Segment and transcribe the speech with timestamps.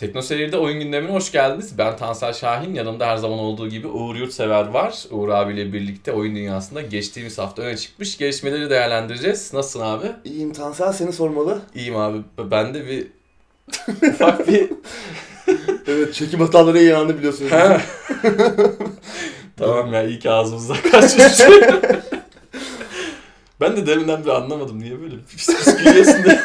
[0.00, 1.78] Tekno Seyir'de oyun gündemine hoş geldiniz.
[1.78, 2.74] Ben Tansel Şahin.
[2.74, 5.04] Yanımda her zaman olduğu gibi Uğur Yurtsever var.
[5.10, 9.54] Uğur abiyle birlikte oyun dünyasında geçtiğimiz hafta öne çıkmış gelişmeleri değerlendireceğiz.
[9.54, 10.06] Nasılsın abi?
[10.24, 11.62] İyiyim Tansel seni sormalı.
[11.74, 12.18] İyiyim abi.
[12.38, 13.06] Ben de bir
[14.12, 14.70] ufak bir...
[15.86, 17.50] evet çekim hataları yayınlandı biliyorsunuz.
[19.56, 21.40] tamam ya iyi ki ağzımızda kaçmış.
[23.60, 24.80] ben de deminden bir anlamadım.
[24.80, 26.40] Niye böyle pis pis gülüyorsun diye.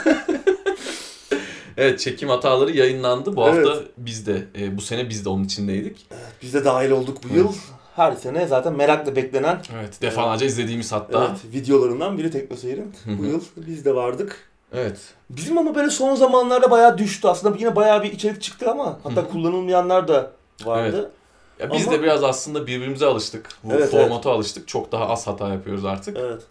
[1.77, 3.35] Evet çekim hataları yayınlandı.
[3.35, 3.67] Bu Evet.
[3.67, 6.07] hafta biz de, e, bu sene biz de onun içindeydik.
[6.11, 7.53] Evet, biz de dahil olduk bu yıl.
[7.95, 11.27] Her sene zaten merakla beklenen Evet defalarca izlediğimiz hatta.
[11.29, 12.93] evet, videolarından biri TeknoSeyir'in.
[13.05, 14.49] Bu yıl biz de vardık.
[14.73, 14.97] Evet.
[15.29, 17.27] Bizim ama böyle son zamanlarda bayağı düştü.
[17.27, 20.31] Aslında yine bayağı bir içerik çıktı ama hatta kullanılmayanlar da
[20.65, 21.11] vardı.
[21.59, 23.49] Ya biz Ama- de biraz aslında birbirimize alıştık.
[23.63, 24.67] Bu Evet, formata alıştık.
[24.67, 26.17] Çok daha az hata yapıyoruz artık.
[26.17, 26.41] Evet.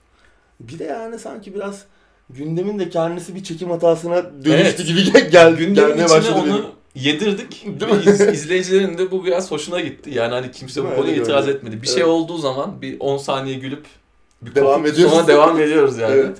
[0.60, 1.84] Bir de yani sanki biraz
[2.30, 4.86] gündemin de kendisi bir çekim hatasına dönüştü Evet.
[4.86, 6.64] gibi gel, gel Gündemin gelmeye içine başladı onu benim.
[6.94, 7.66] yedirdik.
[7.80, 8.02] Değil mi?
[8.06, 10.10] iz- izleyicilerin de bu biraz hoşuna gitti.
[10.14, 11.56] Yani hani kimse bu konuya Öyle itiraz gördüm.
[11.56, 11.76] etmedi.
[11.82, 11.94] Bir Evet.
[11.94, 13.84] şey olduğu zaman bir 10 saniye gülüp
[14.42, 15.14] bir Devam kopup ediyoruz.
[15.14, 16.14] Sonra devam ediyoruz yani.
[16.14, 16.36] Evet.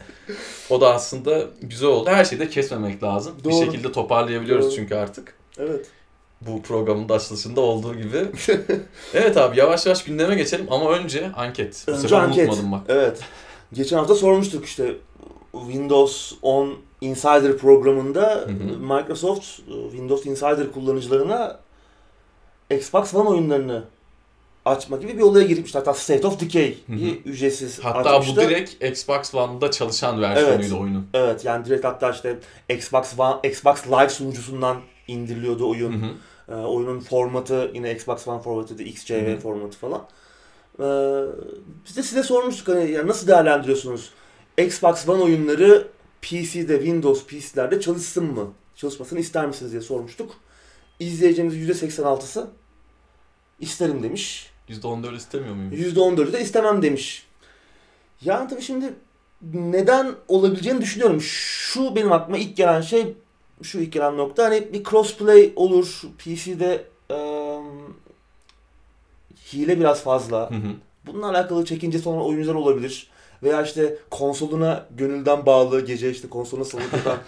[0.71, 2.11] O da aslında güzel oldu.
[2.11, 3.35] Her şeyi de kesmemek lazım.
[3.39, 3.65] Bir Doğru.
[3.65, 4.75] şekilde toparlayabiliyoruz Doğru.
[4.75, 5.35] çünkü artık.
[5.59, 5.87] Evet.
[6.41, 8.19] Bu programın da açılışında olduğu gibi.
[9.15, 11.85] evet abi yavaş yavaş gündeme geçelim ama önce anket.
[11.89, 12.49] Bu Önce sefer anket.
[12.49, 12.81] unutmadım bak.
[12.89, 13.19] Evet.
[13.73, 14.95] Geçen hafta sormuştuk işte
[15.67, 18.79] Windows 10 Insider programında hı.
[18.79, 19.47] Microsoft
[19.91, 21.61] Windows Insider kullanıcılarına
[22.71, 23.85] Xbox One oyunlarını
[24.65, 25.79] açma gibi bir olaya girmişti.
[25.79, 26.97] Hatta State of Decay Hı hı.
[26.97, 28.37] bir ücretsiz Hatta açmıştı.
[28.37, 31.07] bu direkt Xbox One'da çalışan versiyonuydu oyunun.
[31.15, 32.39] Evet yani direkt hatta işte
[32.69, 34.77] Xbox One, Xbox Live sunucusundan
[35.09, 35.93] indiriliyordu oyun.
[35.93, 36.11] Hı hı.
[36.49, 39.41] Ee, oyunun formatı yine Xbox One formatıydı, XCV Hı hı.
[39.41, 40.03] formatı falan.
[40.81, 40.85] Ee,
[41.87, 44.11] biz de size sormuştuk hani yani nasıl değerlendiriyorsunuz?
[44.59, 45.89] Xbox One oyunları
[46.23, 48.53] PC'de, Windows PC'lerde çalışsın mı?
[48.77, 50.35] Çalışmasını ister misiniz diye sormuştuk.
[51.01, 52.51] İzleyicimizin %86'sı
[53.61, 54.51] isterim demiş.
[54.69, 55.73] %14 istemiyor muyum?
[55.73, 57.27] %14'ü de istemem demiş.
[58.23, 58.95] Yani tabii şimdi
[59.53, 61.21] neden olabileceğini düşünüyorum.
[61.21, 63.15] Şu benim aklıma ilk gelen şey,
[63.63, 66.03] şu ilk gelen nokta hani bir crossplay olur.
[66.19, 67.61] PC'de eee,
[69.53, 70.51] hile biraz fazla.
[70.51, 70.73] Hı hı.
[71.07, 73.11] Bununla alakalı çekincesi olan oyuncular olabilir.
[73.43, 77.19] Veya işte konsoluna gönülden bağlı, gece işte konsoluna salıp yatan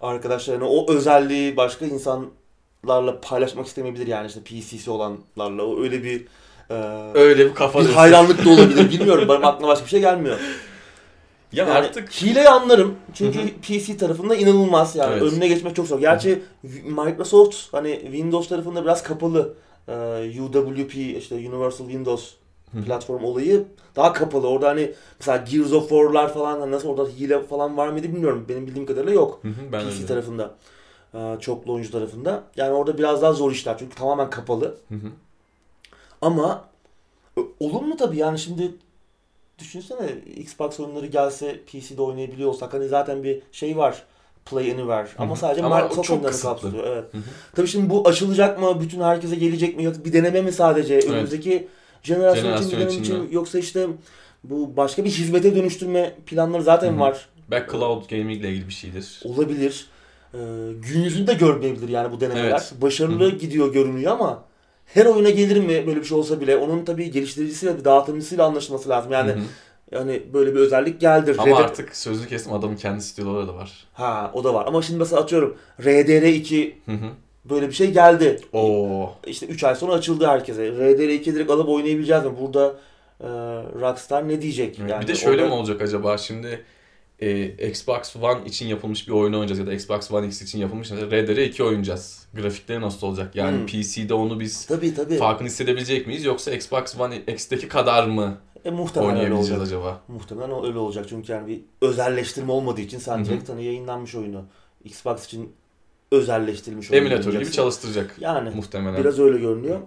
[0.00, 5.62] arkadaşlarına o özelliği başka insanlarla paylaşmak istemeyebilir yani işte PC'si olanlarla.
[5.62, 6.26] O öyle bir
[6.70, 6.76] eee
[7.14, 8.00] Öyle bir kafa bir diyorsun.
[8.00, 8.90] hayranlık da olabilir.
[8.98, 9.28] Bilmiyorum.
[9.28, 10.38] Benim aklıma başka bir şey gelmiyor.
[11.52, 12.94] Ya Yani artık hileyi anlarım.
[13.14, 13.48] Çünkü Hı hı.
[13.62, 15.22] PC tarafında inanılmaz yani Evet.
[15.32, 16.00] önüne geçmek çok zor.
[16.00, 16.42] Gerçi
[16.84, 19.54] Microsoft hani Windows tarafında biraz kapalı.
[19.88, 22.30] Ee, UWP işte Universal Windows.
[22.82, 23.64] Platform olayı
[23.96, 24.48] daha kapalı.
[24.48, 28.46] Orada hani mesela Gears of War'lar falan hani nasıl orada hile falan var mıydı bilmiyorum.
[28.48, 29.38] Benim bildiğim kadarıyla yok.
[29.42, 30.06] Hı hı, ben PC öyle.
[30.06, 30.54] tarafında.
[31.14, 32.42] Ee, çoklu oyuncu tarafında.
[32.56, 34.76] Yani orada biraz daha zor işler çünkü tamamen kapalı.
[34.88, 35.08] Hı hı.
[36.22, 36.64] Ama
[37.38, 38.74] e, olur mu tabii yani şimdi
[39.58, 44.02] düşünsene Xbox oyunları gelse PC'de oynayabiliyor olsak hani zaten bir şey var
[44.44, 45.38] Play Anywhere ama hı.
[45.38, 46.48] sadece Ama Microsoft kısıtlı.
[46.48, 46.84] kapsıyor.
[46.86, 47.04] Evet.
[47.54, 48.80] Tabii şimdi bu açılacak mı?
[48.80, 50.04] Bütün herkese gelecek mi?
[50.04, 50.98] Bir deneme mi sadece?
[51.00, 51.68] Önümüzdeki
[52.04, 53.28] jenerasyon, için, Jenerasyon için için mi?
[53.30, 53.86] yoksa işte
[54.44, 57.00] bu başka bir hizmete dönüştürme planları zaten Hı hı.
[57.00, 57.28] var.
[57.50, 59.20] Belki cloud gaming ile ilgili bir şeydir.
[59.24, 59.86] Olabilir.
[60.34, 60.38] Ee,
[60.82, 62.50] gün yüzünde görmeyebilir yani bu denemeler.
[62.50, 62.72] Evet.
[62.80, 64.44] Başarılı gidiyor görünüyor ama
[64.86, 69.12] her oyuna gelir mi böyle bir şey olsa bile onun tabii geliştiricisiyle, dağıtımcısıyla anlaşılması lazım.
[69.12, 69.40] Yani Hı hı.
[69.92, 71.34] yani böyle bir özellik geldi.
[71.38, 73.72] Ama RD artık sözlü kesim adamın kendi stüdyoları da var.
[73.92, 74.66] Ha o da var.
[74.66, 77.06] Ama şimdi mesela atıyorum RDR2 Hı hı.
[77.50, 78.40] Böyle bir şey geldi.
[78.52, 79.10] Oo.
[79.26, 80.62] İşte 3 ay sonra açıldı herkese.
[80.68, 82.30] RDR2 direkt alıp oynayabileceğiz mi?
[82.40, 82.74] Burada
[83.20, 83.26] e,
[83.80, 84.78] Rockstar ne diyecek?
[84.78, 86.64] Yani bir de şöyle orada- mi olacak acaba şimdi
[87.20, 90.90] e, Xbox One için yapılmış bir oyunu oynayacağız ya da Xbox One X için yapılmış
[90.90, 92.26] mesela RDR 2 oynayacağız.
[92.34, 93.36] Grafikleri nasıl olacak?
[93.36, 93.66] Yani Hmm.
[93.66, 95.16] PC'de onu biz Tabii tabii.
[95.16, 99.78] farkını hissedebilecek miyiz yoksa Xbox One X'teki kadar mı E, muhtemelen öyle oynayabileceğiz olacak.
[99.78, 100.00] acaba?
[100.08, 101.06] Muhtemelen öyle olacak.
[101.08, 104.44] Çünkü yani bir özelleştirme olmadığı için sen direkt hani yayınlanmış oyunu
[104.84, 105.52] Xbox için
[106.14, 109.00] özelleştirilmiş oyunu Emülatör gibi çalıştıracak Yani muhtemelen.
[109.00, 109.80] biraz öyle görünüyor.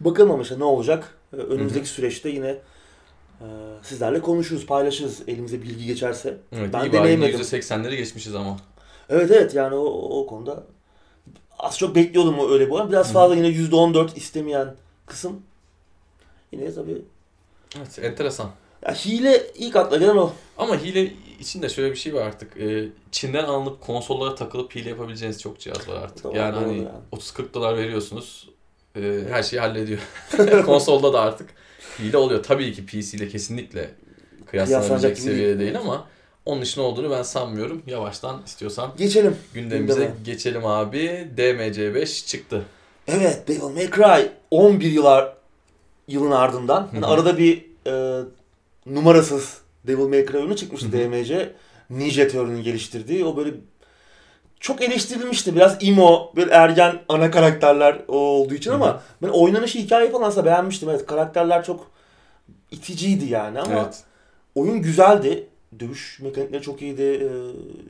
[0.00, 1.14] Bakalım işte ne olacak?
[1.32, 2.48] Ee, Önümüzdeki süreçte yine
[3.40, 3.46] e,
[3.82, 6.36] sizlerle konuşuruz, paylaşırız elimize bilgi geçerse.
[6.52, 7.40] Evet, ben deneyemedim.
[7.40, 8.56] %80'leri geçmişiz ama.
[9.08, 9.84] Evet evet yani o,
[10.20, 10.64] o konuda
[11.58, 13.12] az çok bekliyordum o öyle bu ama biraz Hı.
[13.12, 14.74] fazla yine %14 istemeyen
[15.06, 15.42] kısım.
[16.52, 17.02] Yine tabii
[17.78, 18.50] Evet enteresan.
[18.86, 20.32] Ya hile ilk akla gelen o.
[20.58, 22.56] Ama hile içinde şöyle bir şey var artık.
[22.56, 26.24] Ee, Çin'den alınıp konsollara takılıp hile yapabileceğiniz çok cihaz var artık.
[26.24, 26.88] Doğru, yani hani yani.
[27.12, 28.48] 30-40 dolar veriyorsunuz.
[28.96, 30.00] e, her şeyi hallediyor.
[30.66, 31.50] Konsolda da artık
[31.98, 32.42] hile oluyor.
[32.42, 33.90] Tabii ki PC ile kesinlikle
[34.46, 35.58] kıyaslanabilecek seviyede değil.
[35.58, 36.06] değil ama
[36.44, 37.82] Onun için olduğunu ben sanmıyorum.
[37.86, 39.36] Yavaştan istiyorsan Geçelim.
[39.54, 40.16] gündemimize Gündeme.
[40.24, 41.28] geçelim abi.
[41.36, 42.64] DMC5 çıktı.
[43.08, 45.34] Evet Devil May Cry 11 yıllar
[46.08, 47.06] yılın ardından hı.
[47.06, 48.22] arada bir e,
[48.94, 50.92] numarasız Devil May Cry oyunu çıkmıştı Hı.
[50.92, 51.52] DMC.
[51.90, 53.24] Ninja Theory'nin geliştirdiği.
[53.24, 53.54] O böyle
[54.60, 55.56] çok eleştirilmişti.
[55.56, 60.46] Biraz emo, böyle ergen ana karakterler olduğu için Hı ama ben oynanışı hikayeyi falan aslında
[60.46, 60.88] beğenmiştim.
[60.90, 61.90] Evet karakterler çok
[62.70, 64.04] iticiydi yani ama Evet.
[64.54, 65.46] oyun güzeldi.
[65.80, 67.02] Dövüş mekanikleri çok iyiydi.
[67.02, 67.28] e,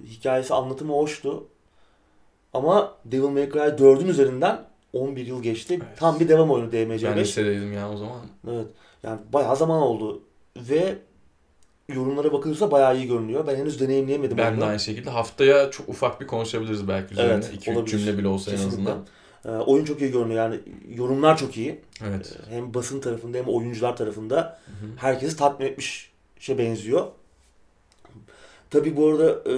[0.06, 1.44] hikayesi, anlatımı hoştu.
[2.55, 4.58] Ama Devil May Cry 4'ün üzerinden
[4.93, 5.75] 11 yıl geçti.
[5.87, 5.99] Evet.
[5.99, 7.17] Tam bir devam oyunu Ben DMC5.
[7.17, 8.20] lisedeydim ya o zaman.
[8.50, 8.67] Evet.
[9.03, 10.23] Yani bayağı zaman oldu.
[10.69, 10.99] Ve
[11.89, 13.47] yorumlara bakılırsa bayağı iyi görünüyor.
[13.47, 17.33] Ben henüz deneyimleyemedim Ben de aynı şekilde haftaya çok ufak bir konuşabiliriz belki üzerine.
[17.33, 17.99] Evet, 2-3 olabilir.
[17.99, 18.93] cümle bile olsa en Kesinlikle.
[18.93, 19.07] azından.
[19.45, 20.37] Ee, oyun çok iyi görünüyor.
[20.51, 20.61] Yani
[20.95, 21.81] yorumlar çok iyi.
[22.09, 22.37] Evet.
[22.51, 24.37] Ee, Hem basın tarafında hem oyuncular tarafında
[24.67, 24.91] Hı hı.
[24.97, 26.11] herkesi tatmin etmiş
[26.41, 27.06] şey benziyor.
[28.71, 29.53] Tabii bu arada e,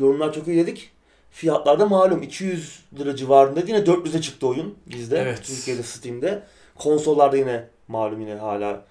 [0.00, 0.90] yorumlar çok iyi dedik.
[1.30, 5.18] Fiyatlar da malum 200 lira civarında yine 400'e çıktı oyun bizde.
[5.18, 5.42] Evet.
[5.44, 6.42] Türkiye'de Steam'de.
[6.74, 8.84] Konsollarda yine malum yine hala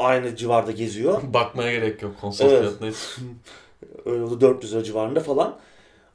[0.00, 1.22] aynı civarda geziyor.
[1.34, 2.60] Bakmaya gerek yok konsol Evet.
[2.60, 2.96] fiyatına hiç.
[4.04, 5.56] Öyle oldu 400 lira civarında falan.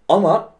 [0.07, 0.53] Ama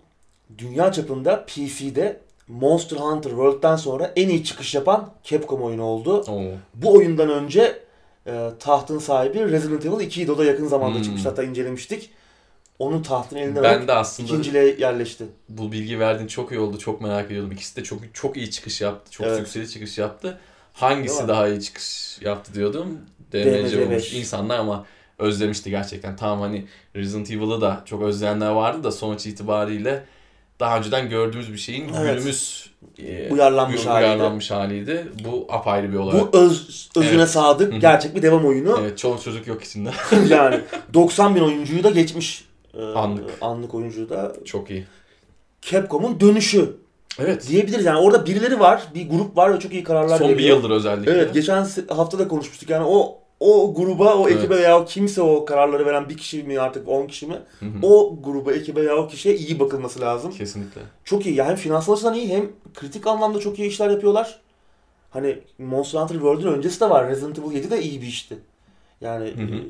[0.58, 6.24] dünya çapında PC'de Monster Hunter World'den sonra en iyi çıkış yapan Capcom oyunu oldu.
[6.28, 6.44] Oo.
[6.74, 7.80] Bu oyundan önce
[8.28, 10.32] e, tahtın sahibi Resident Evil 2'ydi.
[10.32, 11.04] O da yakın zamanda Hmm.
[11.04, 11.30] çıkmıştı.
[11.30, 12.10] Hatta incelemiştik.
[12.80, 15.26] Onun tahtını elinden Ben alıp de aslında ikinciliğe yerleşti.
[15.50, 16.78] bu bilgi verdiğin çok iyi oldu.
[16.78, 17.52] Çok merak ediyordum.
[17.52, 19.12] İkisi de çok çok iyi çıkış yaptı.
[19.12, 19.38] Çok Evet.
[19.38, 20.28] sükseli çıkış yaptı.
[20.28, 20.38] Değil
[20.74, 21.28] Hangisi mi?
[21.28, 23.00] daha iyi çıkış yaptı diyordum.
[23.44, 23.86] DMC DMC5.
[23.88, 24.14] olmuş.
[24.14, 24.86] İnsanlar ama
[25.20, 26.16] özlemişti gerçekten.
[26.16, 26.66] Tamam hani
[26.96, 30.04] Resident Evil'ı da çok özleyenler vardı da sonuç itibariyle
[30.60, 32.16] daha önceden gördüğümüz bir şeyin Evet.
[32.16, 34.08] günümüz e, Uyarlanmış uy- haliydi.
[34.10, 35.08] uyarlanmış haliydi.
[35.26, 36.20] Bu apayrı bir olay.
[36.22, 37.30] Bu öz, özüne Evet.
[37.30, 38.78] sadık gerçek bir devam oyunu.
[38.82, 39.90] Evet, çoluk çocuk yok içinde.
[40.30, 40.60] yani
[40.94, 42.46] 90 bin oyuncuyu da geçmiş.
[42.78, 43.30] e, Anlık.
[43.42, 44.36] Anlık oyuncuyu da.
[44.46, 44.86] çok iyi.
[45.62, 46.76] Capcom'un dönüşü
[47.20, 47.48] Evet.
[47.50, 47.86] diyebiliriz.
[47.86, 50.58] Yani orada birileri var, bir grup var ve çok iyi kararlar Son bir veriyor.
[50.58, 51.12] yıldır özellikle.
[51.12, 52.70] Evet, geçen hafta da konuşmuştuk.
[52.70, 54.60] Yani o o gruba, o ekibe Evet.
[54.64, 57.42] veya o kimse o kararları veren bir kişi mi artık 10 kişi mi?
[57.60, 57.72] Hı hı.
[57.82, 60.32] O gruba, ekibe veya o kişiye iyi bakılması lazım.
[60.32, 60.82] Kesinlikle.
[61.04, 61.36] Çok iyi.
[61.36, 64.40] Yani hem finansal açıdan iyi hem kritik anlamda çok iyi işler yapıyorlar.
[65.10, 67.10] Hani Monster Hunter World'ün öncesi de var.
[67.10, 68.38] Resident Evil 7 de iyi bir işti.
[69.02, 69.56] Yani Hı hı.
[69.56, 69.62] e,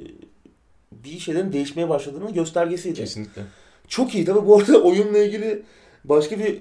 [0.92, 2.96] bir şeylerin değişmeye başladığının göstergesiydi.
[2.96, 3.42] Kesinlikle.
[3.88, 4.26] Çok iyi.
[4.26, 5.64] Tabii bu arada oyunla ilgili
[6.04, 6.60] başka bir e,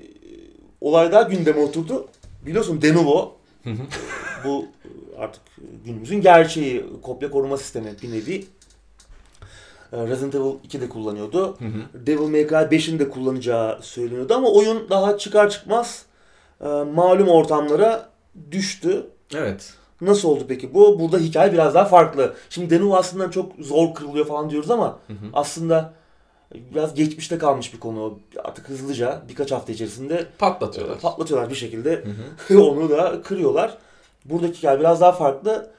[0.81, 2.09] olay daha gündeme oturdu.
[2.47, 3.35] Biliyorsun Denuvo
[3.65, 3.83] Hı hı.
[4.45, 4.67] bu
[5.19, 5.43] artık
[5.84, 8.44] günümüzün gerçeği kopya koruma sistemi bir nevi.
[9.93, 11.56] E, Resident Evil 2'de kullanıyordu.
[11.58, 12.06] Hı hı.
[12.06, 16.02] Devil May Cry 5'in de kullanacağı söyleniyordu ama oyun daha çıkar çıkmaz
[16.61, 18.08] e, malum ortamlara
[18.50, 19.06] düştü.
[19.34, 19.75] Evet.
[20.00, 21.00] Nasıl oldu peki bu?
[21.00, 22.34] Burada hikaye biraz daha farklı.
[22.50, 25.26] Şimdi Denuvo aslında çok zor kırılıyor falan diyoruz ama Hı hı.
[25.32, 25.93] aslında
[26.55, 28.19] biraz geçmişte kalmış bir konu.
[28.44, 31.00] Artık hızlıca birkaç hafta içerisinde Patlatıyorlar.
[31.00, 32.05] patlatıyorlar bir şekilde.
[32.49, 32.61] Hı hı.
[32.62, 33.78] Onu da kırıyorlar.
[34.25, 35.71] Buradaki hikaye biraz daha farklı.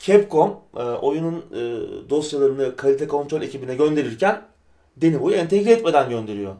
[0.00, 1.60] Capcom e, oyunun e,
[2.10, 4.42] dosyalarını kalite kontrol ekibine gönderirken
[4.96, 6.54] Denuvo'yu entegre etmeden gönderiyor.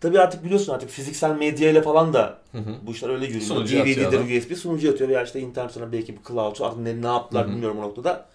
[0.00, 2.74] Tabii artık biliyorsun artık fiziksel medya ile falan da Hı hı.
[2.82, 3.40] bu işler öyle yürüyor.
[3.86, 4.38] DVD'dir.
[4.38, 7.48] USB sunucu atıyor veya işte internet sonra belki bir cloud artık ne, ne yaptılar Hı
[7.48, 7.52] hı.
[7.52, 8.26] bilmiyorum o noktada.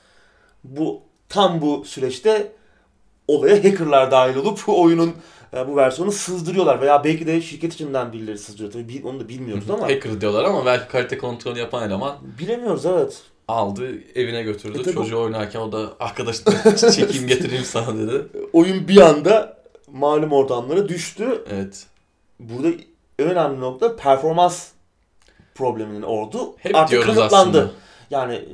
[0.63, 2.51] Bu tam bu süreçte
[3.27, 5.13] olaya hackerlar dahil olup oyunun
[5.53, 8.71] e, bu versiyonu sızdırıyorlar veya belki de şirket içinden birileri sızdırıyor.
[8.71, 13.21] Tabii onu da bilmiyoruz ama Hacker diyorlar ama belki kalite kontrolü yapan eleman bilemiyoruz evet.
[13.47, 14.79] aldı evine götürdü.
[14.79, 18.27] E tabii- Çocuğu oynarken o da arkadaşlar çekeyim getireyim sana dedi.
[18.53, 19.57] Oyun bir anda
[19.91, 21.43] malum ortamlara düştü.
[21.53, 21.85] Evet.
[22.39, 22.67] Burada
[23.19, 24.67] en önemli nokta performans
[25.55, 26.55] probleminin oldu.
[26.57, 27.57] Hep Artık diyoruz kanıtlandı.
[27.57, 27.71] aslında.
[28.09, 28.45] Yani e,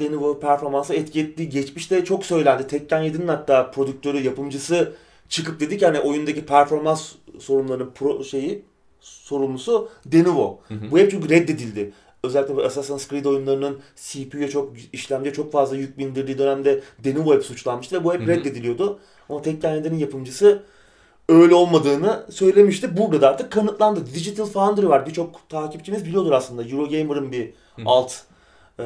[0.00, 2.66] Denuvo performansı etki ettiği geçmişte çok söylendi.
[2.66, 4.92] Tekken 7'nin hatta prodüktörü, yapımcısı
[5.28, 8.64] çıkıp dedik yani oyundaki performans sorunlarının pro şeyi
[9.00, 10.60] sorumlusu Denuvo.
[10.68, 10.90] Hı hı.
[10.90, 11.92] Bu hep çünkü reddedildi.
[12.24, 17.44] Özellikle bu Assassin's Creed oyunlarının CPU'ya çok işlemciye çok fazla yük bindirdiği dönemde Denuvo hep
[17.44, 18.28] suçlanmıştı ve bu hep Hı hı.
[18.28, 18.98] reddediliyordu.
[19.28, 20.62] Ama Tekken 7'nin yapımcısı
[21.28, 22.96] öyle olmadığını söylemişti.
[22.96, 24.06] Burada da artık kanıtlandı.
[24.14, 25.06] Digital Foundry var.
[25.06, 26.62] Birçok takipçimiz biliyordur aslında.
[26.62, 27.82] Eurogamer'ın bir Hı.
[27.86, 28.22] alt
[28.78, 28.84] e,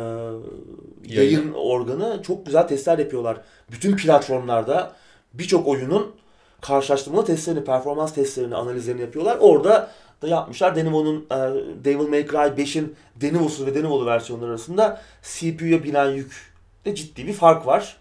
[1.06, 2.22] yayın organı.
[2.22, 3.40] Çok güzel testler yapıyorlar.
[3.70, 4.92] Bütün platformlarda
[5.34, 6.14] birçok oyunun
[6.62, 9.38] karşılaştırmalı testlerini, performans testlerini, analizlerini yapıyorlar.
[9.40, 9.90] Orada
[10.22, 10.76] da yapmışlar.
[10.76, 11.36] Denuvo'nun e,
[11.84, 17.66] Devil May Cry 5'in Denuvo'su ve Denuvo'lu versiyonları arasında CPU'ya binen yükte ciddi bir fark
[17.66, 17.96] var.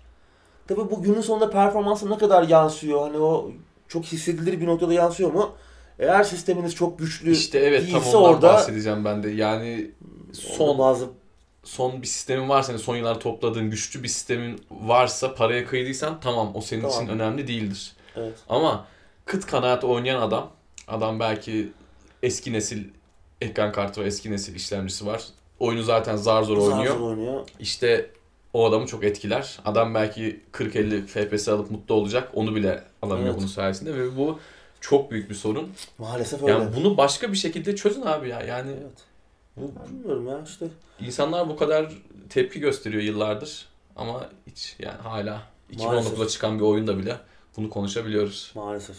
[0.68, 3.02] Tabii bu günün sonunda performansa ne kadar yansıyor?
[3.02, 3.52] Hani o
[3.88, 5.52] çok hissedilir bir noktada yansıyor mu?
[6.00, 9.30] Eğer sisteminiz çok güçlü İşte evet tam değilse ondan orada bahsedeceğim ben de.
[9.30, 9.92] Yani
[10.34, 11.06] son bazı
[11.64, 16.52] son bir sistemin varsa, yani son yıllarda topladığın güçlü bir sistemin varsa paraya kıydıysan tamam
[16.54, 17.04] o senin Tamam.
[17.04, 17.94] için önemli değildir.
[18.16, 18.34] Evet.
[18.50, 18.86] Ama
[19.26, 20.50] kıt kanaat oynayan adam,
[20.88, 21.72] adam belki
[22.24, 22.84] eski nesil
[23.42, 25.24] ekran kartı ve eski nesil işlemcisi var.
[25.60, 26.98] Oyunu zaten zar zor Zar oynuyor.
[26.98, 27.48] zor oynuyor.
[27.60, 28.10] İşte
[28.54, 29.60] o adamı çok etkiler.
[29.66, 32.30] Adam belki 40-50 FPS alıp mutlu olacak.
[32.34, 33.38] Onu bile alamıyor Evet.
[33.38, 34.40] bunun sayesinde ve bu
[34.82, 35.72] çok büyük bir sorun.
[35.98, 36.52] Maalesef öyle.
[36.52, 38.42] Yani bunu başka bir şekilde çözün abi ya.
[38.42, 38.72] Yani
[39.60, 39.70] Evet.
[39.90, 40.68] Bilmiyorum ya işte.
[41.00, 41.92] insanlar bu kadar
[42.30, 43.66] tepki gösteriyor yıllardır
[43.96, 45.42] ama hiç yani hala
[45.74, 46.30] 2019'da Maalesef.
[46.30, 47.18] çıkan bir oyunda bile
[47.58, 48.52] bunu konuşabiliyoruz.
[48.56, 48.98] Maalesef.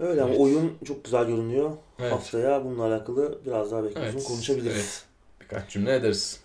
[0.00, 0.40] Öyle ama Evet.
[0.40, 1.70] oyun çok güzel görünüyor.
[1.98, 2.12] Evet.
[2.12, 4.74] Haftaya bununla alakalı biraz daha belki Evet, uzun konuşabiliriz.
[4.76, 5.04] evet.
[5.40, 6.40] Birkaç cümle ederiz.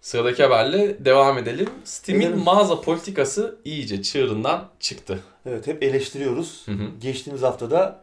[0.00, 1.68] Sıradaki haberle devam edelim.
[1.84, 5.20] Steam'in mağaza politikası iyice çığırından çıktı.
[5.46, 6.62] Evet hep eleştiriyoruz.
[6.66, 6.88] Hı hı.
[7.00, 8.00] Geçtiğimiz haftada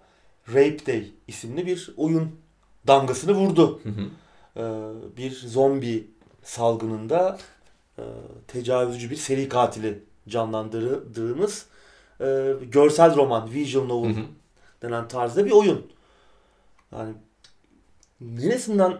[0.47, 2.31] Rape Day isimli bir oyun
[2.87, 3.81] damgasını vurdu.
[3.83, 4.05] Hı hı.
[4.57, 4.61] Ee,
[5.17, 6.07] bir zombi
[6.43, 7.37] salgınında
[7.97, 8.03] e,
[8.47, 11.65] tecavüzcü bir seri katili canlandırdığımız
[12.21, 14.21] e, görsel roman, visual Hı novel hı.
[14.81, 15.87] denen tarzda bir oyun.
[16.91, 17.13] Yani
[18.21, 18.97] neresinden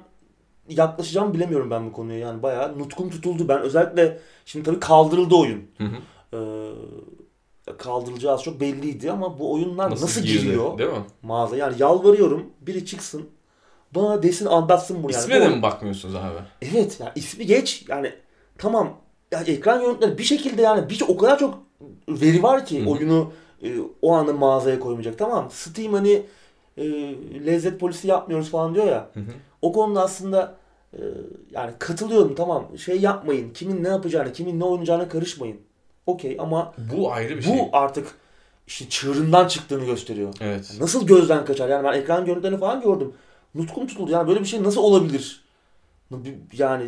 [0.70, 2.20] yaklaşacağım bilemiyorum ben bu konuya.
[2.20, 3.48] Yani bayağı nutkum tutuldu.
[3.48, 5.68] Ben özellikle şimdi tabii kaldırıldı oyun.
[5.78, 5.96] Hı hı.
[6.38, 11.06] Ee, kaldırılacağı az çok belliydi ama bu oyunlar nasıl, girdi, giriyor Değil mi?
[11.22, 11.58] mağaza?
[11.58, 13.30] Yani yalvarıyorum biri çıksın
[13.96, 15.22] bana desin anlatsın bunu yani.
[15.22, 16.40] İsmine Bu de mi bakmıyorsunuz abi?
[16.62, 18.14] Evet yani ismi geç yani
[18.58, 18.98] tamam
[19.32, 21.60] ya ekran görüntüleri bir şekilde yani bir o kadar çok
[22.10, 22.90] veri var ki Hı hı.
[22.90, 23.32] oyunu
[23.64, 26.24] e, o anda mağazaya koymayacak tamam Steam hani
[26.78, 26.84] e,
[27.46, 29.32] lezzet polisi yapmıyoruz falan diyor ya Hı hı.
[29.62, 30.56] o konuda aslında
[30.94, 31.00] e,
[31.52, 35.58] yani katılıyorum tamam şey yapmayın kimin ne yapacağını kimin ne oynayacağına karışmayın
[36.06, 37.70] okey ama Bu ayrı bir bu şey.
[37.74, 38.08] artık
[38.68, 40.34] işte çığırından çıktığını gösteriyor.
[40.42, 40.78] Evet.
[40.80, 41.70] Nasıl gözden kaçar?
[41.70, 43.14] Yani ben ekran görüntülerini falan gördüm.
[43.56, 44.12] Nutkum tutuldu.
[44.12, 45.44] Yani böyle bir şey nasıl olabilir?
[46.58, 46.88] Yani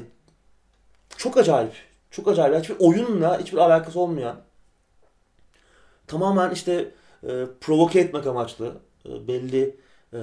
[1.17, 1.71] çok acayip.
[2.11, 2.63] Çok acayip.
[2.63, 4.35] Hiçbir oyunla hiçbir alakası olmayan
[6.07, 6.91] tamamen işte
[7.23, 9.75] e, provoke etmek amaçlı e, belli
[10.13, 10.19] e,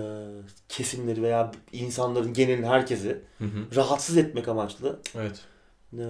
[0.69, 3.77] kesimleri veya insanların genelini herkesi Hı hı.
[3.77, 5.01] rahatsız etmek amaçlı.
[5.17, 5.41] Evet.
[5.93, 6.03] E,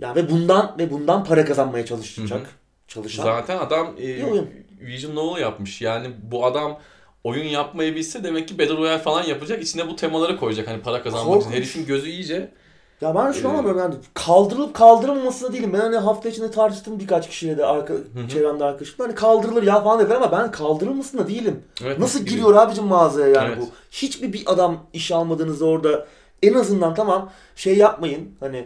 [0.00, 2.40] yani ve bundan ve bundan para kazanmaya çalışacak.
[2.40, 2.48] Hı hı.
[2.88, 3.24] Çalışan.
[3.24, 4.50] Zaten adam e, oyun.
[4.80, 5.82] Vision Novel yapmış.
[5.82, 6.80] Yani bu adam
[7.24, 9.62] oyun yapmayı bilse demek ki Battle Royale falan yapacak.
[9.62, 11.50] İçine bu temaları koyacak hani para kazanmak için.
[11.50, 12.50] Herifin gözü iyice
[13.00, 15.72] Ya ben şunu Ee, anlamıyorum yani kaldırılıp kaldırılmamasına değilim.
[15.72, 18.28] Ben hani hafta içinde tartıştım birkaç kişiyle de arka, hı.
[18.28, 21.62] çevremde arkadaşımla hani kaldırılır ya falan dediler ama ben kaldırılmasına değilim.
[21.84, 23.58] evet, Nasıl giriyor abicim mağazaya yani Evet.
[23.60, 23.68] bu?
[23.90, 26.06] Hiçbir bir adam iş almadığınızda orada
[26.42, 28.56] en azından tamam şey yapmayın hani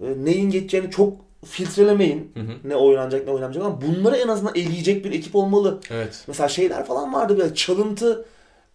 [0.00, 1.12] e, neyin geçeceğini çok
[1.44, 2.32] filtrelemeyin.
[2.34, 2.52] Hı hı.
[2.64, 5.80] Ne oynanacak ne oynanacak ama bunları en azından eleyecek bir ekip olmalı.
[5.90, 6.24] Evet.
[6.26, 8.24] Mesela şeyler falan vardı böyle çalıntı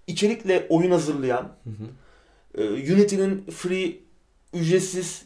[0.07, 2.63] içerikle oyun hazırlayan Hı hı.
[2.63, 4.06] e, Unity'nin free
[4.53, 5.25] ücretsiz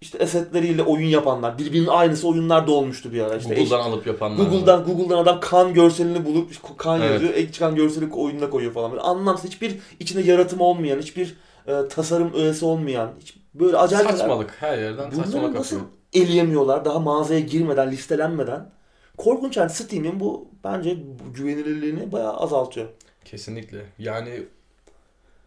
[0.00, 3.36] işte assetleriyle oyun yapanlar, birbirinin aynısı oyunlar da olmuştu bir ara.
[3.36, 4.44] İşte Google'dan eş- alıp yapanlar.
[4.44, 4.50] var.
[4.50, 7.10] Google'dan Google'dan adam kan görselini bulup kan Evet.
[7.12, 8.90] yazıyor, ek çıkan görseli oyununa koyuyor falan.
[8.90, 14.10] Böyle anlamsız hiçbir içinde yaratım olmayan, hiçbir e, tasarım öğesi olmayan, hiç böyle acayip.
[14.10, 14.56] Saçmalık.
[14.60, 15.90] Her yerden Bunları saçmalık nasıl akıyor.
[16.12, 18.70] eleyemiyorlar daha mağazaya girmeden, listelenmeden?
[19.16, 20.96] Korkunç yani Steam'in bu bence
[21.34, 22.86] güvenilirliğini bayağı azaltıyor.
[23.24, 23.82] Kesinlikle.
[23.98, 24.42] Yani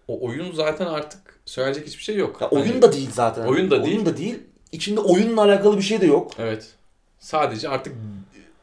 [0.08, 2.42] o oyun zaten artık söyleyecek hiçbir şey yok.
[2.42, 3.46] Ya Hani- oyun da değil zaten.
[3.46, 3.96] Oyun da değil.
[3.96, 4.40] Oyun da değil.
[4.72, 6.32] İçinde oyunla alakalı bir şey de yok.
[6.40, 6.74] Evet.
[7.20, 7.94] Sadece artık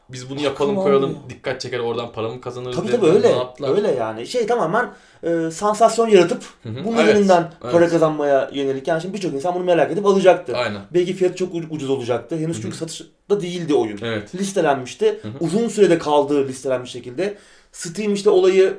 [0.09, 1.29] biz bunu yapalım koyalım almıyor.
[1.29, 3.35] dikkat çeker oradan para mı kazanırız Tabii tabii öyle.
[3.61, 4.27] Öyle yani.
[4.27, 6.85] Şey tamamen e, sansasyon yaratıp Hı hı.
[6.85, 7.71] bunun Evet, üzerinden evet.
[7.73, 8.87] para kazanmaya yönelik.
[8.87, 10.57] Yani şimdi birçok insan bunu merak edip alacaktı.
[10.57, 10.81] Aynen.
[10.93, 12.35] Belki fiyatı çok ucuz olacaktı.
[12.35, 12.61] Henüz Hı hı.
[12.61, 13.99] çünkü satışta değildi oyun.
[14.01, 14.35] Evet.
[14.35, 15.19] Listelenmişti.
[15.21, 15.31] Hı hı.
[15.39, 17.37] Uzun sürede kaldığı listelenmiş şekilde.
[17.71, 18.77] Steam işte olayı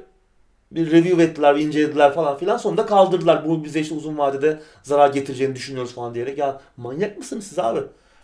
[0.70, 2.56] bir review ettiler, incelediler falan filan.
[2.56, 3.48] Sonunda kaldırdılar.
[3.48, 6.38] Bu bize işte uzun vadede zarar getireceğini düşünüyoruz falan diyerek.
[6.38, 7.80] Ya manyak mısınız siz abi?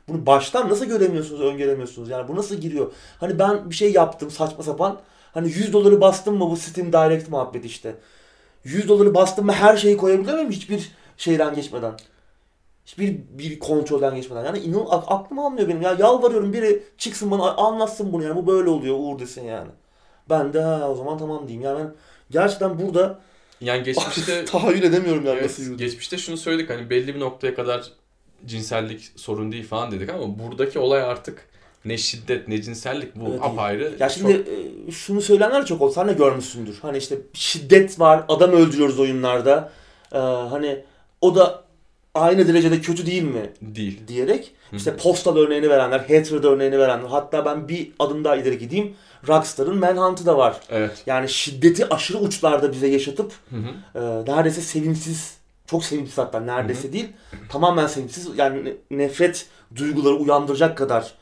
[0.08, 2.08] Bunu baştan nasıl göremiyorsunuz, öngöremiyorsunuz?
[2.08, 2.92] Yani bu nasıl giriyor?
[3.20, 4.98] Hani ben bir şey yaptım saçma sapan.
[5.34, 7.94] Hani 100 doları bastım mı bu Steam Direct muhabbeti işte.
[8.64, 11.92] 100 doları bastım mı her şeyi koyabiliyor muyum hiçbir şeyden geçmeden?
[12.86, 14.44] Hiçbir bir kontrolden geçmeden.
[14.44, 15.82] Yani inan aklım almıyor benim.
[15.82, 18.36] Ya yalvarıyorum biri çıksın bana anlatsın bunu yani.
[18.36, 19.70] Bu böyle oluyor Uğur desin yani.
[20.30, 21.62] Ben de ha o zaman tamam diyeyim.
[21.62, 21.92] Yani ben
[22.30, 23.20] gerçekten burada
[23.60, 27.84] Yani geçmişte tahayyül edemiyorum yani evet, nasıl geçmişte şunu söyledik hani belli bir noktaya kadar
[28.46, 31.50] cinsellik sorun değil falan dedik ama buradaki olay artık
[31.84, 33.96] ne şiddet ne cinsellik bu Evet, apayrı.
[34.00, 34.48] Ya şimdi çok-
[34.88, 35.92] e, şunu söyleyenler çok oldu.
[35.92, 36.78] Sen de görmüşsündür.
[36.82, 39.72] Hani işte şiddet var, adam öldürüyoruz oyunlarda.
[40.12, 40.84] Ee, hani
[41.20, 41.64] o da
[42.14, 44.08] aynı derecede kötü değil mi değil.
[44.08, 47.08] diyerek işte Postal örneğini verenler, Hatred örneğini verenler.
[47.08, 48.94] Hatta ben bir adım daha ileri gideyim.
[49.28, 50.60] Rockstar'ın Manhunt'ı da var.
[50.70, 51.02] Evet.
[51.06, 53.98] Yani şiddeti aşırı uçlarda bize yaşatıp Hı hı.
[53.98, 55.36] e, neredeyse sevimsiz
[55.66, 57.08] çok sevimsiz hatta neredeyse değil.
[57.48, 61.14] Tamamen sevimsiz yani ne- nefret duyguları uyandıracak kadar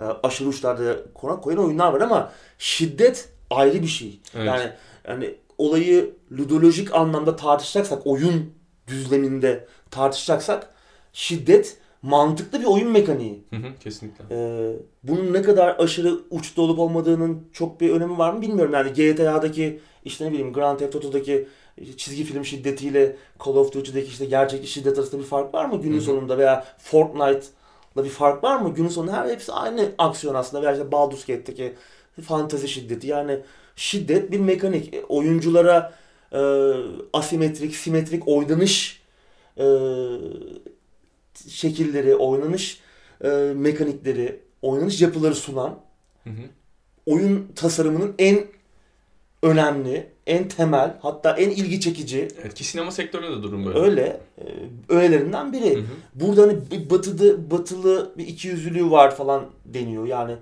[0.00, 4.20] e, aşırı uçlarda konak koyan oyunlar var ama şiddet ayrı bir şey.
[4.34, 4.46] Evet.
[4.46, 4.70] Yani
[5.08, 8.52] yani olayı ludolojik anlamda tartışacaksak, oyun
[8.88, 10.70] düzleminde tartışacaksak
[11.12, 13.44] şiddet mantıklı bir oyun mekaniği.
[13.50, 14.24] Hı hı, kesinlikle.
[14.30, 14.72] Ee,
[15.02, 18.72] bunun ne kadar aşırı uçta olup olmadığının çok bir önemi var mı bilmiyorum.
[18.74, 21.48] Yani GTA'daki işte ne bileyim Grand Theft Auto'daki
[21.96, 25.96] çizgi film şiddetiyle Call of Duty'deki işte gerçek şiddet arasında bir fark var mı günün
[25.96, 26.04] Hı hı.
[26.04, 28.74] sonunda veya Fortnite'la bir fark var mı?
[28.74, 31.74] Günün sonunda her hepsi aynı aksiyon aslında veya işte Baldur's Gate'deki
[32.22, 33.38] fantazi şiddeti yani
[33.76, 34.94] şiddet bir mekanik.
[34.94, 35.92] E, Oyunculara
[36.32, 36.40] e,
[37.12, 39.05] asimetrik, simetrik oynanış
[39.58, 39.64] e,
[41.48, 42.80] şekilleri, oynanış
[43.24, 45.78] e, mekanikleri, oynanış yapıları sunan
[46.24, 46.42] Hı hı.
[47.06, 48.40] oyun tasarımının en
[49.42, 53.78] önemli, en temel, hatta en ilgi çekici Evet ki sinema sektöründe de durum böyle.
[53.78, 54.44] öyle e,
[54.88, 55.76] öğelerinden Hı biri.
[55.76, 55.82] hı.
[56.14, 60.06] Burada hani bir batıda batılı bir ikiyüzlülüğü var falan deniyor.
[60.06, 60.34] Yani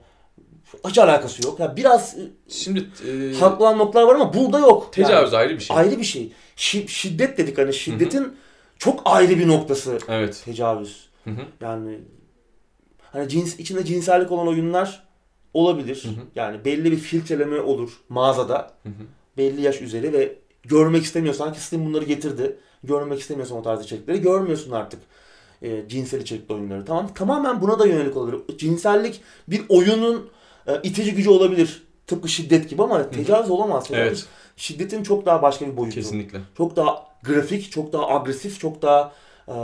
[0.88, 1.60] hiç alakası yok.
[1.60, 4.92] Yani biraz e, Şimdi e, haklı noktalar var ama burada yok.
[4.96, 5.76] Yani tecavüz ayrı bir şey.
[5.76, 6.32] ayrı bir şey.
[6.56, 8.36] Şi- şiddet dedik hani şiddetin
[8.84, 10.42] çok ayrı bir noktası Evet.
[10.44, 11.08] tecavüz.
[11.24, 11.40] Hı hı.
[11.60, 11.98] Yani
[13.12, 15.06] hani cins içinde cinsellik olan oyunlar
[15.54, 16.04] olabilir.
[16.04, 16.24] Hı hı.
[16.34, 18.72] Yani belli bir filtreleme olur mağazada.
[18.82, 18.92] Hı hı.
[19.36, 22.56] Belli yaş üzeri ve görmek istemiyorsan ki Steam bunları getirdi.
[22.84, 25.00] Görmek istemiyorsan o tarz içerikleri görmüyorsun artık.
[25.62, 26.84] E, cinsel içerikli oyunları.
[26.84, 28.58] Tamam tamamen buna da yönelik olabilir.
[28.58, 30.30] Cinsellik bir oyunun
[30.66, 31.82] e, itici gücü olabilir.
[32.06, 33.88] Tıpkı şiddet gibi ama tecavüz olamaz.
[33.88, 34.26] Tecavüz Evet.
[34.56, 35.94] Şiddetin çok daha başka bir boyutu.
[35.94, 36.38] Kesinlikle.
[36.56, 39.12] Çok daha grafik, çok daha agresif, çok daha
[39.48, 39.54] e,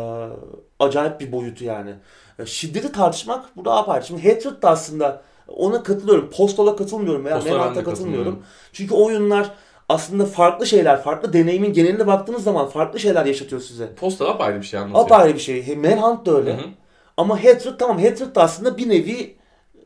[0.79, 1.95] acayip bir boyutu yani.
[2.39, 4.07] E, şiddeti tartışmak burada apayrı.
[4.07, 6.31] Şimdi Hatred da aslında ona katılıyorum.
[6.31, 7.85] Postal'a katılmıyorum veya Manhunt'a katılmıyorum.
[7.85, 8.43] katılmıyorum.
[8.73, 9.51] Çünkü oyunlar
[9.89, 13.95] aslında farklı şeyler, farklı deneyimin geneline baktığınız zaman farklı şeyler yaşatıyor size.
[13.95, 15.05] Posta apayrı bir şey anlatıyor.
[15.05, 15.77] Apayrı bir şey.
[15.77, 16.53] Manhunt da öyle.
[16.53, 16.67] Hı hı.
[17.17, 19.37] Ama Hatred tamam Hatred da aslında bir nevi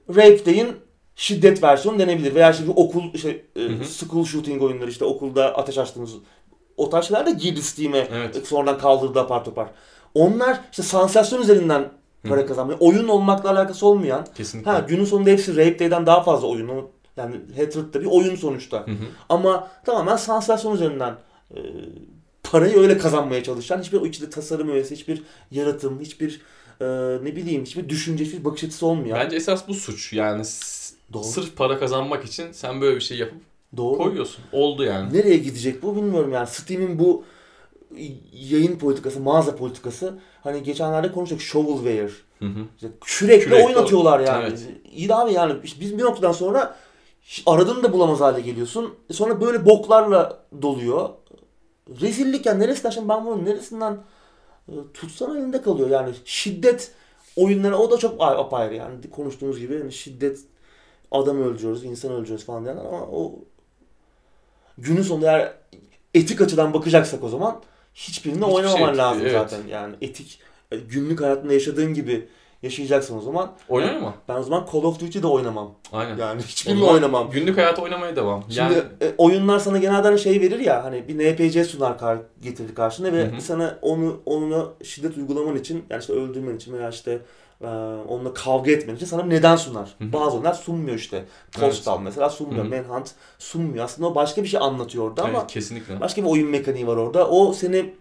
[0.09, 0.84] Rape Day'in
[1.17, 2.35] şiddet versiyonu denebilir.
[2.35, 3.85] Veya bir okul işte e, Hı hı.
[3.85, 6.11] school shooting oyunları işte okulda ateş açtığımız
[6.77, 8.47] o tarz şeyler de girdi Steam'e Evet.
[8.47, 9.69] sonradan kaldırdı apar topar.
[10.15, 11.89] Onlar işte sansasyon üzerinden
[12.29, 12.47] para Hı.
[12.47, 12.79] kazanmıyor.
[12.81, 14.27] Oyun olmakla alakası olmayan.
[14.35, 14.71] Kesinlikle.
[14.71, 16.69] Ha günün sonunda hepsi Rape Day'den daha fazla oyun.
[16.69, 18.79] O- Yani Hatred da bir oyun sonuçta.
[18.87, 19.05] Hı hı.
[19.29, 21.15] Ama tamamen sansasyon üzerinden
[21.57, 21.59] e,
[22.43, 26.41] parayı öyle kazanmaya çalışan hiçbir o içinde tasarım öğesi, hiçbir yaratım, hiçbir
[26.81, 26.85] e,
[27.25, 29.19] ne bileyim hiçbir düşünce, hiçbir bakış açısı olmayan.
[29.21, 30.13] Bence esas bu suç.
[30.13, 30.43] Yani
[31.13, 31.25] Doğru.
[31.25, 33.41] sırf para kazanmak için sen böyle bir şey yapıp
[33.77, 33.99] Doğru.
[33.99, 34.45] koyuyorsun.
[34.53, 35.13] Oldu yani.
[35.13, 36.47] Nereye gidecek bu bilmiyorum yani.
[36.47, 37.25] Steam'in bu
[38.33, 42.13] yayın politikası, mağaza politikası hani geçenlerde konuştuk shovelware.
[42.39, 42.65] Hı hı.
[42.77, 44.45] İşte sürekli Sürekli oyun atıyorlar yani.
[44.49, 44.69] Evet.
[44.93, 46.77] İyi de abi yani biz bir noktadan sonra
[47.47, 48.95] aradığını da bulamaz hale geliyorsun.
[49.11, 51.09] E Sonra böyle boklarla doluyor.
[52.01, 53.99] Rezillik yani neresinden şimdi ben bunu neresinden
[54.95, 56.93] tutsan elinde kalıyor yani şiddet
[57.37, 60.41] oyunları o da çok apayrı yani konuştuğumuz gibi yani şiddet
[61.15, 63.33] adam öldürüyoruz, insan öldürüyoruz falan diyenler ama o
[64.79, 65.53] günün sonunda eğer
[66.15, 67.61] etik açıdan bakacaksak o zaman
[67.95, 69.33] hiçbirini Hiçbir oynamaman şey- lazım evet.
[69.33, 70.41] zaten yani etik
[70.73, 72.29] e, günlük hayatında yaşadığın gibi
[72.63, 73.53] yaşayacaksın o zaman.
[73.69, 74.15] Oynuyor mu?
[74.29, 75.75] Ben o zaman Call of Duty'de oynamam.
[75.93, 76.17] Aynen.
[76.17, 77.31] Yani hiçbirini oynamam.
[77.31, 78.43] Günlük hayata oynamaya devam.
[78.43, 82.75] Şimdi Yani e, oyunlar sana genelden şey verir ya hani bir NPC sunar kar getirdi
[82.75, 83.41] karşına ve Hı hı.
[83.41, 87.21] sana onu onunla şiddet uygulaman için yani işte öldürmen için veya işte
[87.65, 89.95] e, onunla kavga etmen için sana neden sunar.
[89.99, 90.13] Hı hı.
[90.13, 91.25] Bazı oyunlar sunmuyor işte.
[91.53, 92.65] Postal mesela sunmuyor.
[92.65, 92.83] Hı hı.
[92.83, 93.85] Manhunt sunmuyor.
[93.85, 96.01] Aslında o başka bir şey anlatıyor orada ama evet, kesinlikle.
[96.01, 97.29] başka bir oyun mekaniği var orada.
[97.29, 97.95] O seni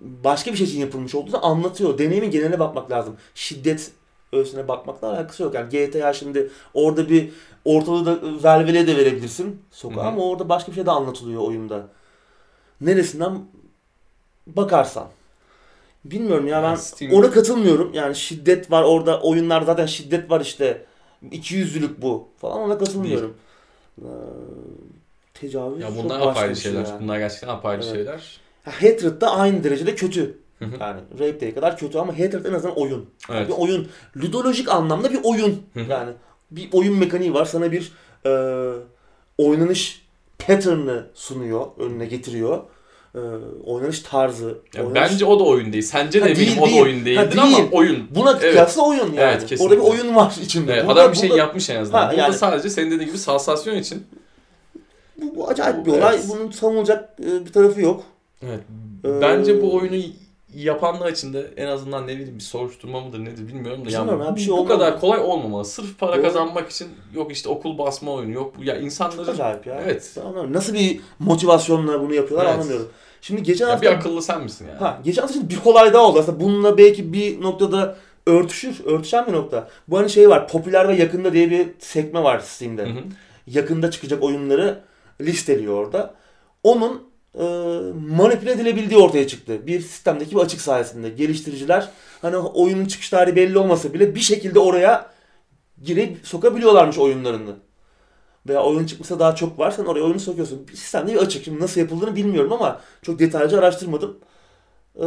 [0.00, 1.98] başka bir şey için yapılmış olduğunu anlatıyor.
[1.98, 3.16] Deneyimin geneline bakmak lazım.
[3.34, 3.92] Şiddet
[4.32, 5.54] öğesine bakmakla alakası yok.
[5.54, 7.32] Yani GTA şimdi orada bir
[7.64, 10.08] ortalığı da velvele de verebilirsin sokağa Hı hı.
[10.08, 11.88] ama orada başka bir şey de anlatılıyor oyunda.
[12.80, 13.38] Neresinden
[14.46, 15.06] bakarsan.
[16.04, 17.94] Bilmiyorum ya ben Steam- ona katılmıyorum.
[17.94, 20.84] Yani şiddet var orada oyunlar zaten şiddet var işte.
[21.32, 23.34] İki yüzlülük bu falan ona katılmıyorum.
[23.98, 24.04] Ee,
[25.34, 26.86] tecavüz Ya çok bunlar başka apayrı şey şeyler.
[26.88, 27.02] yani.
[27.02, 27.94] Bunlar gerçekten apayrı Evet.
[27.94, 28.40] şeyler.
[28.64, 30.38] Ha, Hatred da aynı derecede kötü.
[30.80, 33.10] Yani Rape Day kadar kötü ama Hatred en azından oyun.
[33.28, 33.48] Yani Evet.
[33.48, 33.88] Bir oyun.
[34.16, 35.62] Ludolojik anlamda bir oyun.
[35.88, 36.10] Yani
[36.50, 37.44] bir oyun mekaniği var.
[37.44, 37.92] Sana bir
[38.26, 38.30] e,
[39.38, 40.06] oynanış
[40.38, 41.66] pattern'ı sunuyor.
[41.78, 42.62] Önüne getiriyor.
[43.14, 43.18] E,
[43.66, 44.58] oynanış tarzı.
[44.76, 45.82] Ya oynanış- bence o da oyun değil.
[45.84, 46.78] Sence Ha, de değil, eminim o değil.
[46.78, 47.56] da oyun Ha, değildir değil.
[47.56, 48.06] ama oyun.
[48.14, 48.40] Buna Evet.
[48.40, 49.16] kıyasla oyun yani.
[49.18, 49.64] Evet, kesinlikle.
[49.64, 50.72] Orada bir oyun var içinde.
[50.72, 51.98] Evet, Burada- adam bir şey burada- yapmış en azından.
[52.02, 54.06] Ha, Burada yani- sadece senin dediğin gibi sansasyon için.
[55.22, 56.02] Bu, bu acayip bir Evet.
[56.02, 56.18] olay.
[56.28, 58.02] Bunun savunulacak e, bir tarafı yok.
[58.42, 58.60] Evet.
[59.04, 59.96] Ee, Bence bu oyunu
[60.54, 64.24] yapanlar için de en azından ne bileyim bir soruşturma mıdır nedir bilmiyorum da Bilmiyorum yani
[64.28, 64.78] ya, bir şey bu olmamalı.
[64.78, 65.64] kadar kolay olmamalı.
[65.64, 66.22] Sırf para Doğru.
[66.22, 69.80] kazanmak için yok işte okul basma oyunu yok ya Çok insanların acayip ya.
[69.84, 70.16] Evet.
[70.20, 70.52] Anlamıyorum.
[70.52, 72.54] Nasıl bir motivasyonla bunu yapıyorlar Evet.
[72.54, 72.88] anlamıyorum.
[73.20, 74.78] Şimdi geçen Ya hafta bir akıllı sen misin yani?
[74.78, 76.18] Ha, geçen hafta şimdi bir olay daha oldu.
[76.18, 79.68] Aslında bununla belki bir noktada örtüşür, örtüşen bir nokta.
[79.88, 82.82] Bu hani şey var, popüler ve yakında diye bir sekme var Steam'de.
[82.82, 82.98] Hı hı.
[83.46, 84.80] Yakında çıkacak oyunları
[85.20, 86.14] listeliyor orada.
[86.64, 87.42] Onun e,
[88.16, 89.66] manipüle edilebildiği ortaya çıktı.
[89.66, 91.08] Bir sistemdeki bir açık sayesinde.
[91.08, 91.88] Geliştiriciler
[92.22, 95.10] hani oyunun çıkış tarihi belli olmasa bile bir şekilde oraya
[95.82, 97.56] girip sokabiliyorlarmış oyunlarını.
[98.48, 99.70] Veya oyun çıkmışsa daha çok var.
[99.70, 100.68] Sen oraya oyunu sokuyorsun.
[100.68, 101.44] Bir sistemde bir açık.
[101.44, 104.18] Şimdi nasıl yapıldığını bilmiyorum ama çok detaylıca araştırmadım.
[104.96, 105.00] Ee,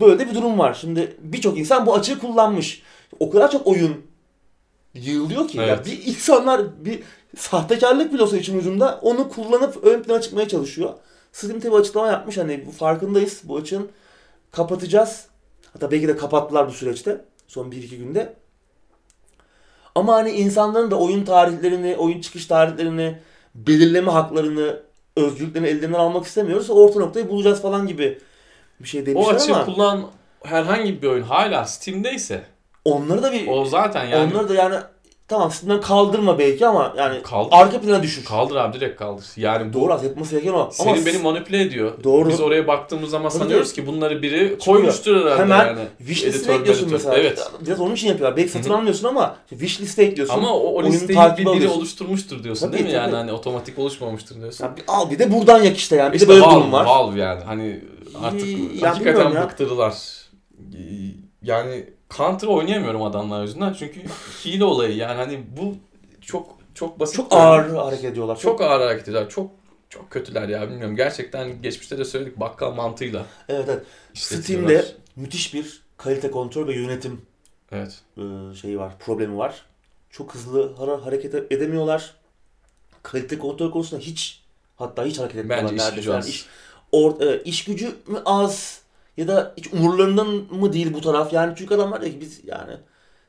[0.00, 0.74] böyle de bir durum var.
[0.74, 2.82] Şimdi birçok insan bu açığı kullanmış.
[3.20, 3.96] O kadar çok oyun
[4.94, 5.58] yığılıyor ki.
[5.58, 5.86] Ya Evet.
[5.86, 7.02] bir insanlar bir
[7.36, 10.94] sahtekarlık bile olsa için ucunda onu kullanıp ön plana çıkmaya çalışıyor.
[11.36, 13.40] Steam tabi açıklama yapmış hani bu farkındayız.
[13.44, 13.90] Bu açığın
[14.52, 15.26] kapatacağız.
[15.72, 17.24] Hatta belki de kapattılar bu süreçte.
[17.48, 18.34] Son 1-2 günde.
[19.94, 23.18] Ama hani insanların da oyun tarihlerini, oyun çıkış tarihlerini,
[23.54, 24.82] belirleme haklarını,
[25.16, 26.70] özgürlüklerini ellerinden almak istemiyoruz.
[26.70, 28.18] Orta noktayı bulacağız falan gibi
[28.80, 30.10] bir şey O demişler açığı ama kullanan
[30.42, 32.42] herhangi bir oyun hala Steam'deyse
[32.84, 34.76] onları da bir o zaten yani onları da yani
[35.28, 37.48] tamam Steam'den kaldırma belki ama yani Kaldır.
[37.52, 38.24] arka plana düşür.
[38.24, 39.24] kaldır abi direkt kaldır.
[39.36, 40.68] Yani Doğru aslında yapması gereken o.
[40.72, 41.92] Senin ama beni manipüle ediyor.
[42.04, 42.28] Doğru.
[42.28, 44.58] Biz oraya baktığımız zaman Tabii sanıyoruz ki bunları biri Çıkıyor.
[44.58, 45.80] koymuştur herhalde Hemen yani.
[45.98, 47.16] wishlist'ine Editör, ekliyorsun mesela.
[47.16, 47.50] Evet.
[47.66, 48.36] Biraz onun için yapıyorlar.
[48.36, 50.34] Belki satın almıyorsun ama wishlist'e ekliyorsun.
[50.34, 51.78] Ama o, o listeyi bir biri alıyorsun.
[51.78, 52.92] oluşturmuştur diyorsun Tabii, değil mi?
[52.92, 54.64] Yani hani otomatik oluşmamıştır diyorsun.
[54.64, 56.12] Ya bir al bir de buradan yak işte yani.
[56.12, 56.84] Bir işte de böyle Valve, durum var.
[56.84, 57.80] Valve yani hani
[58.22, 59.42] artık Ya bilmiyorum hakikaten ya.
[59.42, 59.94] bıktırdılar.
[61.42, 64.00] Yani Counter oynayamıyorum adamlar yüzünden çünkü
[64.44, 65.74] hile olayı yani hani bu
[66.20, 67.16] çok çok basit.
[67.16, 68.36] Çok ağır hareket ediyorlar.
[68.36, 69.30] Çok ağır hareket ediyorlar.
[69.30, 69.50] Çok
[69.90, 70.96] çok kötüler ya bilmiyorum.
[70.96, 73.26] Gerçekten geçmişte de söyledik bakkal mantığıyla.
[73.48, 73.86] Evet evet.
[74.14, 74.84] Steam'de
[75.16, 77.22] müthiş bir kalite kontrol ve yönetim
[77.72, 78.00] Evet.
[78.16, 79.62] e, şeyi var, problemi var.
[80.10, 82.14] Çok hızlı hareket edemiyorlar.
[83.02, 84.42] Kalite kontrol konusunda hiç
[84.76, 85.96] hatta hiç hareket etmiyorlar Bence iş neredeyse.
[86.00, 86.28] gücü Yani az.
[86.28, 86.46] iş,
[86.92, 88.80] or, e, iş gücü mü az
[89.16, 92.72] ya da hiç umurlarından mı değil bu taraf yani çünkü adamlar diyor ki biz yani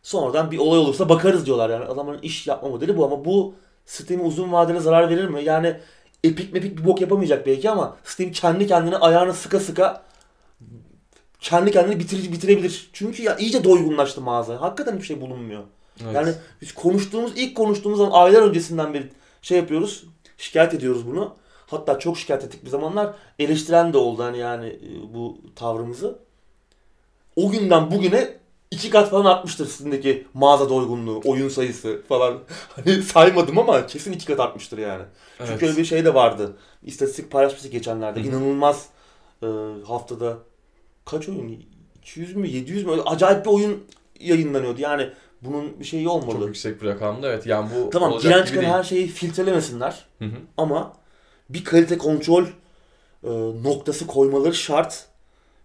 [0.04, 3.54] sonradan bir olay olursa bakarız diyorlar yani adamların iş yapma modeli bu ama bu
[3.86, 5.44] Steam'e uzun vadede zarar verir mi?
[5.44, 5.78] Yani
[6.24, 10.04] Epic mepik bir bok yapamayacak belki ama Steam kendi kendine ayağını sıka sıka
[11.40, 12.90] kendi kendini bitir, bitirebilir.
[12.94, 14.62] Çünkü ya iyice doygunlaştı mağaza.
[14.62, 15.64] Hakikaten hiçbir şey bulunmuyor.
[16.04, 16.16] evet.
[16.16, 19.10] Yani biz konuştuğumuz, ilk konuştuğumuz zaman aylar öncesinden beri
[19.42, 20.04] şey yapıyoruz.
[20.38, 21.36] Şikayet ediyoruz bunu.
[21.68, 23.16] Hatta çok şikayet ettik bir zamanlar.
[23.40, 26.20] Eleştiren de oldu hani yani e, bu tavrımızı.
[27.36, 28.38] O günden bugüne
[28.72, 32.40] iki kat falan artmıştır sizdeki mağaza doygunluğu, oyun sayısı falan.
[32.76, 35.04] Hani saymadım ama kesin iki kat artmıştır yani.
[35.40, 35.50] evet.
[35.52, 36.58] Çünkü öyle bir şey de vardı.
[36.84, 38.20] İstatistik paylaşmıştık geçenlerde.
[38.20, 38.28] Hı hı.
[38.28, 38.86] İnanılmaz
[39.44, 39.48] e,
[39.88, 40.38] haftada
[41.06, 41.66] kaç oyun?
[41.98, 42.92] 200 mü 700 mü?
[42.92, 43.84] Öyle acayip bir oyun
[44.20, 44.82] yayınlanıyordu.
[44.82, 45.10] Yani
[45.42, 46.32] bunun bir şeyi olmalı.
[46.32, 47.46] çok yüksek bir rakamda evet.
[47.46, 50.06] Yani bu Tamam giren çıkan her şeyi filtrelemesinler.
[50.20, 50.38] Hı hı.
[50.58, 50.94] Ama
[51.50, 52.44] bir kalite kontrol
[53.24, 53.30] e,
[53.64, 55.06] noktası koymaları şart.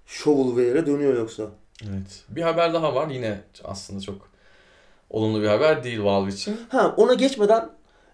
[0.07, 1.43] Shovelware'e dönüyor yoksa.
[1.83, 2.25] Evet.
[2.29, 3.09] Bir haber daha var.
[3.09, 4.29] Yine aslında çok
[5.11, 6.61] olumlu bir haber değil Valve için.
[6.69, 7.71] Ha ona geçmeden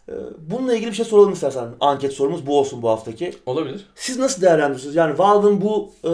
[0.09, 1.69] e, bununla ilgili bir şey soralım istersen.
[1.81, 3.35] Anket sorumuz bu olsun bu haftaki.
[3.47, 3.87] Olabilir.
[3.95, 4.95] Siz nasıl değerlendiriyorsunuz?
[4.95, 6.13] Yani Valve'ın bu e,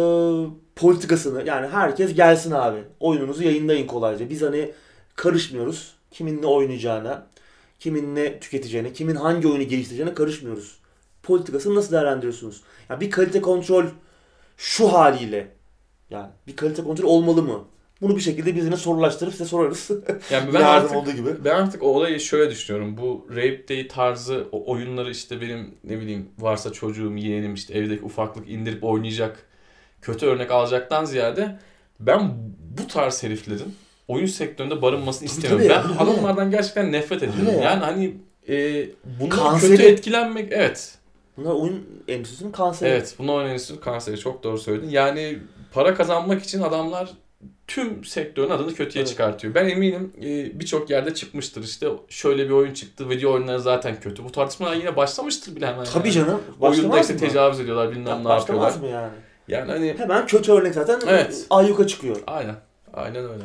[0.77, 2.79] politikasını yani herkes gelsin abi.
[3.01, 4.31] Oyununuzu yayınlayın kolayca.
[4.31, 4.73] Biz hani
[5.17, 5.95] karışmıyoruz.
[6.11, 7.27] Kimin ne oynayacağına,
[7.81, 10.79] kimin ne tüketeceğine, kimin hangi oyunu geliştireceğine karışmıyoruz.
[11.25, 12.63] Politikasını nasıl değerlendiriyorsunuz?
[12.91, 13.85] Yani bir kalite kontrol
[14.57, 15.49] şu haliyle
[16.11, 17.65] yani bir kalite kontrol olmalı mı?
[18.03, 19.91] Bunu bir şekilde biz yine sorulaştırıp size sorarız.
[20.31, 21.45] Yani ben yardım artık olduğu gibi.
[21.45, 22.97] ben artık o olayı şöyle düşünüyorum.
[22.97, 28.05] Bu Rape Day tarzı o oyunları işte benim ne bileyim varsa çocuğum, yeğenim işte evdeki
[28.05, 29.47] ufaklık indirip oynayacak
[30.03, 31.59] kötü örnek alacaktan ziyade
[32.01, 32.33] ben
[32.79, 33.75] bu tarz heriflerin
[34.09, 35.69] oyun sektöründe barınmasını istemiyorum.
[35.69, 37.47] tabii ya, ben adamlardan gerçekten nefret ediyorum.
[37.47, 37.63] Öyle ya.
[37.63, 38.15] Yani hani
[38.49, 38.87] e,
[39.21, 40.99] bundan Kanseri- kötü etkilenmek evet.
[41.37, 42.91] Bunlar oyun endüstrisinin kanseri.
[42.91, 44.89] Evet, bunu oynayan kanseri çok doğru söyledin.
[44.89, 45.39] Yani
[45.73, 47.11] para kazanmak için adamlar
[47.67, 49.09] tüm sektörün adını kötüye Evet.
[49.11, 49.55] çıkartıyor.
[49.55, 54.25] Ben eminim e, birçok yerde çıkmıştır işte şöyle bir oyun çıktı, video oyunları zaten kötü.
[54.25, 55.85] Bu tartışmalar yine başlamıştır bile hemen.
[55.85, 56.15] Tabii yani.
[56.15, 56.41] canım.
[56.61, 57.19] Oyunda işte mı?
[57.21, 58.67] tecavüz ediyorlar bilmem Ya ne yapıyorlar.
[58.67, 59.13] Başlamaz mı yani?
[59.49, 61.47] Yani hani Hemen kötü örnek zaten Evet.
[61.51, 62.17] ayyuka çıkıyor.
[62.27, 62.55] aynen.
[62.95, 63.43] Aynen öyle.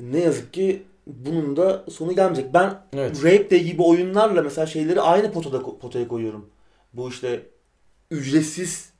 [0.00, 2.54] Ne yazık ki bunun da sonu gelmeyecek.
[2.54, 3.24] Ben Evet.
[3.24, 6.46] Rape Day gibi oyunlarla mesela şeyleri aynı potada potaya koyuyorum.
[6.92, 7.46] Bu işte
[8.10, 8.92] ücretsiz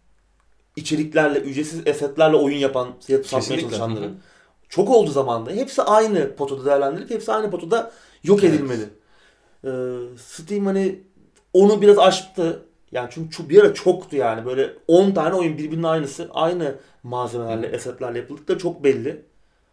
[0.76, 3.62] içeriklerle, ücretsiz esetlerle oyun yapan, satmaya Kesinlikle.
[3.62, 4.05] çalışanları.
[4.05, 4.14] Hı hı.
[4.68, 5.50] Çok oldu zamanda.
[5.50, 7.92] Hepsi aynı potada değerlendirilip hepsi aynı potada
[8.24, 8.55] yok Evet.
[8.55, 8.85] edilmeli.
[9.64, 9.68] Ee,
[10.18, 11.00] Steam hani
[11.52, 12.62] onu biraz aştı.
[12.92, 14.46] Yani çünkü bir ara çoktu yani.
[14.46, 16.28] Böyle 10 tane oyun birbirinin aynısı.
[16.35, 19.22] Aynı malzemelerle, esetlerle yapıldıkları çok belli.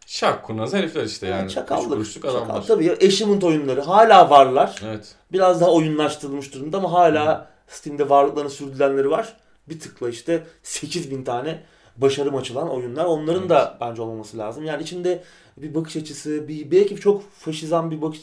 [0.06, 1.46] Şak kurnaz herifler işte yani.
[1.46, 1.88] Üç çakallık.
[1.88, 2.36] kuruşluk Çakal.
[2.38, 2.66] adamlar.
[2.66, 2.94] Tabii ya
[3.42, 4.80] oyunları hala varlar.
[4.86, 5.14] Evet.
[5.32, 9.36] Biraz daha oyunlaştırılmış durumda ama hala Steam'de varlıklarını sürdürenleri var.
[9.68, 11.62] bir tıkla işte 8000 tane
[11.96, 13.04] başarım açılan oyunlar.
[13.04, 13.50] Onların Evet.
[13.50, 14.64] da bence olmaması lazım.
[14.64, 15.22] Yani içinde
[15.56, 18.20] bir bakış açısı, bir belki çok faşizan bir bakış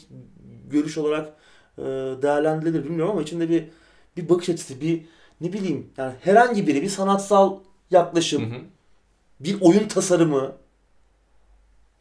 [0.70, 1.28] görüş olarak
[1.78, 1.82] e,
[2.22, 3.64] değerlendirilir bilmiyorum ama içinde bir
[4.16, 5.02] bir bakış açısı, bir
[5.40, 7.58] ne bileyim yani herhangi biri bir sanatsal
[7.90, 8.60] yaklaşım, Hı hı.
[9.40, 10.52] bir oyun tasarımı,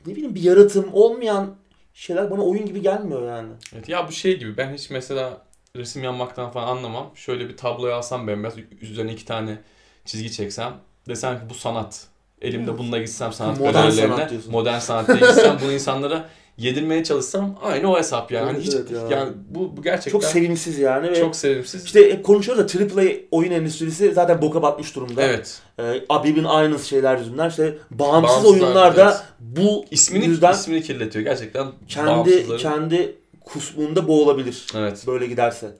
[0.05, 1.55] ne bileyim bir yaratım olmayan
[1.93, 3.49] şeyler bana oyun gibi gelmiyor yani.
[3.73, 5.46] Evet, ya bu şey gibi ben hiç mesela
[5.77, 7.11] resim yapmaktan falan anlamam.
[7.15, 9.57] Şöyle bir tabloyu alsam bembeyaz üzerine iki tane
[10.05, 10.73] çizgi çeksem
[11.09, 12.07] desem ki bu sanat.
[12.41, 14.51] Elimde bununla gitsem sanat Modern galerilerine, sanat diyorsun.
[14.51, 18.51] modern sanat diye gitsem bunu insanlara yedirmeye çalışsam aynı o hesap yani.
[18.53, 19.17] Evet, hiç, evet ya.
[19.17, 21.85] yani bu, bu gerçekten Çok sevimsiz yani ve çok sevimsiz.
[21.85, 25.21] işte hep konuşuyoruz da AAA oyun endüstrisi zaten boka batmış durumda.
[25.21, 25.61] evet.
[25.79, 29.23] Ee, Abib'in aynı şeyler yüzünden işte bağımsız, Bağımsız oyunlarda evet.
[29.39, 31.67] bu İsmini yüzden ismini kirletiyor gerçekten.
[31.87, 33.15] kendi kendi
[33.47, 35.03] kusmuğunda boğulabilir Evet.
[35.07, 35.71] böyle giderse.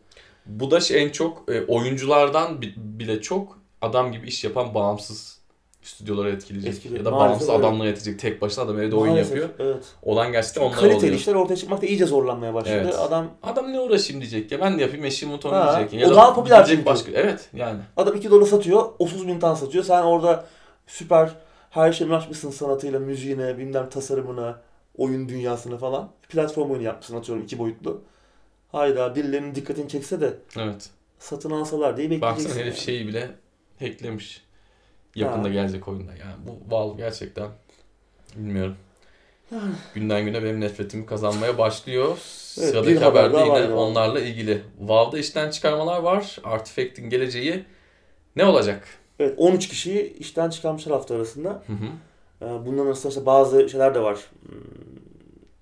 [0.45, 5.37] Bu da şey en çok e, oyunculardan bi- bile çok adam gibi iş yapan bağımsız
[5.81, 6.73] stüdyoları etkileyecek.
[6.73, 6.99] Etkiliyor.
[6.99, 7.59] Ya da Maalesef bağımsız öyle.
[7.59, 8.21] adamları etkileyecek.
[8.21, 9.69] Tek başına adam evde oyun Maalesef, yapıyor.
[9.73, 9.83] Evet.
[10.03, 11.13] Olan gerçekten onlar Kaliteli oluyor.
[11.13, 12.79] işler ortaya çıkmakta iyice zorlanmaya başladı.
[12.83, 12.95] Evet.
[12.99, 15.93] Adam Adam ne uğraşayım diyecek ya ben de yapayım eşim mutlu diyecek.
[16.01, 16.85] Ya o da daha popüler çünkü.
[16.85, 17.11] Başka.
[17.11, 17.79] Evet yani.
[17.97, 19.83] adam 2 dolara satıyor, 30 bin tane satıyor.
[19.83, 20.45] Sen orada
[20.87, 21.29] süper
[21.69, 24.61] her şeyi açmışsın sanatıyla, müziğine, bilmem tasarımına,
[24.97, 26.11] oyun dünyasına falan.
[26.29, 28.01] Platform oyunu yapmışsın atıyorum iki boyutlu.
[28.71, 30.89] Hayda birilerinin dikkatini çekse de Evet.
[31.19, 32.45] satın alsalar diye bekleyeceksin.
[32.45, 32.85] Baksana herif yani.
[32.85, 33.29] şeyi bile
[33.79, 34.43] hacklemiş.
[35.15, 35.53] Yakında Ha.
[35.53, 36.11] gelecek oyunda.
[36.11, 37.47] Yani bu Valve gerçekten
[38.35, 38.75] bilmiyorum.
[39.51, 39.73] Yani.
[39.95, 42.07] Günden güne benim nefretimi kazanmaya başlıyor.
[42.07, 44.61] Evet, Sıradaki bir haber var yine onlarla ilgili.
[44.79, 46.37] Valve'da işten çıkarmalar var.
[46.43, 47.63] Artifact'in geleceği
[48.35, 48.87] ne olacak?
[49.19, 51.49] Evet 13 kişiyi işten çıkarmışlar hafta arasında.
[51.49, 51.87] Hı hı.
[52.41, 54.17] Ee, Bunların arasında bazı şeyler de var.
[54.41, 54.57] Hmm,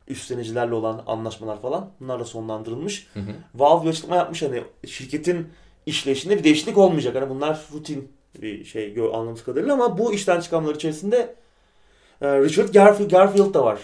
[0.07, 1.89] Üstlenicilerle olan anlaşmalar falan.
[1.99, 3.07] Bunlar da sonlandırılmış.
[3.13, 3.31] Hı hı.
[3.55, 5.47] Valve bir açıklama yapmış hani şirketin
[5.85, 7.15] işleyişinde bir değişiklik olmayacak.
[7.15, 8.11] Hani bunlar rutin
[8.41, 11.35] bir şey anladığımız kadarıyla ama bu işten çıkanlar içerisinde
[12.21, 13.79] e, Richard Garfield, Garfield da var.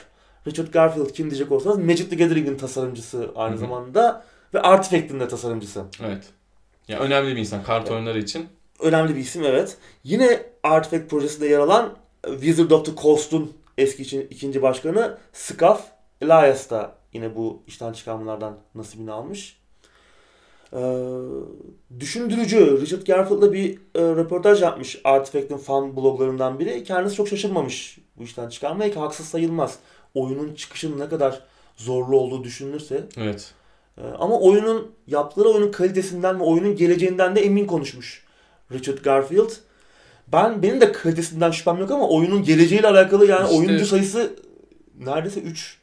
[0.47, 3.59] Richard Garfield kim diyecek olsanız Magic the Gathering'in tasarımcısı aynı Hı hı.
[3.59, 5.83] zamanda ve Artifact'in de tasarımcısı.
[6.05, 6.23] Evet.
[6.87, 8.47] Ya önemli bir insan kart oyunları için.
[8.79, 9.77] Önemli bir isim evet.
[10.03, 11.93] Yine Artifact projesinde yer alan
[12.25, 15.87] Wizard of the Coast'un eski için, ikinci başkanı Skaf
[16.21, 19.61] Elias da yine bu işten çıkarmalardan nasibini almış.
[20.73, 21.07] Ee,
[21.99, 22.81] düşündürücü.
[22.81, 26.83] Richard Garfield'la bir e, röportaj yapmış Artifact'in fan bloglarından biri.
[26.83, 29.79] Kendisi çok şaşırmamış bu işten çıkarmaya ki haksız sayılmaz.
[30.13, 31.41] Oyunun çıkışının ne kadar
[31.77, 33.07] zorlu olduğu düşünülürse.
[33.17, 33.53] Evet.
[33.97, 38.25] Ee, ama oyunun yaptığı oyunun kalitesinden ve oyunun geleceğinden de emin konuşmuş
[38.71, 39.49] Richard Garfield.
[40.31, 44.35] Ben benim de kalitesinden şüphem yok ama oyunun geleceğiyle alakalı yani İşte- oyuncu sayısı
[44.99, 45.77] neredeyse 3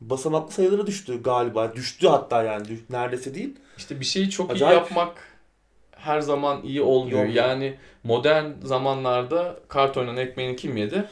[0.00, 1.74] basamaklı sayılara düştü galiba.
[1.74, 3.54] Düştü hatta yani düş- neredeyse değil.
[3.78, 4.74] İşte bir şeyi çok Acayip.
[4.74, 5.16] iyi yapmak
[5.96, 7.18] her zaman iyi olmuyor.
[7.20, 7.34] Olmuyor.
[7.34, 11.04] Yani modern zamanlarda kart oyunun ekmeğini kim yedi?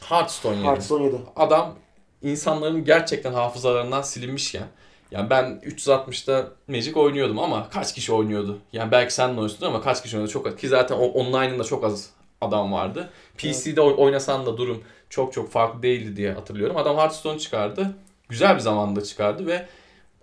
[0.00, 0.66] Hearthstone yedi.
[0.66, 1.16] Hearthstone 7.
[1.36, 1.74] Adam
[2.22, 4.64] insanların gerçekten hafızalarından silinmişken
[5.10, 8.58] yani ben 360'da Magic oynuyordum ama kaç kişi oynuyordu?
[8.72, 10.56] Yani belki sen de oynuyorsun ama kaç kişi oynuyordu çok az.
[10.56, 12.10] Ki zaten o- online'ında çok az
[12.42, 13.10] adam vardı.
[13.38, 16.76] PC'de oy- oynasan da durum çok çok farklı değildi diye hatırlıyorum.
[16.76, 17.94] Adam Hearthstone çıkardı.
[18.28, 19.66] Güzel bir zamanda çıkardı ve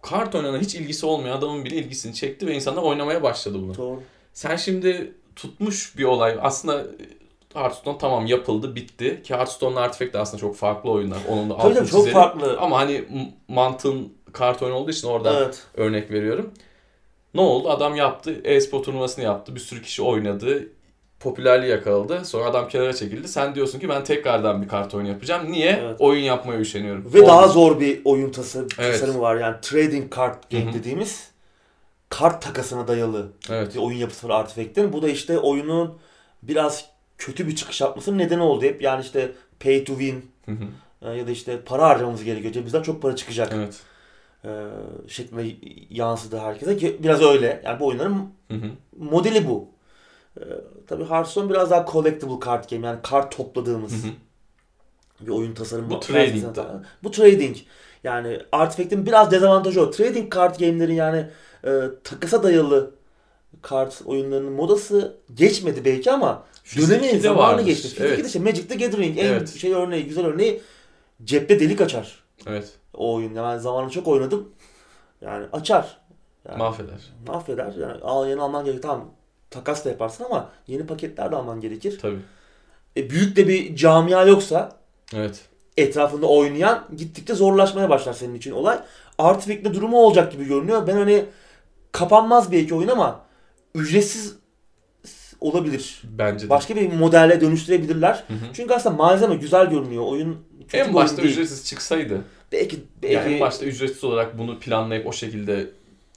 [0.01, 3.77] kart oynana hiç ilgisi olmayan adamın bile ilgisini çekti ve insanlar oynamaya başladı bunu.
[3.77, 4.03] Doğru.
[4.33, 6.37] Sen şimdi tutmuş bir olay.
[6.41, 6.85] Aslında
[7.53, 9.21] Hearthstone tamam yapıldı, bitti.
[9.23, 11.17] Ki Hearthstone'la Artifact de aslında çok farklı oyunlar.
[11.29, 12.13] Onun da altını çok çizelim.
[12.13, 12.57] farklı.
[12.59, 13.05] Ama hani
[13.47, 15.63] mantığın kart oyunu olduğu için oradan Evet.
[15.73, 16.53] örnek veriyorum.
[17.33, 17.69] Ne oldu?
[17.69, 18.41] Adam yaptı.
[18.43, 19.55] E-spor turnuvasını yaptı.
[19.55, 20.67] Bir sürü kişi oynadı.
[21.19, 22.25] Popülerliği yakaladı.
[22.25, 23.27] Sonra adam kenara çekildi.
[23.27, 25.51] Sen diyorsun ki ben tekrardan bir kart oyunu yapacağım.
[25.51, 25.79] Niye?
[25.83, 25.95] Evet.
[25.99, 27.13] Oyun yapmaya üşeniyorum.
[27.13, 27.27] Ve Oldu.
[27.27, 28.93] daha zor bir oyun tasarım, Evet.
[28.93, 29.35] tasarımı var.
[29.35, 30.73] Yani trading card game Hı hı.
[30.73, 31.31] dediğimiz
[32.09, 33.75] kart takasına dayalı Evet.
[33.75, 34.93] bir oyun yapısı var Artifact'in.
[34.93, 35.97] Bu da işte oyunun
[36.43, 36.85] biraz
[37.17, 38.65] kötü bir çıkış yapmasının nedeni oldu.
[38.65, 41.11] Hep yani işte pay to win Hı hı.
[41.11, 42.53] e, ya da işte para harcamamız gerekiyor.
[42.53, 43.79] Cebimizden çok para çıkacak evet.
[44.45, 44.49] e,
[45.07, 45.55] şeklinde
[45.89, 47.03] yansıdı herkese.
[47.03, 47.61] Biraz öyle.
[47.65, 48.69] Yani bu oyunların Hı hı.
[48.99, 49.67] modeli bu.
[50.39, 50.45] E,
[50.87, 52.87] tabii Hearthstone biraz daha collectible card game.
[52.87, 54.11] Yani kart topladığımız Hı hı.
[55.27, 55.89] bir oyun tasarımı.
[55.89, 56.57] Bu trading.
[57.03, 57.57] Bu trading.
[58.03, 59.91] Yani Artifact'in biraz dezavantajı o.
[59.91, 61.27] Trading card game'lerin yani
[61.65, 62.91] e, takısa dayalı
[63.61, 66.43] kart oyunlarının modası geçmedi belki ama
[66.77, 67.81] dönemi Fiziki de zamanı geçti.
[67.87, 68.23] Fiziki Evet.
[68.23, 69.49] de işte Magic the Gathering en Evet.
[69.49, 70.61] şey örneği, güzel örneği
[71.23, 72.73] cepte delik açar Evet.
[72.93, 73.33] o oyun.
[73.33, 74.49] Yani ben zamanında çok oynadım.
[75.21, 75.97] Yani açar.
[76.47, 77.13] Yani Mahveder.
[77.27, 77.73] mahveder.
[77.73, 78.81] Yani al yeni alman gerekir.
[78.81, 79.11] Tamam
[79.51, 81.99] takas da yaparsın ama yeni paketler de alman gerekir.
[82.01, 82.19] Tabii.
[82.97, 84.77] E, büyük de bir camia yoksa
[85.15, 85.41] Evet.
[85.77, 88.79] etrafında oynayan gittikçe zorlaşmaya başlar senin için olay.
[89.17, 90.87] Artifact'le durumu olacak gibi görünüyor.
[90.87, 91.25] Ben hani
[91.91, 93.21] kapanmaz belki oyun ama
[93.75, 94.35] ücretsiz
[95.41, 96.01] olabilir.
[96.03, 96.49] Bence de.
[96.49, 98.23] Başka bir modelle dönüştürebilirler.
[98.27, 98.37] Hı hı.
[98.53, 100.03] Çünkü aslında malzeme güzel görünüyor.
[100.05, 101.33] Oyun kötü En başta oyun değil.
[101.33, 102.21] ücretsiz çıksaydı.
[102.51, 105.69] Belki, belki Yani en başta ücretsiz olarak bunu planlayıp o şekilde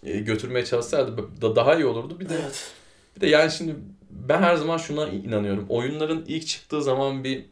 [0.05, 2.21] e, götürmeye çalışsaydı da daha iyi olurdu.
[2.21, 2.71] Bir de Evet.
[3.17, 3.77] Bir de yani şimdi
[4.11, 5.67] ben her zaman şuna inanıyorum.
[5.69, 7.45] Oyunların ilk çıktığı zaman bir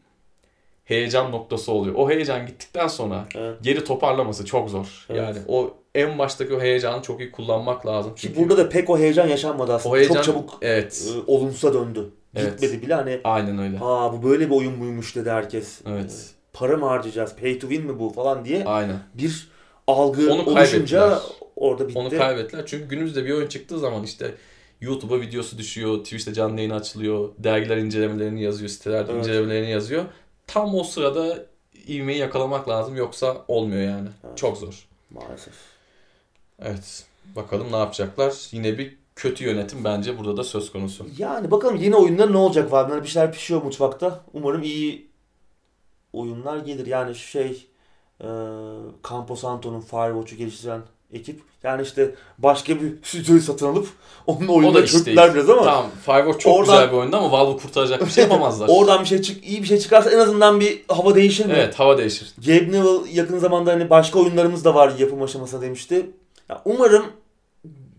[0.84, 1.94] heyecan noktası oluyor.
[1.98, 3.56] O heyecan gittikten sonra Evet.
[3.62, 5.06] geri toparlaması çok zor.
[5.10, 5.20] Evet.
[5.20, 8.14] Yani o en baştaki o heyecanı çok iyi kullanmak lazım.
[8.14, 9.94] Ki Çünkü burada da pek o heyecan yaşanmadı aslında.
[9.94, 11.08] o heyecan Çok çabuk evet.
[11.16, 12.10] e, olumsuza döndü.
[12.36, 12.60] Evet.
[12.60, 13.78] Gitmedi bile hani Aynen öyle.
[13.80, 15.80] aa bu böyle bir oyun muymuş dedi herkes.
[15.88, 16.10] Evet.
[16.10, 17.36] E, Para mı harcayacağız?
[17.36, 18.96] Pay to win mi bu falan diye Aynen.
[19.14, 19.48] bir
[19.86, 21.18] algı Onu oluşunca
[21.56, 21.98] orada bitti.
[21.98, 22.66] Onu kaybettiler.
[22.66, 24.34] Çünkü günümüzde bir oyun çıktığı zaman işte
[24.80, 29.14] YouTube'a videosu düşüyor, Twitch'te canlı yayın açılıyor, dergiler incelemelerini yazıyor, siteler Evet.
[29.14, 30.04] incelemelerini yazıyor.
[30.46, 31.46] Tam o sırada
[31.88, 34.08] ivmeyi yakalamak lazım yoksa olmuyor yani.
[34.24, 34.38] Evet.
[34.38, 34.86] Çok zor.
[35.10, 35.54] Maalesef.
[36.62, 37.04] Evet.
[37.36, 38.34] Bakalım ne yapacaklar.
[38.52, 41.06] Yine bir kötü yönetim bence burada da söz konusu.
[41.18, 43.02] Yani bakalım yeni oyunlar ne olacak var.
[43.02, 44.20] Bir şeyler pişiyor mutfakta.
[44.32, 45.08] Umarım iyi
[46.12, 46.86] oyunlar gelir.
[46.86, 47.66] Yani şu şey
[48.20, 48.26] e,
[49.10, 51.40] Campo Santo'nun Firewatch'u geliştiren ekip.
[51.62, 53.88] Yani işte başka bir stüdyoyu satın alıp
[54.26, 55.86] onun O da oyununa işte çöktüler biraz ama Tamam.
[56.06, 58.68] Firewatch çok Oradan- güzel bir oyundu ama Valve'ı kurtaracak bir şey yapamazlar.
[58.70, 61.52] oradan bir şey çık iyi bir şey çıkarsa en azından bir hava değişir mi?
[61.56, 62.32] evet hava değişir.
[62.46, 66.10] Gabe Newell yakın zamanda hani başka oyunlarımız da var yapım aşamasında demişti.
[66.48, 67.04] Ya umarım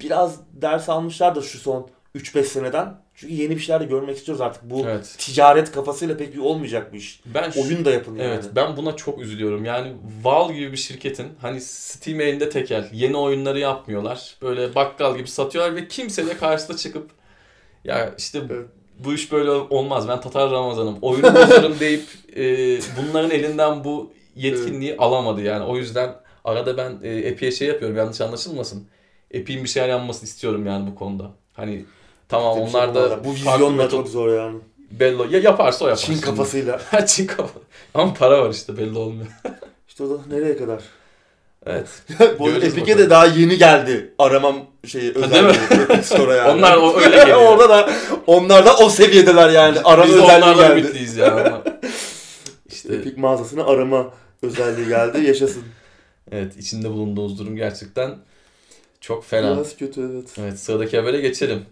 [0.02, 3.02] biraz ders almışlardır şu son 3-5 seneden.
[3.16, 4.64] Çünkü yeni bir şeyler de görmek istiyoruz artık.
[4.70, 5.16] Bu Evet.
[5.18, 7.22] ticaret kafasıyla pek bir olmayacak bu iş.
[7.26, 8.28] Ben şu- Oyun da yapın yani.
[8.28, 9.66] Evet ben buna çok üzülüyorum.
[9.66, 9.94] Yani
[10.24, 14.36] Valve gibi bir şirketin hani Steam elinde tekel yeni oyunları yapmıyorlar.
[14.42, 17.10] Böyle bakkal gibi satıyorlar ve kimse de karşısına çıkıp
[17.86, 18.66] ya işte Evet.
[19.00, 22.04] bu iş böyle olmaz ben Tatar Ramazan'ım oyunu bozarım deyip
[22.38, 22.44] e,
[22.98, 25.64] bunların elinden bu yetkinliği alamadı yani.
[25.66, 28.88] O yüzden arada ben e, Epic'e şey yapıyorum yanlış anlaşılmasın.
[29.32, 31.32] Epic'in bir şeyler yapmasını istiyorum yani bu konuda.
[31.54, 31.86] Hani
[32.32, 33.24] tamam şey onlar da yapamadılar.
[33.26, 34.58] bu vizyonla çok zor yani.
[34.92, 36.02] bello ya yaparsa o yapar.
[36.02, 36.26] Çin şimdi.
[36.26, 36.82] kafasıyla.
[36.92, 37.60] Ha, Çin kafa.
[37.94, 39.28] Ama para var işte belli olmuyor.
[39.88, 40.82] İşte o da nereye kadar?
[41.66, 41.88] Evet.
[42.40, 44.56] Bu Epic'e de daha yeni geldi aramam
[44.88, 45.54] şeyi özel
[46.04, 46.52] Store'a yani.
[46.52, 47.38] Onlar o öyle geliyor.
[47.42, 47.90] Orada da
[48.28, 49.80] onlar da o seviyedeler yani.
[49.84, 50.80] Arama Biz özelliği geldi.
[50.80, 51.64] ümitliyiz ya ama.
[52.70, 54.14] İşte Epic mağazasına arama
[54.44, 55.26] özelliği geldi.
[55.28, 55.64] Yaşasın.
[56.32, 58.16] evet içinde bulunduğumuz durum gerçekten
[59.02, 59.56] çok fena.
[59.56, 60.30] Biraz kötü evet.
[60.40, 61.66] Evet sıradaki habere geçelim.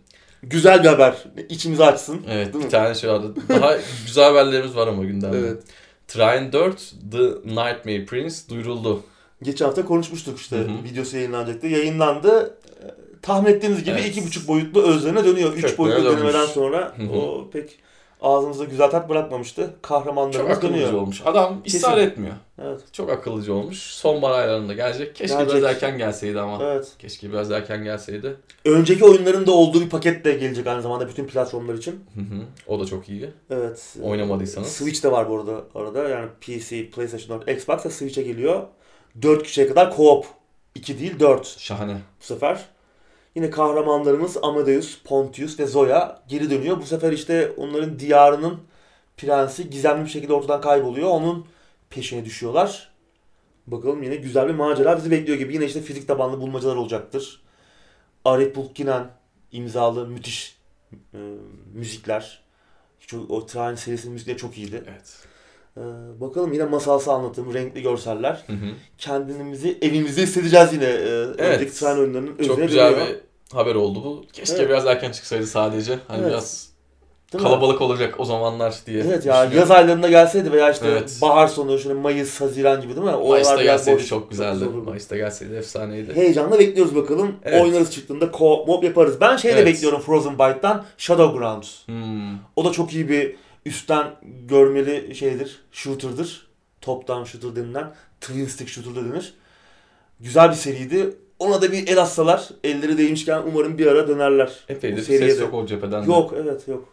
[0.43, 1.15] Güzel bir haber.
[1.49, 2.21] İçimizi açsın.
[2.30, 2.69] Evet bir mi?
[2.69, 3.34] tane şey vardı.
[3.49, 5.38] Daha güzel haberlerimiz var ama gündemde.
[5.38, 5.63] Evet.
[6.08, 9.04] Trine 4 The Nightmare Prince duyuruldu.
[9.43, 10.84] Geçen hafta konuşmuştuk işte Hı hı.
[10.84, 11.67] videosu yayınlanacaktı.
[11.67, 12.58] Yayınlandı.
[12.84, 12.88] Ee,
[13.21, 14.08] Tahmin ettiğiniz gibi Evet.
[14.08, 15.54] iki buçuk boyutlu özlerine dönüyor.
[15.54, 16.21] Üç Köklerine boyutlu dönmüş.
[16.21, 17.10] denemeden sonra Hı hı.
[17.12, 17.80] o pek
[18.21, 19.62] ağzımızda güzel tat bırakmamıştı.
[19.65, 20.93] Çok Kahramanlarımız akıllıcı dönüyor.
[20.93, 21.21] olmuş.
[21.25, 22.08] Adam ısrar Kesin.
[22.10, 22.36] etmiyor.
[22.63, 22.82] Evet.
[22.93, 23.77] Çok akıllıcı olmuş.
[23.77, 25.15] Sonbahar aylarında gelecek.
[25.15, 25.58] Keşke Gelecek.
[25.62, 26.63] biraz erken gelseydi ama.
[26.63, 26.88] Evet.
[26.99, 28.36] Keşke biraz erken gelseydi.
[28.65, 31.91] Önceki oyunların da olduğu bir paket de gelecek aynı zamanda bütün platformlar için.
[32.13, 32.41] Hı hı.
[32.67, 33.29] O da çok iyi.
[33.49, 33.95] Evet.
[34.03, 34.67] Oynamadıysanız.
[34.67, 36.10] Switch de var bu arada arada.
[36.10, 38.62] Yani PC, PlayStation 4, Xbox da Switch'e geliyor.
[39.21, 40.23] 4 kişiye kadar co-op.
[40.75, 41.97] 2 değil 4 Şahane.
[42.21, 42.65] bu sefer.
[43.36, 46.78] Yine kahramanlarımız Amadeus, Pontius ve Zoya geri dönüyor.
[46.78, 48.60] Bu sefer işte onların diyarının
[49.18, 51.10] prensi gizemli bir şekilde ortadan kayboluyor.
[51.10, 51.46] Onun
[51.89, 52.92] peşine düşüyorlar.
[53.68, 55.54] Bakalım yine güzel bir macera bizi bekliyor gibi.
[55.54, 57.42] Yine işte fizik tabanlı bulmacalar olacaktır.
[58.26, 59.12] Arif Pulkinen
[59.52, 60.58] imzalı müthiş
[61.13, 61.18] e,
[61.74, 62.44] müzikler.
[63.00, 64.84] Çok, o Trine serisinin müzikleri çok iyiydi.
[64.88, 65.28] Evet.
[65.77, 65.82] Ee,
[66.21, 68.43] bakalım yine masalsı anlatım, renkli görseller.
[68.47, 68.65] Hı hı.
[68.97, 70.86] Kendimizi evimizde hissedeceğiz yine.
[70.86, 73.08] Ee, önceki Trine oyunlarının Çok güzel dönüyor.
[73.08, 74.23] bir haber oldu bu.
[74.34, 74.69] Keşke Evet.
[74.69, 75.99] biraz erken çıksaydı sadece.
[76.08, 76.29] Hani Evet.
[76.32, 76.69] biraz
[77.34, 77.49] Değil mi?
[77.49, 79.03] kalabalık olacak o zamanlar diye.
[79.08, 81.17] Evet ya yaz aylarında gelseydi veya işte Evet.
[81.21, 83.15] bahar sonu şöyle Mayıs, Haziran gibi değil mi?
[83.15, 84.53] O Mayıs'ta gelseydi boş- çok güzeldi.
[84.53, 84.84] güzel olurdu.
[84.89, 86.15] Mayıs'ta gelseydi efsaneydi.
[86.15, 87.36] Heyecanla bekliyoruz bakalım.
[87.43, 87.63] Evet.
[87.63, 89.21] Oynarız çıktığında co mob yaparız.
[89.21, 89.67] Ben şey de Evet.
[89.67, 91.88] bekliyorum Frozen Byte'dan Shadowgrounds.
[91.88, 92.36] Hmm.
[92.55, 94.15] O da çok iyi bir üstten
[94.48, 95.60] görmeli şeydir.
[95.72, 96.48] Shooter'dır.
[96.82, 97.93] Top down shooter denilen.
[98.22, 99.34] Twin stick shooter da denir.
[100.19, 101.15] Güzel bir seriydi.
[101.39, 104.65] Ona da bir el atsalar, elleri değmişken umarım bir ara dönerler.
[104.69, 105.41] Bu seriye ses de.
[105.41, 106.12] yok o cepheden de.
[106.12, 106.89] Yok, evet yok.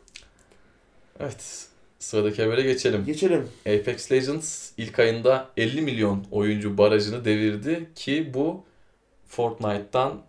[1.20, 1.66] Evet.
[1.98, 3.04] Sıradaki habere geçelim.
[3.04, 3.48] Geçelim.
[3.60, 8.64] Apex Legends ilk ayında 50 milyon oyuncu barajını devirdi ki bu
[9.26, 10.22] Fortnite'tan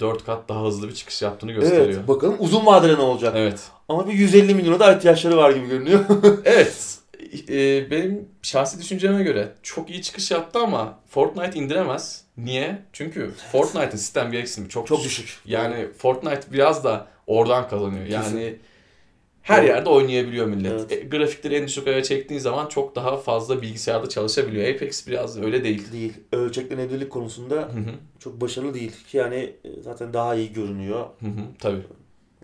[0.00, 1.86] 4 kat daha hızlı bir çıkış yaptığını gösteriyor.
[1.86, 3.34] Evet, bakalım uzun vadede ne olacak?
[3.36, 3.70] Evet.
[3.88, 6.00] Ama bir 150 milyona da ihtiyaçları var gibi görünüyor.
[6.44, 6.98] Evet.
[7.48, 12.24] Ee, benim şahsi düşünceme göre çok iyi çıkış yaptı ama Fortnite indiremez.
[12.36, 12.78] Niye?
[12.92, 15.24] Çünkü Fortnite'ın sistem gereksinimi çok, Çok düşük.
[15.24, 15.40] düşük.
[15.46, 18.06] Yani Fortnite biraz da oradan kazanıyor.
[18.06, 18.58] Yani Kesin.
[19.42, 19.66] her Doğru.
[19.66, 20.72] yerde oynayabiliyor millet.
[20.72, 20.92] Evet.
[20.92, 24.74] E, grafikleri en düşük ayara çektiğin zaman çok daha fazla bilgisayarda çalışabiliyor.
[24.74, 25.92] Apex biraz öyle değil.
[25.92, 26.12] Değil.
[26.32, 27.94] Ölçeklenebilirlik konusunda Hı hı.
[28.18, 28.92] çok başarılı değil.
[29.08, 31.00] Ki yani e, zaten daha iyi görünüyor.
[31.20, 31.40] Hı hı.
[31.58, 31.82] Tabii.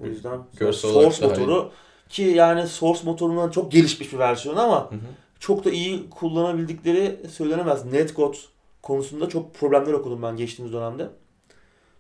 [0.05, 1.40] O yüzden Görsel Source daha iyi.
[1.40, 1.70] motoru
[2.09, 4.98] ki yani Source motorundan çok gelişmiş bir versiyon ama Hı hı.
[5.40, 7.84] çok da iyi kullanabildikleri söylenemez.
[7.84, 8.38] Netcode
[8.82, 11.09] konusunda çok problemler okudum ben geçtiğimiz dönemde.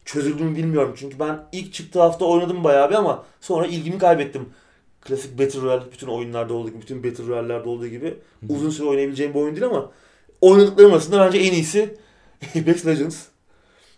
[0.04, 4.48] Çözüldüğünü bilmiyorum çünkü ben ilk çıktığı hafta oynadım bayağı bir ama sonra ilgimi kaybettim.
[5.00, 8.52] Klasik Battle Royale bütün oyunlarda olduğu gibi, bütün Battle Royale'lerde olduğu gibi hı.
[8.52, 9.90] uzun süre oynayabileceğim bir oyun değil ama
[10.40, 11.96] oynadıklarım arasında bence en iyisi
[12.60, 13.26] Apex Legends.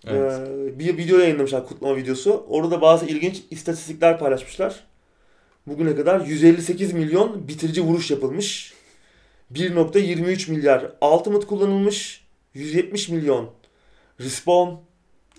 [0.06, 0.32] Evet.
[0.32, 2.44] Ee, bir video yayınlamışlar kutlama videosu.
[2.48, 4.84] Orada da bazı ilginç istatistikler paylaşmışlar.
[5.66, 8.74] Bugüne kadar 158 milyon bitirici vuruş yapılmış.
[9.54, 12.24] 1.23 milyar ultimate kullanılmış.
[12.54, 13.50] 170 milyon
[14.20, 14.74] respawn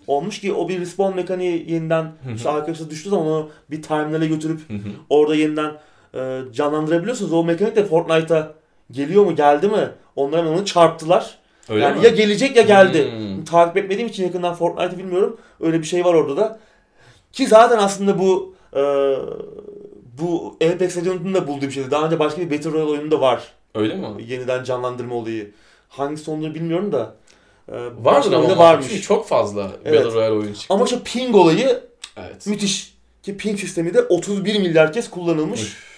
[0.08, 4.62] olmuş ki o bir respawn mekaniği yeniden işte arkadaşlar düştüğü zaman onu bir timeline götürüp
[5.10, 5.72] orada yeniden
[6.16, 7.34] e, canlandırabiliyorsunuz.
[7.34, 8.54] O mekanik de Fortnite'a
[8.92, 9.90] geliyor mu geldi mi?
[10.16, 11.40] Onlar hemen onu çarptılar.
[11.70, 12.06] Öyle yani mi?
[12.06, 13.46] ya gelecek ya geldi Hmm.
[13.46, 15.38] takip etmediğim için yakından Fortnite'ı bilmiyorum.
[15.62, 16.60] Öyle bir şey var orada da.
[17.32, 18.82] Ki zaten aslında bu e,
[20.20, 21.92] bu Apex Legends'ın da bulduğu bir şeydi.
[21.92, 23.44] Daha önce başka bir Battle Royale oyununda var.
[23.76, 24.08] Öyle mi?
[24.28, 25.52] Yeniden canlandırma olayı.
[25.90, 27.16] Hangisi olduğunu bilmiyorum da.
[27.72, 28.58] E, Vardır ama varmış.
[28.60, 29.02] varmış.
[29.02, 30.06] çok fazla Evet.
[30.06, 30.74] Battle Royale oyun çıktı.
[30.74, 31.80] Ama şu ping olayı
[32.18, 32.48] Evet.
[32.48, 32.94] müthiş.
[33.24, 35.62] Ki ping sistemi de 31 milyar kez kullanılmış.
[35.62, 35.93] Üf.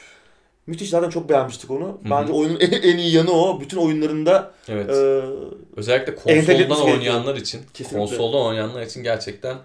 [0.67, 1.97] Müthiş zaten çok beğenmiştik onu.
[2.09, 3.61] Bence oyunun en, iyi yanı o.
[3.61, 4.89] Bütün oyunlarında Evet.
[4.89, 5.21] e,
[5.75, 7.97] Özellikle konsoldan oynayanlar için, Kesinlikle.
[7.99, 9.57] konsoldan oynayanlar için gerçekten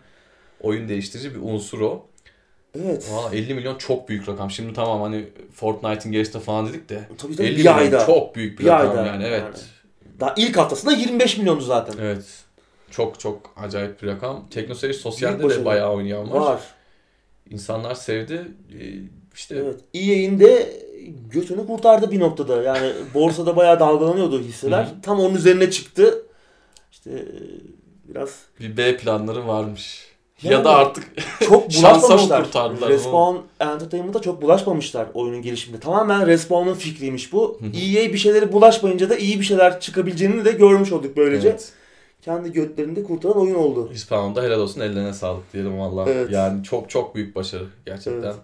[0.60, 2.06] oyun değiştirici bir unsur o.
[2.82, 3.08] evet.
[3.12, 4.50] Valla 50 milyon çok büyük rakam.
[4.50, 5.24] Şimdi tamam hani
[5.54, 8.06] Fortnite'in geçti falan dedik de Tabii tabii 50 bir milyon ayda.
[8.06, 9.42] çok büyük bir, Bir rakam ayda yani evet.
[9.44, 9.54] yani.
[10.20, 11.94] Daha ilk haftasında 25 milyondu zaten.
[12.02, 12.24] Evet.
[12.90, 14.46] Çok çok acayip bir rakam.
[14.50, 16.40] TeknoSeyir Sosyal'de de bayağı oynayan var.
[16.40, 16.60] Var.
[17.50, 18.48] İnsanlar sevdi.
[18.80, 18.84] Ee,
[19.34, 19.80] İşte Evet.
[19.94, 20.72] EA'in de
[21.30, 22.62] götünü kurtardı bir noktada.
[22.62, 24.84] Yani borsada bayağı dalgalanıyordu hisseler.
[24.84, 25.00] Hı hı.
[25.02, 26.22] Tam onun üzerine çıktı.
[26.92, 27.24] İşte e,
[28.08, 30.10] biraz bir B planları varmış.
[30.42, 31.04] Yani ya da artık
[31.40, 32.44] çok bulaşmamışlar.
[32.88, 35.80] Respawn Entertainment'a çok bulaşmamışlar oyunun gelişiminde.
[35.80, 37.58] Tamamen Respawn'un fikriymiş bu.
[37.60, 37.70] Hı hı.
[37.70, 41.48] EA bir şeyleri bulaşmayınca da iyi bir şeyler çıkabileceğini de görmüş olduk böylece.
[41.48, 41.72] evet.
[42.22, 43.90] Kendi götlerinde kurtaran oyun oldu.
[43.92, 46.10] Hispanol'da helal olsun ellerine sağlık diyelim valla.
[46.10, 46.30] Evet.
[46.30, 48.22] Yani çok çok büyük başarı gerçekten.
[48.22, 48.36] Evet.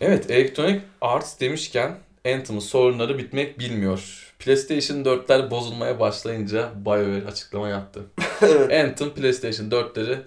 [0.00, 4.32] Evet, Electronic Arts demişken Anthem'ın sorunları bitmek bilmiyor.
[4.38, 8.04] PlayStation 4'ler bozulmaya başlayınca BioWare açıklama yaptı.
[8.42, 8.84] evet.
[8.84, 10.18] Anthem PlayStation 4'leri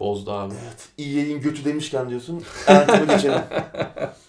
[0.00, 0.54] bozdu abi.
[0.98, 2.42] EA'in götü demişken diyorsun.
[2.66, 3.40] Anthem'ı geçelim.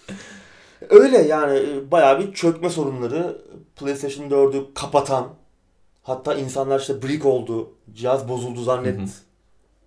[0.90, 3.38] Öyle yani e, bayağı bir çökme sorunları.
[3.76, 5.28] PlayStation 4'ü kapatan
[6.02, 8.98] hatta insanlar işte brick oldu, cihaz bozuldu zannet.
[8.98, 9.08] Hı hı.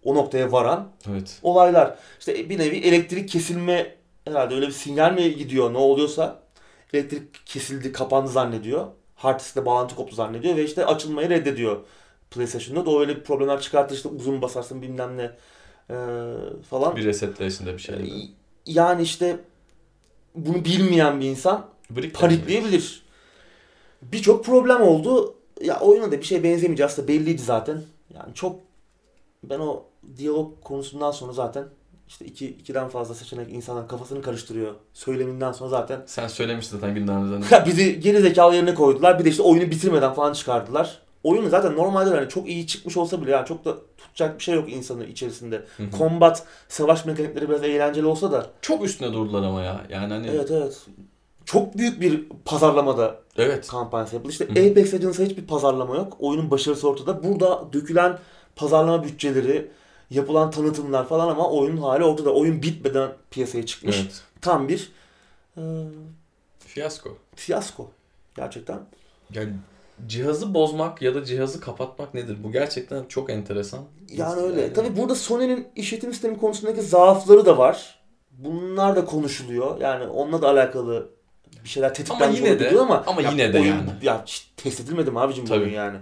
[0.03, 1.39] O noktaya varan Evet.
[1.43, 1.97] olaylar.
[2.19, 3.96] İşte bir nevi elektrik kesilme
[4.29, 6.39] herhalde öyle bir sinyal mi gidiyor ne oluyorsa
[6.93, 8.87] elektrik kesildi, kapandı zannediyor.
[9.15, 11.77] Hard diskle bağlantı koptu zannediyor ve işte açılmayı reddediyor
[12.31, 12.85] PlayStation'da.
[12.85, 15.31] Da öyle bir problemler çıkarttı işte uzun basarsın bilmem ne
[15.89, 15.95] e,
[16.69, 16.95] falan.
[16.95, 17.95] Bir resetleyişinde bir şey.
[17.95, 18.29] E,
[18.65, 19.39] Yani işte
[20.35, 23.03] bunu bilmeyen bir insan Brick panikleyebilir.
[24.01, 25.35] Birçok problem oldu.
[25.61, 27.83] Ya oyuna da bir şey benzemeyeceği aslında belliydi zaten.
[28.13, 28.59] Yani çok
[29.43, 29.83] ben o
[30.17, 31.65] diyalog konusundan sonra zaten
[32.07, 34.73] işte iki, ikiden fazla seçenek insanlar kafasını karıştırıyor.
[34.93, 37.57] Söyleminden sonra zaten Sen söylemiştin zaten gündemimizden.
[37.57, 39.19] ya bizi geri zekalı yerine koydular.
[39.19, 40.99] Bir de işte oyunu bitirmeden falan çıkardılar.
[41.23, 44.55] Oyunu zaten normalde hani çok iyi çıkmış olsa bile yani çok da tutacak bir şey
[44.55, 45.55] yok insanı içerisinde.
[45.77, 45.87] Hı hı.
[45.97, 49.81] Combat, savaş mekanikleri biraz eğlenceli olsa da Çok üstüne durdular ama ya.
[49.89, 50.77] Yani hani Evet evet.
[51.45, 53.67] Çok büyük bir pazarlamada evet.
[53.67, 54.31] kampanyası yapıldı.
[54.31, 54.51] İşte Hı.
[54.51, 56.17] Apex Legends'a hiçbir pazarlama yok.
[56.19, 57.23] Oyunun başarısı ortada.
[57.23, 58.17] Burada dökülen
[58.55, 59.71] pazarlama bütçeleri,
[60.09, 62.33] yapılan tanıtımlar falan ama oyunun hali ortada.
[62.33, 63.97] Oyun bitmeden piyasaya çıkmış.
[64.01, 64.21] Evet.
[64.41, 64.91] Tam bir
[65.57, 65.61] e,
[66.59, 67.17] Fiyasko.
[67.35, 67.91] fiyasko.
[68.35, 68.79] Gerçekten.
[69.33, 69.53] Yani
[70.07, 72.37] cihazı bozmak ya da cihazı kapatmak nedir?
[72.43, 73.79] Bu gerçekten çok enteresan.
[74.11, 74.73] Yani öyle.
[74.73, 77.99] Tabii burada Sony'nin işletim sistemi konusundaki zaafları da var.
[78.31, 79.81] Bunlar da konuşuluyor.
[79.81, 81.09] Yani onunla da alakalı
[81.63, 83.89] bir şeyler tetiklenmiş yine de- olabiliyor ama ama ya yine de oyun- yani.
[84.01, 84.25] Ya
[84.57, 85.59] test edilmedi mi abicim bu Tabii.
[85.63, 85.97] oyun yani?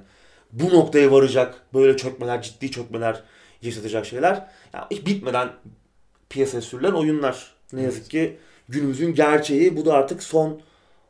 [0.51, 3.23] Bu noktaya varacak böyle çökmeler, ciddi çökmeler
[3.65, 4.47] yaşatacak şeyler.
[4.73, 5.49] Ya hiç bitmeden
[6.29, 7.53] piyasaya sürülen oyunlar.
[7.73, 8.37] Ne yazık ki
[8.69, 9.77] günümüzün gerçeği.
[9.77, 10.59] Bu da artık son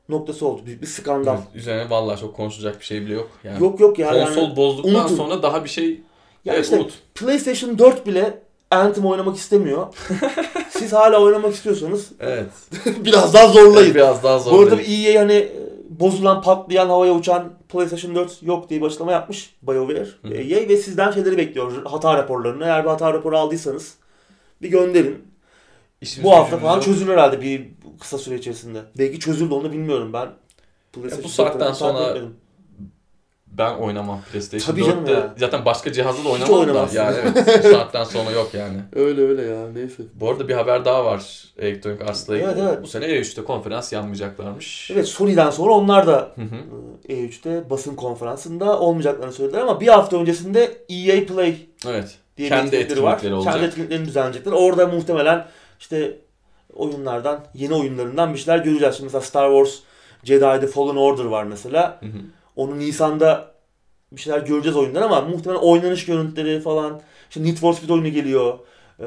[0.10, 0.62] noktası oldu.
[0.66, 1.36] Büyük bir skandal.
[1.38, 3.30] Evet, üzerine vallahi çok konuşacak bir şey bile yok.
[3.44, 4.12] Yani Yok yok ya.
[4.12, 5.16] konsol yani, bozduktan unutun.
[5.16, 6.02] sonra daha bir şey
[6.46, 6.94] Ya evet, işte unut.
[7.16, 8.40] PlayStation 4 bile
[8.72, 9.88] Anthem oynamak istemiyor.
[10.70, 12.50] Siz hala oynamak istiyorsanız Evet.
[13.06, 13.96] biraz daha zorlayın.
[13.96, 14.52] Biraz daha zor.
[14.52, 14.82] Bu arada.
[14.82, 15.52] EA hani e,
[15.90, 20.08] bozulan, patlayan, havaya uçan PlayStation 4 yok diye bir açıklama yapmış BioWare.
[20.22, 20.34] Hı.
[20.34, 21.86] EA ve sizden şeyleri bekliyor.
[21.86, 22.64] Hata raporlarını.
[22.64, 23.96] Eğer bir hata raporu aldıysanız
[24.62, 25.28] bir gönderin.
[26.02, 26.84] İşimiz Bu hafta falan yok.
[26.84, 27.68] çözülür herhalde bir
[28.00, 28.82] kısa süre içerisinde.
[28.98, 30.30] Belki çözüldü onu bilmiyorum ben.
[30.94, 32.32] PlayStation bu saatten 4 tarafını takip sonra-.
[33.58, 35.12] Ben oynamam PlayStation Tabii canım 4'te.
[35.12, 35.34] ya.
[35.38, 36.88] Zaten başka cihazda da oynamam da.
[36.94, 38.78] Yani evet bu saatten sonra yok yani.
[38.96, 40.04] Öyle öyle ya neyse.
[40.14, 42.50] Bu arada bir haber daha var Electronic Arts'la ilgili.
[42.52, 42.84] Evet, evet.
[42.84, 44.92] Bu sene E3'te konferans yanmayacaklarmış.
[44.92, 46.56] Evet Sony'den sonra onlar da Hı hı.
[47.10, 51.56] e, E3'te basın konferansında olmayacaklarını söylediler ama bir hafta öncesinde EA Play
[51.88, 52.18] Evet.
[52.38, 53.32] diye Kendi bir etkinlikleri var.
[53.32, 53.54] olacak.
[53.54, 54.52] Kendi etkinliklerini düzenleyecekler.
[54.52, 55.46] Orada muhtemelen
[55.80, 56.18] işte
[56.74, 58.96] oyunlardan, yeni oyunlarından bir şeyler göreceğiz.
[58.96, 59.80] Şimdi mesela Star Wars
[60.24, 61.98] Jedi'de Fallen Order var mesela.
[62.00, 62.20] Hı hı.
[62.56, 63.56] Onu Nisan'da
[64.12, 67.02] bir şeyler göreceğiz oyundan ama muhtemelen oynanış görüntüleri falan.
[67.30, 68.60] İşte Need for Speed oyunu geliyor.
[69.00, 69.06] Ee,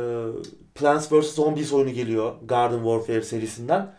[0.74, 1.34] Plants vs.
[1.34, 2.32] Zombies oyunu geliyor.
[2.44, 3.94] Garden Warfare serisinden.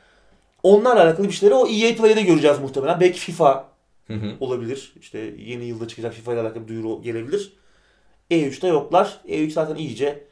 [0.64, 3.00] Onlarla alakalı bir şeyleri o EA Play'de göreceğiz muhtemelen.
[3.00, 3.70] Belki FIFA
[4.08, 4.32] Hı hı.
[4.40, 4.94] olabilir.
[5.00, 7.54] İşte yeni yılda çıkacak FIFA ile alakalı bir duyuru gelebilir.
[8.32, 9.20] E3'te yoklar.
[9.28, 10.24] E3 zaten iyice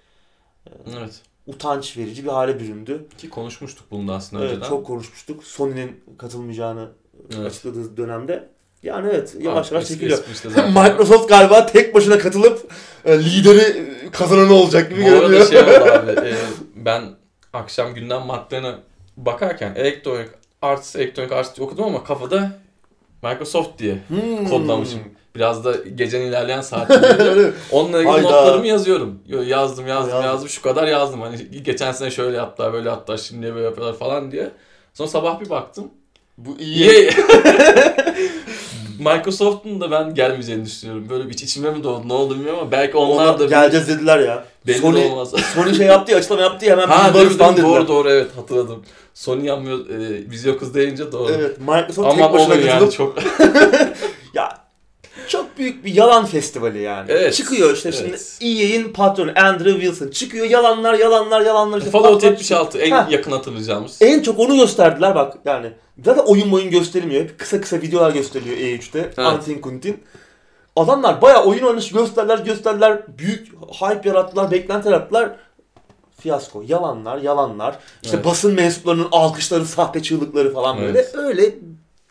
[0.97, 1.21] Evet.
[1.47, 3.07] utanç verici bir hale büründü.
[3.17, 4.69] Ki konuşmuştuk bunu da aslında Evet, önceden.
[4.69, 5.43] çok konuşmuştuk.
[5.43, 6.89] Sony'nin katılmayacağını
[7.35, 7.45] Evet.
[7.45, 8.49] açıkladığı dönemde.
[8.83, 10.19] Yani evet yavaş yavaş çekiliyor.
[10.67, 12.71] Microsoft galiba tek başına katılıp
[13.05, 15.47] e, lideri kazananı olacak gibi Bu arada görünüyor.
[15.49, 16.11] şey oldu abi.
[16.27, 16.35] e,
[16.75, 17.03] ben
[17.53, 18.75] akşam gündem maddelerine
[19.17, 20.29] bakarken Electronic
[20.61, 22.51] Arts, Electronic Arts okudum ama kafada
[23.23, 24.49] Microsoft diye Hmm.
[24.49, 24.99] kodlamışım.
[25.35, 27.51] Biraz da gecenin ilerleyen saatlerinde.
[27.71, 28.27] Onunla ilgili Hayda.
[28.31, 29.19] notlarımı yazıyorum.
[29.27, 30.25] Yo, Yazdım, yazdım, Yazdım.
[30.25, 30.49] yazdım.
[30.49, 31.21] Şu kadar yazdım.
[31.21, 34.51] Hani geçen sene şöyle yaptılar, böyle yaptılar, şimdi böyle yapıyorlar falan diye.
[34.93, 35.91] Sonra sabah bir baktım.
[36.37, 37.09] Bu iyi.
[38.99, 41.09] Microsoft'un da ben gelmeyeceğini düşünüyorum.
[41.09, 43.87] Böyle bir iç içime mi doğdu, ne oldu bilmiyorum ama belki onlar Onlar da geleceğiz
[43.87, 44.45] dediler ya.
[44.67, 45.33] belli Sony, olmaz.
[45.55, 47.69] Sony şey yaptı ya açıklama yaptı ya hemen ha biz varız falan dediler.
[47.69, 48.83] doğru doğru evet hatırladım.
[49.13, 51.31] Sony yanmıyor, e, Vizyo kız deyince doğru.
[51.33, 53.17] Evet Microsoft Ama tek başına yani katılıp çok.
[55.57, 57.05] çok büyük bir yalan festivali yani.
[57.11, 57.33] Evet.
[57.33, 58.37] Çıkıyor işte Evet.
[58.39, 61.77] şimdi EA'in patronu Andrew Wilson çıkıyor yalanlar yalanlar yalanlar.
[61.77, 63.07] işte Fallout patlar- 76 en Ha.
[63.11, 63.97] yakın hatırlayacağımız.
[64.01, 65.71] En çok onu gösterdiler bak yani.
[66.05, 67.21] Zaten oyun oyun gösterilmiyor.
[67.23, 68.99] Hep kısa kısa videolar gösteriliyor E3'te.
[68.99, 69.19] Evet.
[69.19, 70.03] Antin Kuntin.
[70.75, 73.01] Adamlar bayağı oyun oynayışı gösterdiler gösterdiler.
[73.17, 73.47] Büyük
[73.81, 75.29] hype yarattılar, beklenti yarattılar.
[76.19, 76.63] Fiyasko.
[76.67, 77.75] Yalanlar, yalanlar.
[78.03, 78.25] İşte Evet.
[78.25, 80.99] basın mensuplarının alkışları, sahte çığlıkları falan böyle.
[80.99, 81.15] Evet.
[81.15, 81.55] Öyle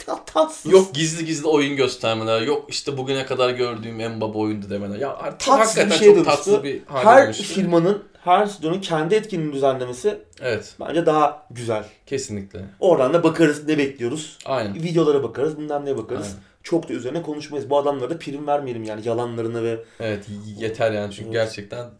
[0.06, 0.72] ta- tatsız.
[0.72, 4.98] Yok gizli gizli oyun göstermeler, yok işte bugüne kadar gördüğüm en baba oyundu demeler.
[4.98, 6.30] Ya artık Tatsız hakikaten bir şeye çok dönüştü.
[6.36, 7.42] tatsız bir hale Her dönüştü.
[7.44, 11.84] firmanın, her stüdyonun kendi etkinliğini düzenlemesi Evet, bence daha güzel.
[12.06, 12.60] kesinlikle.
[12.80, 14.38] Oradan da bakarız ne bekliyoruz.
[14.44, 14.74] Aynen.
[14.74, 16.26] Videolara bakarız, bilmem neye bakarız.
[16.26, 16.38] Aynen.
[16.62, 17.70] Çok da üzerine konuşmayız.
[17.70, 20.24] Bu adamlara da prim vermeyelim yani yalanlarına ve Evet,
[20.58, 21.32] yeter yani çünkü Evet.
[21.32, 21.90] gerçekten e,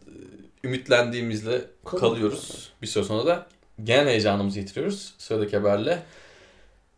[0.63, 2.01] ümitlendiğimizle Kalın.
[2.01, 2.69] kalıyoruz.
[2.81, 3.45] Bir süre sonra da
[3.83, 5.13] genel heyecanımızı yitiriyoruz.
[5.17, 6.03] Sıradaki haberle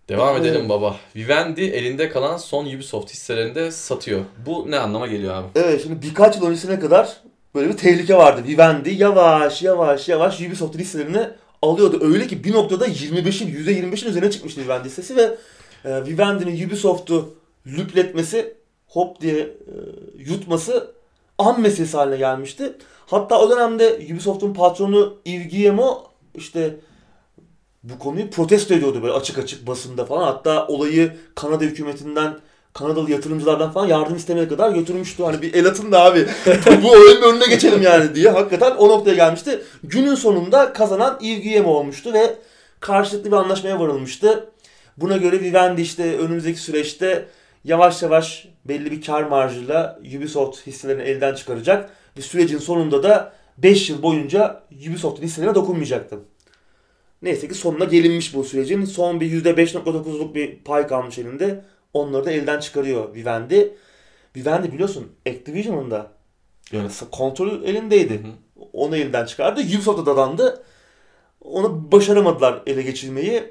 [0.10, 0.45] devam Evet.
[0.45, 0.95] edelim baba.
[1.16, 4.22] Vivendi elinde kalan son Ubisoft hisselerini de satıyor.
[4.45, 5.47] Bu ne anlama geliyor abi?
[5.55, 7.18] Evet şimdi birkaç yıl öncesine kadar
[7.55, 8.41] böyle bir tehlike vardı.
[8.47, 11.28] Vivendi yavaş yavaş yavaş Ubisoft listelerini
[11.62, 11.99] alıyordu.
[12.01, 15.38] Öyle ki bir noktada 25'in %25'in üzerine çıkmıştı Vivendi listesi ve
[15.86, 17.34] e, Vivendi'nin Ubisoft'u
[17.68, 18.53] lüpletmesi
[18.88, 19.74] hop diye e,
[20.18, 20.91] yutması
[21.38, 22.74] an meselesi haline gelmişti.
[23.05, 26.05] Hatta o dönemde Ubisoft'un patronu Yves Guillemot
[26.36, 26.76] işte
[27.84, 30.24] bu konuyu protesto ediyordu böyle açık açık basında falan.
[30.24, 32.40] Hatta olayı Kanada hükümetinden
[32.74, 35.24] Kanadalı yatırımcılardan falan yardım istemeye kadar götürmüştü.
[35.24, 36.28] Hani bir el atın da abi
[36.84, 38.30] bu oyunun önüne geçelim yani diye.
[38.30, 39.62] Hakikaten o noktaya gelmişti.
[39.84, 42.36] Günün sonunda kazanan Yves olmuştu ve
[42.80, 44.50] karşılıklı bir anlaşmaya varılmıştı.
[44.98, 47.26] Buna göre Vivendi işte önümüzdeki süreçte
[47.64, 51.90] yavaş yavaş belli bir kar marjıyla Ubisoft hisselerini elden çıkaracak.
[52.18, 56.20] Ve sürecin sonunda da 5 yıl boyunca Ubisoft'un hisselerine dokunmayacaktı.
[57.22, 58.86] Neyse ki sonuna gelinmiş bu sürecin.
[58.86, 61.66] Son bir %5.9'luk bir pay kalmış elinde.
[61.94, 63.74] Onları da elden çıkarıyor Vivendi.
[64.36, 66.12] Vivendi biliyorsun Activision'ın da
[66.74, 67.04] Evet.
[67.12, 68.14] kontrolü elindeydi.
[68.14, 68.62] Hı.
[68.74, 69.62] Onu elinden çıkardı.
[69.62, 70.64] Ubisoft'a dadandı.
[71.42, 73.44] Onu başaramadılar ele geçirmeyi.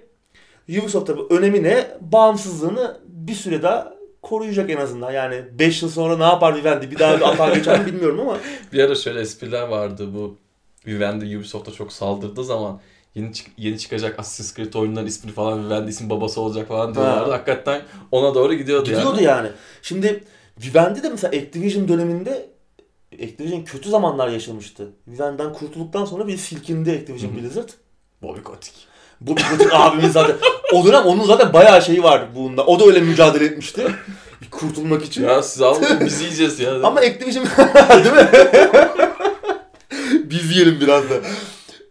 [0.69, 1.87] Ubisoft tabi önemi ne?
[2.01, 5.13] Bağımsızlığını bir süre daha koruyacak en azından.
[5.13, 6.91] Yani 5 yıl sonra ne yapar Vivendi?
[6.91, 8.39] Bir daha bir atar geçer mi bilmiyorum ama.
[8.73, 10.37] Bir ara şöyle espriler vardı bu
[10.87, 12.81] Vivendi Ubisoft'a çok saldırdığı zaman
[13.19, 17.31] yeni çık- yeni çıkacak Assassin's Creed oyunların ismini falan Vivendi isim babası olacak falan diyorlardı.
[17.31, 17.37] Ha.
[17.37, 19.23] Hakikaten ona doğru gidiyordu, Gidiyordu yani.
[19.25, 19.49] yani.
[19.83, 20.25] Şimdi
[20.65, 22.47] Vivendi de mesela Activision döneminde
[23.15, 24.89] Activision kötü zamanlar yaşamıştı.
[25.09, 27.43] Vivendi'den kurtulduktan sonra bir silkindi Activision Hı hı.
[27.43, 27.69] Blizzard.
[28.23, 28.75] Bobby Kotick.
[29.21, 30.37] Bu bu abimiz zaten.
[30.75, 32.67] O dönem onun zaten bayağı şeyi vardı bunda.
[32.67, 33.87] O da öyle mücadele etmişti.
[34.51, 35.25] Kurtulmak için.
[35.25, 36.75] Ya siz alın biz yiyeceğiz ya.
[36.83, 37.45] Ama Activision
[38.05, 38.29] değil mi?
[40.31, 41.15] Biz yiyelim biraz da.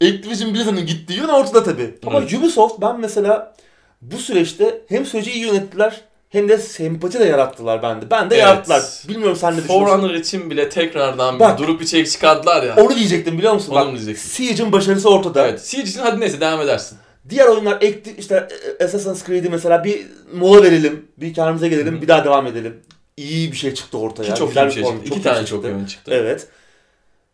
[0.04, 1.96] Activision Blizzard'ın gittiği yön ortada tabii.
[2.06, 2.34] Ama Evet.
[2.34, 3.56] Ubisoft ben mesela
[4.02, 8.10] bu süreçte hem süreci iyi yönettiler hem de sempati de yarattılar bende.
[8.12, 8.44] Ben de Evet.
[8.46, 8.84] yarattılar.
[9.08, 9.86] Bilmiyorum sen ne düşünüyorsun?
[9.86, 11.60] Forerunner için bile tekrardan Bak.
[11.60, 12.76] bir durup içerik çıkardılar ya.
[12.76, 13.72] Onu diyecektim biliyor musun?
[13.72, 14.30] Onu Bak, mu diyeceksin?
[14.30, 15.48] Siege'in başarısı ortada.
[15.48, 15.62] Evet.
[15.68, 16.98] Siege için hadi neyse devam edersin.
[17.30, 17.82] Diğer oyunlar
[18.18, 18.48] işte
[18.80, 22.02] e, Assassin's Creed'i mesela bir mola verelim, bir kendimize gelelim, Hı hı.
[22.02, 22.80] bir daha devam edelim.
[23.18, 24.34] iyi bir şey çıktı ortaya.
[24.34, 24.98] Ki çok Güzel iyi bir şey çıktı.
[24.98, 26.12] çok İki iyi tane bir şey çok iyi çıktı.
[26.14, 26.48] Evet.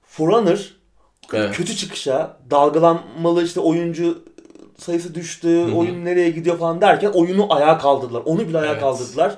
[0.07, 0.73] Forerunner
[1.33, 1.55] Evet.
[1.55, 4.23] kötü çıkışa, dalgalanmalı işte oyuncu
[4.77, 5.75] sayısı düştü, hı.
[5.75, 8.21] oyun nereye gidiyor falan derken oyunu ayağa kaldırdılar.
[8.25, 8.81] Onu bile ayağa Evet.
[8.81, 9.35] kaldırdılar.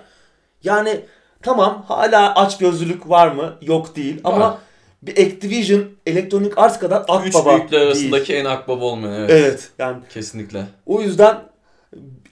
[0.63, 1.01] Yani
[1.41, 3.57] tamam hala aç gözlülük var mı?
[3.61, 4.57] Yok değil ama Var.
[5.01, 9.31] bir Activision Electronic Arts kadar Üç akbaba büyükler arasındaki en akbaba olmayan evet.
[9.31, 10.65] Evet yani Kesinlikle.
[10.85, 11.37] o yüzden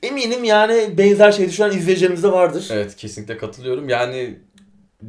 [0.04, 2.68] eminim yani benzer şey düşünen izleyicilerimiz de vardır.
[2.72, 3.90] Evet kesinlikle katılıyorum.
[3.90, 4.40] Yani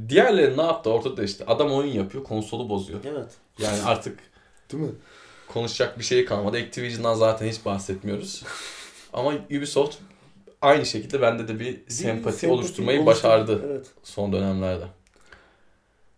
[0.09, 1.45] diğerleri ne yaptı ortada işte.
[1.47, 3.01] Adam oyun yapıyor konsolu bozuyor.
[3.05, 3.31] Evet.
[3.59, 4.19] Yani artık
[4.73, 4.91] Değil mi?
[5.49, 6.57] konuşacak bir şey kalmadı.
[6.57, 8.43] Activision'dan zaten hiç bahsetmiyoruz.
[9.13, 9.97] Ama Ubisoft
[10.63, 13.29] aynı şekilde bende de bir sempati, oluşturmayı oluşturdu.
[13.29, 13.87] başardı Evet.
[14.03, 14.85] son dönemlerde.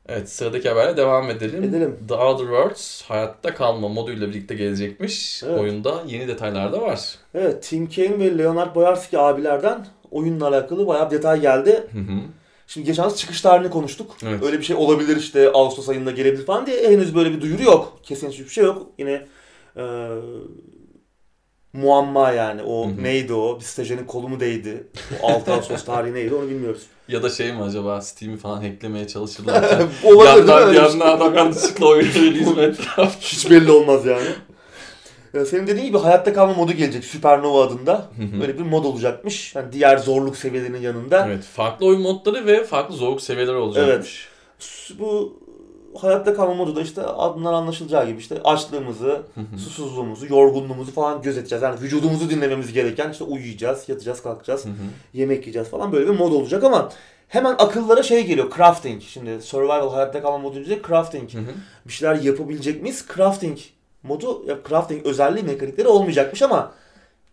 [0.09, 1.65] Evet sıradaki haberle devam edelim.
[1.65, 1.99] Edelim.
[2.09, 5.43] The Outer Worlds hayatta kalma moduyla birlikte gelecekmiş.
[5.43, 5.61] Evet.
[5.61, 7.15] Oyunda yeni detaylar da var.
[7.35, 11.87] Evet, Tim Kaine ve Leonard Boyarski abilerden oyunla alakalı bayağı bir detay geldi.
[11.93, 12.21] Hı hı.
[12.67, 14.17] Şimdi geçen hafta çıkış tarihini konuştuk.
[14.27, 14.43] Evet.
[14.43, 17.99] Öyle bir şey olabilir işte Ağustos ayında gelebilir falan diye henüz böyle bir duyuru yok.
[18.03, 18.87] Kesin hiçbir şey yok.
[18.99, 19.27] Yine
[19.77, 19.83] e,
[21.73, 22.62] muamma yani.
[22.62, 23.03] O Hı hı.
[23.03, 23.59] neydi o?
[23.59, 24.87] Bir stajyerin kolu mu değdi?
[25.23, 26.83] O 6 Ağustos tarihi neydi onu bilmiyoruz.
[27.09, 30.51] Ya da şey mi acaba Steam'i falan hacklemeye çalışırlarken olabilir değil mi?
[30.51, 32.75] yandan, yandan adam yanlışlıkla oyunu release.
[33.21, 34.27] Hiç belli olmaz yani.
[35.37, 38.09] E, Senin dediğin gibi hayatta kalma modu gelecek Supernova adında.
[38.41, 39.55] Böyle bir mod olacakmış.
[39.55, 41.26] Yani diğer zorluk seviyelerinin yanında.
[41.28, 44.28] Evet farklı oyun modları ve farklı zorluk seviyeleri olacakmış.
[44.99, 45.37] Bu
[46.01, 49.22] hayatta kalma modu da işte adından anlaşılacağı gibi işte açlığımızı,
[49.59, 51.62] susuzluğumuzu, yorgunluğumuzu falan gözeteceğiz.
[51.62, 54.64] Yani vücudumuzu dinlememiz gereken işte uyuyacağız, yatacağız, kalkacağız,
[55.14, 56.89] yemek yiyeceğiz falan böyle bir mod olacak ama
[57.28, 59.03] hemen akıllara şey geliyor crafting.
[59.03, 61.30] Şimdi survival hayatta kalma modu deyince crafting.
[61.87, 63.05] Bir şeyler yapabilecek miyiz?
[63.16, 63.59] Crafting
[64.07, 66.73] modu, ya crafting özelliği mekanikleri olmayacakmış ama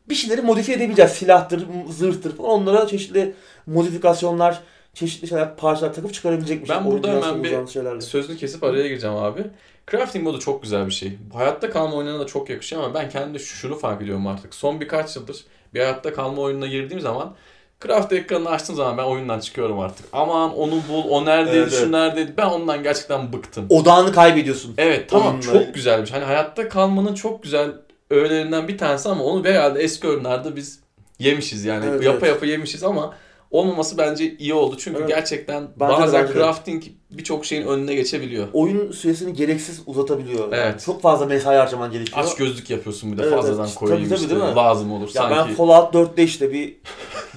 [0.10, 1.12] bir şeyleri modifiye edebileceğiz.
[1.12, 3.34] Silahtır, zırhtır falan onlara çeşitli
[3.68, 4.60] modifikasyonlar,
[4.94, 6.70] çeşitli şeyler, parçalar takıp çıkarabilecekmiş.
[6.70, 8.02] Ben burada hemen bir şeylerle.
[8.02, 9.44] Sözünü kesip araya gireceğim abi.
[9.92, 11.18] Crafting modu çok güzel bir şey.
[11.34, 14.56] Hayatta kalma oyununa da çok yakışıyor ama ben kendi şunu fark ediyorum artık.
[14.56, 17.36] Son birkaç yıldır bir hayatta kalma oyununa girdiğim zaman
[17.84, 20.06] craft ekranını açtığım zaman ben oyundan çıkıyorum artık.
[20.14, 21.90] Aman onu bul, o neredeydi, Evet, şu evet.
[21.90, 22.34] neredeydi.
[22.38, 23.66] Ben ondan gerçekten bıktım.
[23.70, 24.74] Odağını kaybediyorsun.
[24.78, 26.12] Evet tamam Oyunla- çok güzelmiş.
[26.14, 27.72] Hani hayatta kalmanın çok güzel
[28.10, 30.80] öğelerinden bir tanesi ama onu herhalde eski oyunlarda biz
[31.20, 31.86] yemişiz yani.
[31.90, 32.28] Evet, yapa evet.
[32.36, 33.14] yapa yemişiz ama
[33.54, 34.76] olmaması bence iyi oldu.
[34.80, 35.10] Çünkü Evet.
[35.10, 38.48] gerçekten Bence bazen bence crafting birçok şeyin önüne geçebiliyor.
[38.54, 40.44] Oyun süresini gereksiz uzatabiliyor.
[40.44, 40.84] Yani Evet.
[40.86, 42.18] çok fazla mesai harcaman gerekiyor.
[42.20, 43.76] Aç gözlük yapıyorsun bir de Evet, fazladan evet.
[43.76, 44.56] koyayım Tabii, tabii, işte değil mi?
[44.56, 45.36] lazım olur ya sanki.
[45.50, 46.76] ben Fallout 4'te işte bir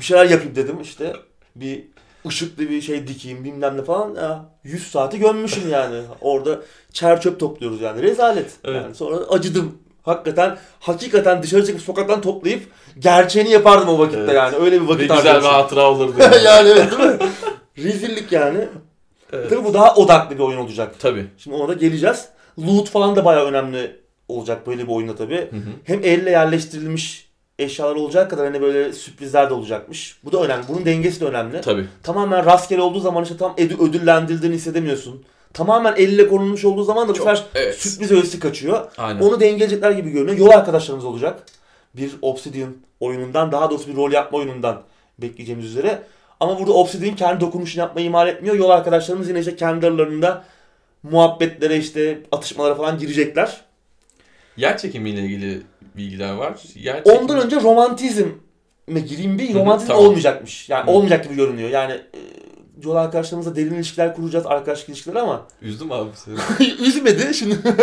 [0.00, 1.12] bir şeyler yapayım dedim işte.
[1.56, 1.84] Bir
[2.26, 4.14] ışıklı bir şey dikeyim bilmem ne falan.
[4.14, 6.02] Ya, 100 saati gömmüşüm yani.
[6.20, 6.60] Orada
[6.92, 8.02] çer çöp topluyoruz yani.
[8.02, 8.50] Rezalet.
[8.64, 8.82] Evet.
[8.82, 9.78] Yani sonra acıdım.
[10.06, 12.62] Hakikaten hakikaten dışarı çıkıp sokaktan toplayıp
[12.98, 14.34] gerçeğini yapardım o vakitte Evet.
[14.34, 14.56] yani.
[14.56, 16.14] Öyle bir vakit güzel bir hatıra olurdu.
[16.20, 16.44] yani.
[16.44, 17.16] yani evet değil mi?
[17.78, 18.58] Rezillik yani.
[19.32, 19.50] Evet.
[19.50, 20.94] Tabii bu daha odaklı bir oyun olacak.
[20.98, 21.26] Tabii.
[21.38, 22.28] Şimdi ona da geleceğiz.
[22.58, 23.96] Loot falan da bayağı önemli
[24.28, 25.36] olacak böyle bir oyunda tabii.
[25.50, 25.70] Hı hı.
[25.84, 27.26] Hem elle yerleştirilmiş
[27.58, 30.18] eşyalar olacak kadar hani böyle sürprizler de olacakmış.
[30.24, 30.64] Bu da önemli.
[30.68, 31.60] Bunun dengesi de önemli.
[31.60, 31.86] Tabii.
[32.02, 35.24] Tamamen rastgele olduğu zaman işte tam ödü- ödüllendirildiğini hissedemiyorsun.
[35.56, 37.74] Tamamen elle korunmuş olduğu zaman da bu sefer evet.
[37.74, 38.90] sürpriz öğesi kaçıyor.
[38.98, 39.20] Aynen.
[39.20, 40.38] Onu dengeleyecekler gibi görünüyor.
[40.38, 41.42] Yol arkadaşlarımız olacak.
[41.94, 44.82] Bir Obsidian oyunundan daha doğrusu bir rol yapma oyunundan
[45.18, 46.02] bekleyeceğimiz üzere.
[46.40, 48.54] Ama burada Obsidian kendi dokunuşunu yapmayı ihmal etmiyor.
[48.54, 50.44] Yol arkadaşlarımız yine işte kendi aralarında
[51.02, 53.60] muhabbetlere işte atışmalara falan girecekler.
[54.56, 55.62] Yer çekimiyle ilgili
[55.96, 56.54] bilgiler var.
[56.74, 57.18] Yer çekimi...
[57.18, 60.04] Ondan önce romantizme gireyim bir romantizm tamam.
[60.04, 60.68] olmayacakmış.
[60.68, 60.90] Yani Hı.
[60.90, 61.70] olmayacak gibi görünüyor.
[61.70, 62.20] Yani e,
[62.82, 66.36] yol arkadaşlarımızla derin ilişkiler kuracağız, arkadaşlık ilişkileri ama Üzdüm abi seni.
[66.88, 67.58] üzmedi şimdi.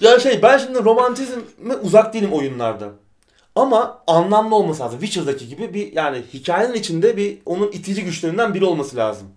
[0.00, 2.88] ya şey ben şimdi romantizme uzak değilim oyunlarda.
[3.54, 5.00] Ama anlamlı olması lazım.
[5.00, 9.28] Witcher'daki gibi bir yani hikayenin içinde bir onun itici güçlerinden biri olması lazım.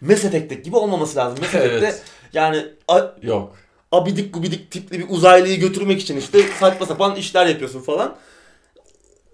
[0.00, 1.38] Mass Effect'teki gibi olmaması lazım.
[1.40, 2.02] Mass Effect'te Evet.
[2.32, 3.56] yani a- Yok.
[3.92, 8.16] abidik gubidik tipli bir uzaylıyı götürmek için işte saçma sapan işler yapıyorsun falan.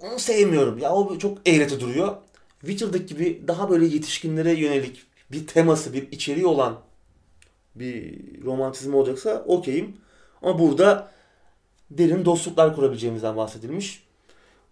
[0.00, 0.78] Onu sevmiyorum.
[0.78, 2.16] Ya o çok eğreti duruyor.
[2.60, 5.02] Witcher'daki gibi daha böyle yetişkinlere yönelik
[5.32, 6.80] bir teması, bir içeriği olan
[7.74, 9.96] bir romantizm olacaksa okeyim.
[10.42, 11.10] Ama burada
[11.90, 14.02] derin dostluklar kurabileceğimizden bahsedilmiş.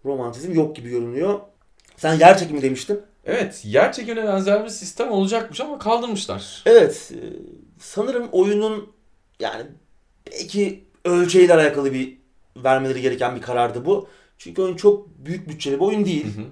[0.04, 1.40] Romantizm yok gibi görünüyor.
[1.96, 3.00] Sen yer çekimi demiştin.
[3.24, 3.62] Evet.
[3.64, 6.62] Yer çekimine benzer bir sistem olacakmış ama kaldırmışlar.
[6.66, 7.12] Evet.
[7.14, 7.20] e,
[7.78, 8.92] Sanırım oyunun
[9.40, 9.66] yani
[10.32, 12.18] belki ölçeğiyle alakalı bir
[12.56, 14.08] vermeleri gereken bir karardı bu.
[14.38, 16.24] Çünkü oyun çok büyük bütçeli bir oyun değil.
[16.36, 16.44] Hı hı.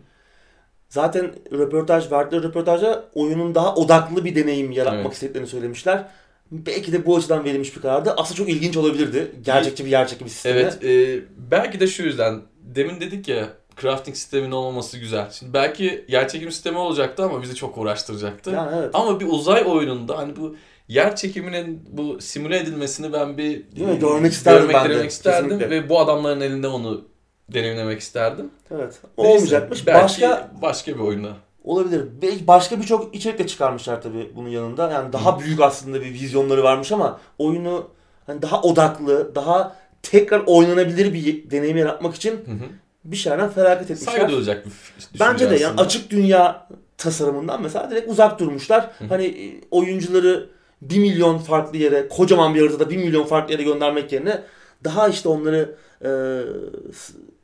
[0.89, 5.13] Zaten röportaj verdikleri röportajda oyunun daha odaklı bir deneyim yaratmak Evet.
[5.15, 6.05] istediklerini söylemişler.
[6.51, 8.15] Belki de bu açıdan verilmiş bir karardı.
[8.17, 9.33] Aslında çok ilginç olabilirdi.
[9.45, 10.59] Gerçekçi bir yer çekimi sistemi.
[10.61, 10.85] Evet.
[10.85, 11.21] e,
[11.51, 12.41] belki de şu yüzden.
[12.61, 13.49] Demin dedik ya
[13.81, 15.31] crafting sisteminin olmaması güzel.
[15.31, 18.51] Şimdi belki yer çekim sistemi olacaktı ama bizi çok uğraştıracaktı.
[18.51, 18.91] Yani evet.
[18.95, 20.57] Ama bir uzay oyununda hani bu
[20.89, 23.99] yer çekiminin bu simüle edilmesini ben bir Değil mi?
[23.99, 25.07] Görmek isterdim görmek, ben de.
[25.07, 25.71] isterdim Kesinlikle.
[25.71, 27.05] ve bu adamların elinde onu
[27.49, 28.51] deneyimlemek isterdim.
[28.71, 28.99] Evet.
[29.19, 29.87] Neyse, Olmayacakmış.
[29.87, 31.33] Belki Başka başka bir oyunda.
[31.65, 32.05] olabilir.
[32.47, 34.91] Başka birçok içerik de çıkarmışlar tabii bunun yanında.
[34.91, 37.89] Yani daha büyük aslında bir vizyonları varmış ama oyunu
[38.27, 42.69] hani daha odaklı, daha tekrar oynanabilir bir deneyim yaratmak için Hı hı.
[43.05, 44.13] bir şeylerden feragat etmişler.
[44.13, 44.73] Saygı duyulacak bir
[45.21, 45.83] Bence de yani aslında.
[45.83, 46.69] açık dünya
[46.99, 48.91] tasarımından mesela direkt uzak durmuşlar.
[48.99, 49.09] Hı hı.
[49.09, 50.51] Hani e, oyuncuları
[50.83, 54.43] bir milyon farklı yere, kocaman bir haritada bir milyon farklı yere göndermek yerine
[54.85, 55.75] daha işte onları
[56.05, 56.09] e,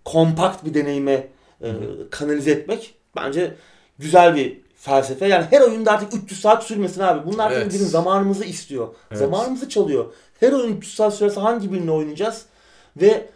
[0.04, 1.28] kompakt bir deneyime
[1.60, 1.68] e,
[2.10, 3.54] kanalize etmek bence
[3.98, 5.26] güzel bir felsefe.
[5.26, 7.32] Yani her oyunda artık 300 saat sürmesin abi.
[7.32, 7.72] Bunlar Evet.
[7.72, 8.88] bizim zamanımızı istiyor.
[9.10, 9.18] Evet.
[9.18, 10.12] Zamanımızı çalıyor.
[10.40, 12.42] Her oyun 300 saat sürerse hangi birini oynayacağız?
[12.96, 13.26] Ve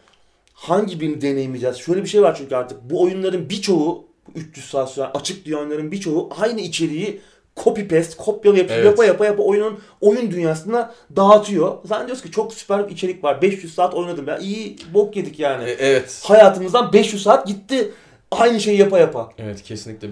[0.54, 1.76] hangi birini deneyimleyeceğiz?
[1.76, 5.58] Şöyle bir şey var çünkü artık bu oyunların birçoğu bu 300 saat süren açık dünya
[5.58, 7.20] oyunların birçoğu aynı içeriği
[7.64, 8.86] copy paste, kopyala yapıyor, Evet.
[8.86, 11.74] yapa yapa yapa oyunun oyun dünyasına dağıtıyor.
[11.84, 13.42] Zannediyoruz ki çok süper bir içerik var.
[13.42, 14.38] 500 saat oynadım ya.
[14.38, 15.64] iyi bok yedik yani.
[15.64, 16.22] E, evet.
[16.24, 17.92] Hayatımızdan 500 saat gitti.
[18.30, 19.28] Aynı şeyi yapa yapa.
[19.38, 20.08] Evet kesinlikle.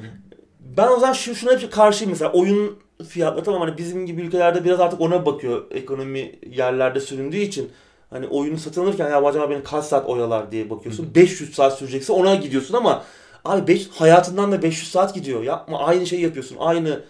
[0.76, 2.78] Ben o zaman şu, şuna hep karşıyım mesela oyun
[3.09, 7.70] fiyatları tamam hani bizim gibi ülkelerde biraz artık ona bakıyor ekonomi yerlerde süründüğü için.
[8.11, 11.14] Hani oyunu satın alırken ya acaba beni kaç saat oyalar diye bakıyorsun.
[11.14, 13.05] 500 saat sürecekse ona gidiyorsun ama
[13.45, 15.42] abi beş, hayatından da 500 saat gidiyor.
[15.42, 16.57] Yapma aynı şeyi yapıyorsun.
[16.61, 17.01] Aynı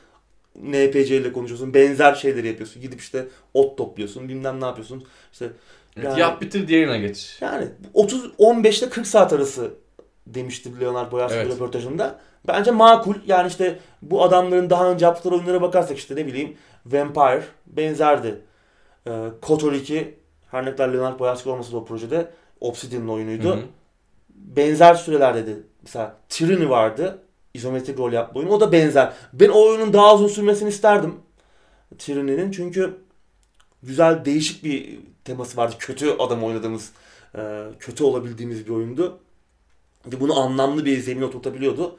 [0.62, 1.74] NPC ile konuşuyorsun.
[1.74, 2.82] Benzer şeyleri yapıyorsun.
[2.82, 4.28] Gidip işte ot topluyorsun.
[4.28, 5.04] Bilmem ne yapıyorsun.
[5.32, 5.50] İşte
[5.96, 7.38] evet, Yani- Yap bitir diğerine geç.
[7.40, 9.70] yani 30 15 ile 40 saat arası
[10.26, 11.52] demişti Leonard Boyarski Evet.
[11.52, 12.20] röportajında.
[12.48, 13.14] Bence makul.
[13.26, 18.40] Yani işte bu adamların daha önce yaptıkları oyunlara bakarsak işte ne bileyim Vampire benzerdi.
[19.06, 19.10] Ee,
[19.42, 20.14] KOTOR 2
[20.50, 22.30] her ne kadar Leonard Boyarski olmasa da o projede
[22.60, 23.48] Obsidian'ın oyunuydu.
[23.48, 23.62] Hı hı.
[24.34, 25.56] Benzer süreler dedi.
[25.82, 27.18] Mesela Tyranny vardı.
[27.54, 28.52] İzometrik rol yapma oyunu.
[28.52, 29.12] O da benzer.
[29.32, 31.14] Ben o oyunun daha uzun sürmesini isterdim.
[31.98, 32.50] Tyranny'nin.
[32.50, 32.96] Çünkü
[33.82, 35.74] güzel değişik bir teması vardı.
[35.78, 36.90] Kötü adam oynadığımız,
[37.36, 39.18] e, kötü olabildiğimiz bir oyundu.
[40.06, 41.98] Ve bunu anlamlı bir zemine oturtabiliyordu.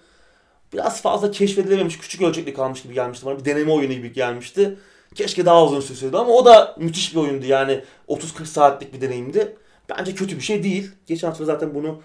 [0.73, 3.39] Biraz fazla keşfedilememiş, küçük ölçekli kalmış gibi gelmişti bana.
[3.39, 4.77] Bir deneme oyunu gibi gelmişti.
[5.15, 7.45] Keşke daha uzun sürseydi ama o da müthiş bir oyundu.
[7.45, 9.55] Yani 30-40 saatlik bir deneyimdi.
[9.89, 10.91] Bence kötü bir şey değil.
[11.07, 12.01] Geçen hafta zaten bunu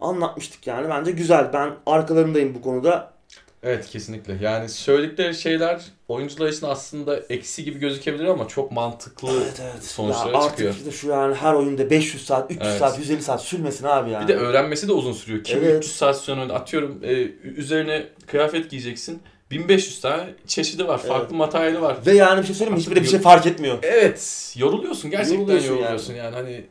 [0.00, 0.88] anlatmıştık yani.
[0.88, 1.50] Bence güzel.
[1.52, 3.12] Ben arkalarındayım bu konuda.
[3.62, 4.38] Evet kesinlikle.
[4.42, 9.84] Yani söyledikleri şeyler oyuncular için aslında eksi gibi gözükebilir ama çok mantıklı Evet evet.
[9.84, 10.74] sonuçlara ya artık çıkıyor.
[10.74, 12.78] işte şu yani her oyunda 500 saat, 300 Evet.
[12.78, 14.22] saat, 150 saat sürmesin abi yani.
[14.28, 15.44] Bir de öğrenmesi de uzun sürüyor.
[15.44, 15.78] Kim Evet.
[15.84, 17.12] 300 saat sonra atıyorum e,
[17.56, 19.22] üzerine kıyafet giyeceksin.
[19.50, 20.98] 1500 tane çeşidi var.
[20.98, 21.30] Farklı Evet.
[21.38, 21.96] materyali var.
[22.06, 22.80] Ve yani bir şey söyleyeyim mi?
[22.80, 23.78] Hiçbir de bir şey fark etmiyor.
[23.82, 24.54] Evet.
[24.58, 25.10] Yoruluyorsun.
[25.10, 26.34] Gerçekten Yoruluyorsun yoruluyorsun, yani.
[26.34, 26.66] hani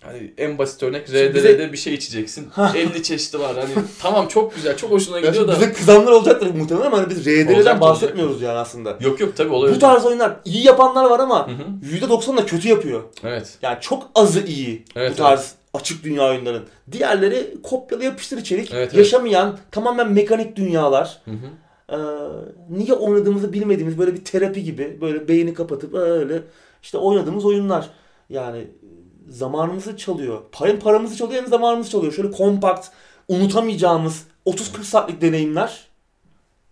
[0.00, 2.48] hani en basit örnek RDR'de bir şey içeceksin.
[2.74, 3.56] 50 çeşidi var.
[3.56, 5.52] Hani tamam çok güzel, çok hoşuna gidiyor da.
[5.52, 8.96] bize kızanlar olacaktır muhtemelen ama hani biz RDR'den Olacak, bahsetmiyoruz yani aslında.
[9.00, 9.76] Yok yok tabii olabilir.
[9.76, 12.06] Bu tarz oyunlar iyi yapanlar var ama Hı hı.
[12.06, 13.02] %90 da kötü yapıyor.
[13.24, 13.58] Evet.
[13.62, 16.62] Yani çok azı iyi Evet, bu tarz açık dünya oyunların.
[16.92, 18.70] Diğerleri kopyala yapıştır içerik.
[18.72, 18.94] Evet, evet.
[18.94, 21.20] yaşamayan tamamen mekanik dünyalar.
[21.24, 21.46] Hı hı.
[21.92, 21.96] Ee,
[22.70, 26.42] niye oynadığımızı bilmediğimiz böyle bir terapi gibi böyle beyni kapatıp öyle
[26.82, 27.90] işte oynadığımız oyunlar.
[28.30, 28.66] Yani
[29.28, 30.42] zamanımızı çalıyor.
[30.52, 32.12] Hem paramızı çalıyor hem zamanımızı çalıyor.
[32.12, 32.88] Şöyle kompakt,
[33.28, 35.88] unutamayacağımız 30-40 saatlik deneyimler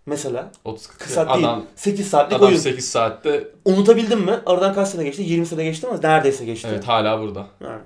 [0.07, 0.50] mesela.
[0.64, 1.66] 30 40 Kısa adam, değil.
[1.76, 2.59] 8 saatlik adam oyun.
[2.59, 4.40] 8 saatte Unutabildim mi?
[4.46, 5.22] Aradan kaç sene geçti?
[5.22, 6.68] 20 sene geçti ama neredeyse geçti.
[6.70, 7.46] evet hala burada.
[7.61, 7.80] Yani.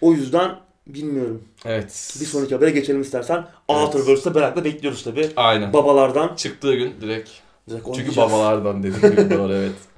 [0.00, 0.56] O yüzden
[0.86, 1.44] bilmiyorum.
[1.64, 2.16] Evet.
[2.20, 3.46] Bir sonraki habere geçelim istersen.
[3.68, 5.30] Outerverse'de merakla bekliyoruz tabi.
[5.36, 5.72] Aynen.
[5.72, 6.34] Babalardan.
[6.36, 7.30] Çıktığı gün direkt.
[7.70, 9.72] Direkt Çünkü babalardan doğru evet.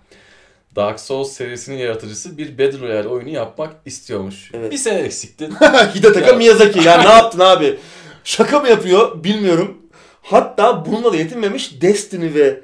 [0.77, 4.51] Dark Souls serisinin yaratıcısı bir Battle Royale oyunu yapmak istiyormuş.
[4.55, 4.73] Evet.
[4.73, 5.49] Bir sene eksikti.
[5.95, 6.37] Hidetaka Ya.
[6.37, 6.79] Miyazaki.
[6.79, 7.79] Ya ne yaptın abi?
[8.25, 9.79] Şaka mı yapıyor bilmiyorum.
[10.23, 12.61] Hatta bununla da yetinmemiş Destiny ve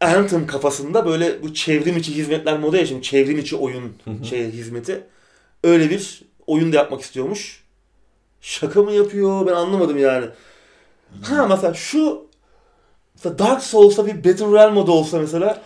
[0.00, 3.92] Anthem kafasında böyle bu çevrim içi hizmetler modu ya şimdi çevrim içi oyun
[4.30, 5.04] şey hizmeti.
[5.64, 7.64] Öyle bir oyun da yapmak istiyormuş.
[8.40, 10.26] Şaka mı yapıyor ben anlamadım yani.
[11.22, 12.26] Ha mesela şu
[13.14, 15.62] mesela Dark Souls'ta bir Battle Royale modu olsa mesela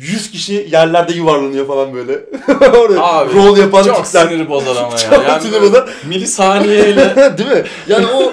[0.00, 2.12] 100 kişi yerlerde yuvarlanıyor falan böyle.
[2.78, 4.28] Orada Abi, rol yapan Çok tipler.
[4.28, 5.10] sinir bozar ama ya.
[5.10, 5.88] Çok Yani sinir bozar.
[6.08, 7.62] Milisaniyeyle Değil mi?
[7.88, 8.32] Yani o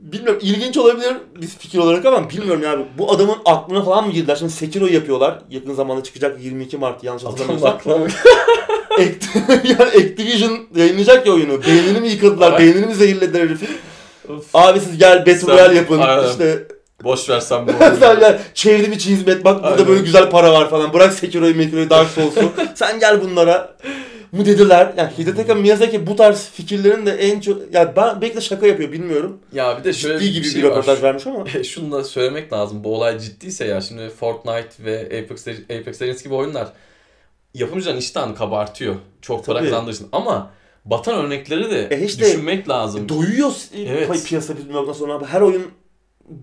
[0.00, 4.36] bilmiyorum ilginç olabilir bir fikir olarak ama bilmiyorum yani bu adamın aklına falan mı girdiler?
[4.36, 5.38] Şimdi Sekiro'yu yapıyorlar.
[5.50, 7.78] Yakın zamanda çıkacak 22 Mart yanlış hatırlamıyorsam.
[9.64, 11.62] yani Activision yayınlayacak ya oyunu.
[11.66, 12.58] Beynini mi yıkadılar?
[12.58, 13.68] Beynini mi zehirlediler herifin?
[14.54, 15.98] Abi siz gel Battle Royale yapın.
[15.98, 16.30] Aynen.
[16.30, 16.68] İşte
[17.04, 19.88] Boş versem bu sen gel çevrim içi hizmet bak burada Aynen.
[19.88, 20.92] böyle güzel para var falan.
[20.92, 22.52] Bırak Sekiro'yu, Mekiro'yu, Dark Souls'u.
[22.74, 23.76] sen gel bunlara.
[24.32, 24.92] mı dediler.
[24.96, 27.58] Yani Hidetaka Miyazaki bu tarz fikirlerin de en çok...
[27.72, 29.38] Yani ben belki de şaka yapıyor bilmiyorum.
[29.52, 30.70] Ya bir de şöyle Ciddi gibi bir bir, şey var.
[30.70, 31.44] röportaj vermiş ama.
[31.64, 32.84] Şunu da söylemek lazım.
[32.84, 36.68] Bu olay ciddiyse ya şimdi Fortnite ve Apex, Apex Legends gibi oyunlar
[37.54, 38.94] yapımcıların iştahını kabartıyor.
[39.22, 40.08] Çok para kazandığı için.
[40.12, 40.50] Ama
[40.84, 43.08] batan örnekleri de E işte- düşünmek lazım.
[43.08, 44.26] Doyuyor Evet.
[44.26, 45.26] piyasa bir noktadan sonra.
[45.26, 45.62] Her oyun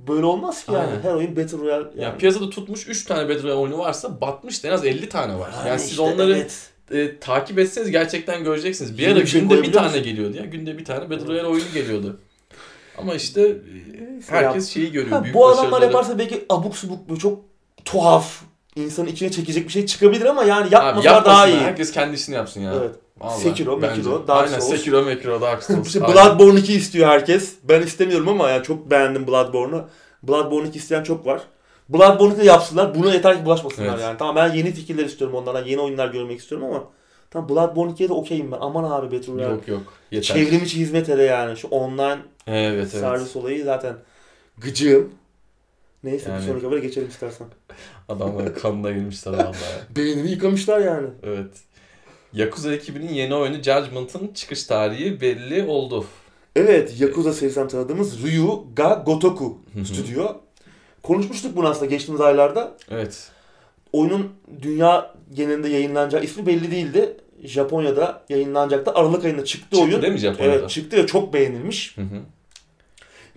[0.08, 0.88] böyle olmaz ki yani.
[0.88, 1.02] Aynen.
[1.02, 1.84] Her oyun Battle Royale.
[1.84, 2.02] Yani.
[2.04, 5.52] Ya piyasada tutmuş 3 tane Battle Royale oyunu varsa batmış en az 50 tane var.
[5.58, 6.70] Yani, Yani siz işte onları evet.
[6.92, 8.98] e, takip etseniz gerçekten göreceksiniz.
[8.98, 10.04] Bir ara günde bir tane musun?
[10.04, 10.46] geliyordu ya.
[10.46, 12.20] Günde bir tane Battle Royale oyunu geliyordu.
[12.98, 13.56] Ama işte e,
[14.28, 15.18] herkes şeyi görüyor.
[15.18, 17.40] Ha, büyük bu adamlar yaparsa belki abuk subuk böyle çok
[17.86, 18.42] tuhaf
[18.76, 21.58] insanın içine çekecek bir şey çıkabilir ama yani Abi yapmasalar yapmasın daha iyi.
[21.58, 22.74] Herkes kendi işini yapsın ya.
[22.80, 22.96] Evet.
[23.22, 23.78] Vallahi, Sekiro.
[23.78, 24.78] Mekiro, Dark Aynen Souls.
[24.78, 25.88] Sekiro, Mekiro, Dark Souls.
[25.88, 26.16] İşte Aynen.
[26.16, 27.56] Bloodborne 2 istiyor herkes.
[27.64, 29.86] Ben istemiyorum ama yani çok beğendim Bloodborne'u.
[30.24, 31.42] Bloodborne 2 isteyen çok var.
[31.90, 32.96] Bloodborne 2 de yapsınlar.
[32.96, 34.02] Buna yeter ki bulaşmasınlar Evet.
[34.02, 34.18] yani.
[34.18, 35.66] Tamam ben yeni fikirler istiyorum onlardan.
[35.66, 36.84] Yeni oyunlar görmek istiyorum ama
[37.32, 38.58] Tamam Bloodborne 2'ye de okeyim ben.
[38.62, 39.54] Aman abi Battle Royale.
[39.54, 39.94] Yok yok.
[40.12, 40.36] Yeter.
[40.36, 41.58] Çevrim içi hizmet hele yani.
[41.58, 42.90] Şu online Evet evet.
[42.90, 43.96] servis olayı zaten
[44.58, 45.10] gıcığım.
[46.04, 47.48] Neyse Yani- bir sonraki habere geçelim istersen.
[48.10, 49.56] Adamların kanına girmişler vallahi.
[49.96, 51.08] Beynini yıkamışlar yani.
[51.24, 51.48] Evet.
[52.34, 56.06] Yakuza ekibinin yeni oyunu Judgment'ın çıkış tarihi belli oldu.
[56.56, 59.86] Evet Yakuza serisinden tanıdığımız Ryu Ga Gotoku Hı hı.
[59.86, 60.28] stüdyo.
[61.04, 62.78] Konuşmuştuk bunu aslında geçtiğimiz aylarda.
[62.92, 63.30] Evet.
[63.94, 64.30] Oyunun
[64.62, 67.18] dünya genelinde yayınlanacağı ismi belli değildi.
[67.44, 68.92] Japonya'da yayınlanacaktı.
[68.92, 70.02] Aralık ayında çıktı, Çıktı oyun.
[70.02, 70.56] değil mi Japonya'da?
[70.56, 71.98] Evet çıktı ve çok beğenilmiş.
[71.98, 72.20] Hı hı.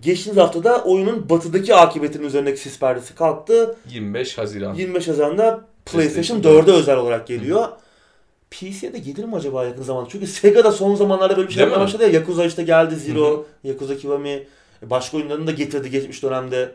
[0.01, 3.75] Geçtiğimiz haftada oyunun batıdaki akıbetinin üzerindeki sis perdesi kalktı.
[3.89, 4.73] 25 Haziran.
[4.75, 7.67] 25 Haziran'da PlayStation PlayStation 4'e özel olarak geliyor.
[8.51, 10.09] PC'ye de gelir mi acaba yakın zamanda?
[10.09, 12.09] Çünkü Sega da son zamanlarda böyle bir şey yapmaya başladı ya.
[12.09, 14.47] Yakuza işte geldi Zero, Hı Yakuza Kiwami.
[14.81, 16.71] Başka oyunlarını da getirdi geçmiş dönemde.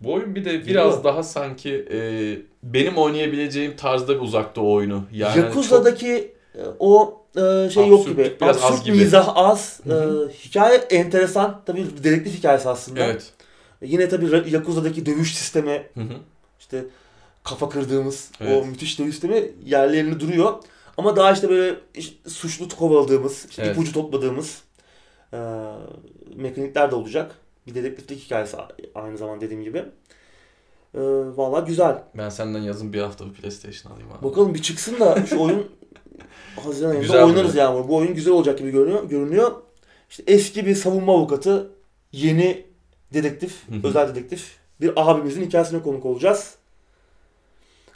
[0.00, 1.04] Bu oyun bir de biraz Geliyor.
[1.04, 1.98] daha sanki e,
[2.62, 5.04] benim oynayabileceğim tarzda bir uzakta oyunu.
[5.12, 8.36] Yani Yakuza'daki e, o e, şey yok gibi.
[8.40, 8.96] biraz az Absürt gibi.
[8.96, 9.80] mizah az.
[9.86, 9.92] E,
[10.44, 11.60] hikaye enteresan.
[11.66, 13.00] Tabii dedektif hikayesi aslında.
[13.00, 13.32] çok, evet.
[13.82, 16.14] Yine tabii Yakuza'daki dövüş sistemi Hı hı.
[16.60, 16.84] işte
[17.44, 18.62] kafa kırdığımız Evet.
[18.62, 20.52] o müthiş dövüş sistemi yerli yerine duruyor.
[20.96, 23.72] Ama daha işte böyle işte suçlu kovaladığımız, işte Evet.
[23.76, 24.62] ipucu topladığımız
[25.32, 25.38] e,
[26.36, 27.34] mekanikler de olacak.
[27.66, 28.56] Bir dedektiflik hikayesi
[28.94, 29.78] aynı zamanda dediğim gibi.
[30.94, 31.00] E,
[31.36, 32.02] Valla güzel.
[32.16, 34.24] Ben senden yazın bir hafta bir PlayStation alayım abi.
[34.24, 35.66] Bakalım bir çıksın da şu oyun
[36.64, 37.72] Haziran ayında Güzel oynarız duruyor.
[37.72, 37.88] yani.
[37.88, 39.04] Bu oyun güzel olacak gibi görünüyor.
[39.08, 39.52] görünüyor.
[40.10, 41.70] İşte eski bir savunma avukatı,
[42.12, 42.66] yeni
[43.14, 46.54] dedektif, özel dedektif bir abimizin hikayesine konuk olacağız.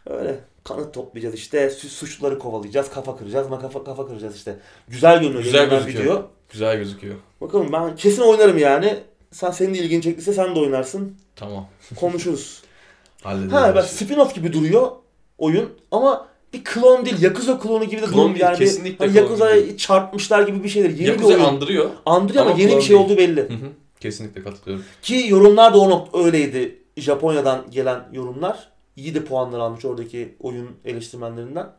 [0.06, 4.58] Öyle kanıt toplayacağız işte, su- suçluları kovalayacağız, kafa kıracağız, ma kafa, kafa kıracağız işte.
[4.88, 5.42] Güzel görünüyor.
[5.42, 6.04] Güzel gözüküyor.
[6.04, 6.30] Video.
[6.52, 7.14] Güzel gözüküyor.
[7.40, 8.98] Bakalım ben kesin oynarım yani.
[9.30, 11.16] Sen senin de ilgini çektiyse sen de oynarsın.
[11.36, 11.66] Tamam.
[11.96, 12.62] Konuşuruz.
[13.22, 13.52] Hallederiz.
[13.52, 14.90] Ha bak spin-off gibi duruyor
[15.38, 17.22] oyun ama bir klon değil.
[17.22, 18.54] Yakuza klonu gibi de Klon durum değil, yani.
[18.54, 20.90] Bir, kesinlikle hani Yakuza'ya çarpmışlar gibi bir şeydir.
[20.98, 21.54] Yeni Yakuza'yı bir oyun.
[21.54, 21.90] andırıyor.
[22.06, 23.00] Andırıyor ama, ama yeni bir şey değil.
[23.00, 23.40] olduğu belli.
[23.40, 23.70] Hı hı.
[24.00, 24.84] Kesinlikle katılıyorum.
[25.02, 26.78] Ki yorumlar da o nokta öyleydi.
[26.96, 28.75] Japonya'dan gelen yorumlar.
[28.96, 31.72] İyi de puanlar almış oradaki oyun eleştirmenlerinden.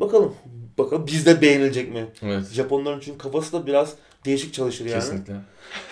[0.00, 0.34] Bakalım.
[0.78, 2.06] Bakalım bizde beğenilecek mi?
[2.22, 2.46] Evet.
[2.52, 5.00] Japonların çünkü kafası da biraz değişik çalışır yani.
[5.00, 5.34] Kesinlikle.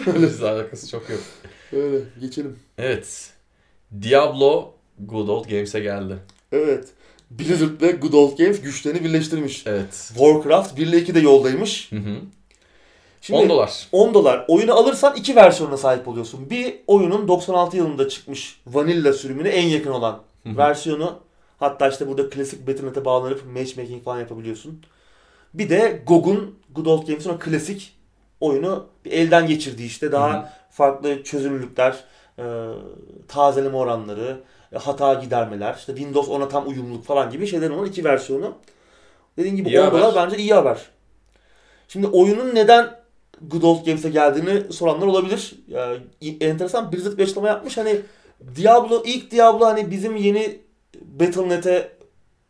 [0.23, 1.21] Bizle alakası çok yok.
[1.73, 1.99] Öyle.
[2.21, 2.59] Geçelim.
[2.79, 3.31] Evet.
[4.03, 6.19] Diablo Good Old Games'e geldi.
[6.53, 6.89] Evet.
[7.31, 9.63] Blizzard ve Good Old Games güçlerini birleştirmiş.
[9.67, 9.93] Evet.
[10.09, 11.93] Warcraft 1 ile 2 de yoldaymış.
[11.93, 12.17] Hı hı.
[13.21, 13.89] Şimdi 10 dolar.
[13.93, 14.45] 10 dolar.
[14.49, 16.51] Oyunu alırsan iki versiyonuna sahip oluyorsun.
[16.51, 20.23] Bir oyunun 96 yılında çıkmış vanilla sürümüne en yakın olan.
[20.47, 21.21] Versiyonu.
[21.59, 24.83] Hatta işte burada klasik Battle.net'e bağlanıp matchmaking falan yapabiliyorsun.
[25.55, 27.97] Bir de GOG'un Good Old Games'in o klasik
[28.41, 30.49] oyunu bir elden geçirdiği işte daha Hı hı.
[30.71, 32.05] farklı çözünürlükler,
[32.39, 32.45] e,
[33.29, 34.41] tazeleme oranları,
[34.73, 38.55] e, hata gidermeler, işte Windows 10'a tam uyumluluk falan gibi şeylerin olan iki versiyonu.
[39.39, 40.15] Dediğim gibi İyi 10 dolar haber.
[40.15, 40.79] bence iyi haber.
[41.89, 43.01] Şimdi oyunun neden
[43.43, 45.55] Good Old Games'e geldiğini soranlar olabilir.
[45.69, 47.77] Ya, i- enteresan Blizzard bir açıklama yapmış.
[47.77, 48.01] Hani
[48.57, 50.59] Diablo, ilk Diablo hani bizim yeni
[51.01, 51.93] Battle.net'e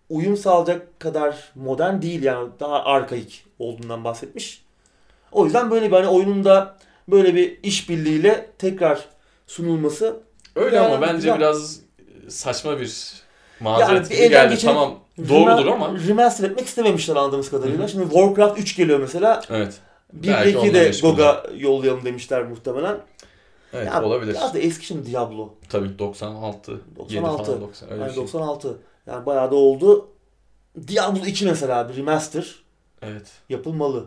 [0.09, 4.63] uyum sağlayacak kadar modern değil yani daha arkaik olduğundan bahsetmiş.
[5.33, 6.77] O yüzden böyle bir hani oyunun da
[7.09, 9.05] böyle bir işbirliğiyle tekrar
[9.47, 10.17] sunulması
[10.57, 11.39] Öyle ama bence güzel.
[11.39, 11.81] biraz
[12.29, 13.13] saçma bir
[13.61, 14.55] mazeret Yani bir gibi geldi.
[14.55, 15.95] geçirip Tamam doğrudur ama.
[16.09, 17.79] remaster etmek istememişler anladığımız kadarıyla.
[17.79, 17.89] Hı hı.
[17.89, 19.43] Şimdi Warcraft 3 geliyor mesela.
[19.51, 19.75] Evet.
[20.13, 20.91] 1 Belki ile 2 onunla de.
[21.03, 22.97] GOG'a yollayalım demişler muhtemelen.
[23.73, 24.33] Evet Ya, olabilir.
[24.35, 25.55] Biraz da eski şimdi Diablo.
[25.69, 27.45] Tabii 96, 7 96.
[27.45, 28.23] falan 90 öyle Yani şey.
[28.23, 28.79] 96.
[29.07, 30.09] Yani bayağı da oldu.
[30.89, 32.55] Diablo 2 mesela bir remaster
[33.03, 33.33] Evet.
[33.49, 34.05] yapılmalı.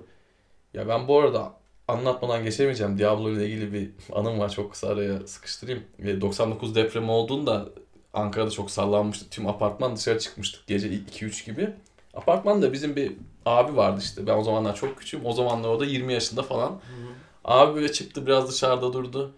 [0.74, 1.54] Ya ben bu arada
[1.88, 2.98] anlatmadan geçemeyeceğim.
[2.98, 4.50] Diablo ile ilgili bir anım var.
[4.50, 5.84] Çok kısa araya sıkıştırayım.
[6.00, 7.66] E, 99 depremi olduğunda
[8.14, 9.30] Ankara'da çok sallanmıştı.
[9.30, 11.70] Tüm apartman dışarı çıkmıştık gece 2-3 gibi.
[12.14, 13.12] Apartmanda bizim bir
[13.46, 14.28] abi vardı işte.
[14.28, 15.26] Ben o zamanlar çok küçüğüm.
[15.26, 16.80] O zamanlar o da 20 yaşında falan.
[17.46, 19.32] Abi böyle çıktı biraz dışarıda durdu.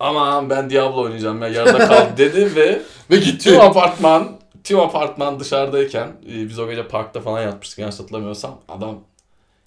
[0.00, 3.38] Aman ben Diablo oynayacağım ya yarıda kaldı dedi ve Ve gitti.
[3.50, 4.28] tüm apartman
[4.64, 9.00] tüm apartman dışarıdayken e, biz o gece parkta falan yatmıştık yanlış hatırlamıyorsam adam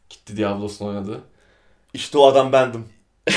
[0.09, 1.21] gitti Diablo'sunu oynadı.
[1.93, 2.85] İşte o adam bendim.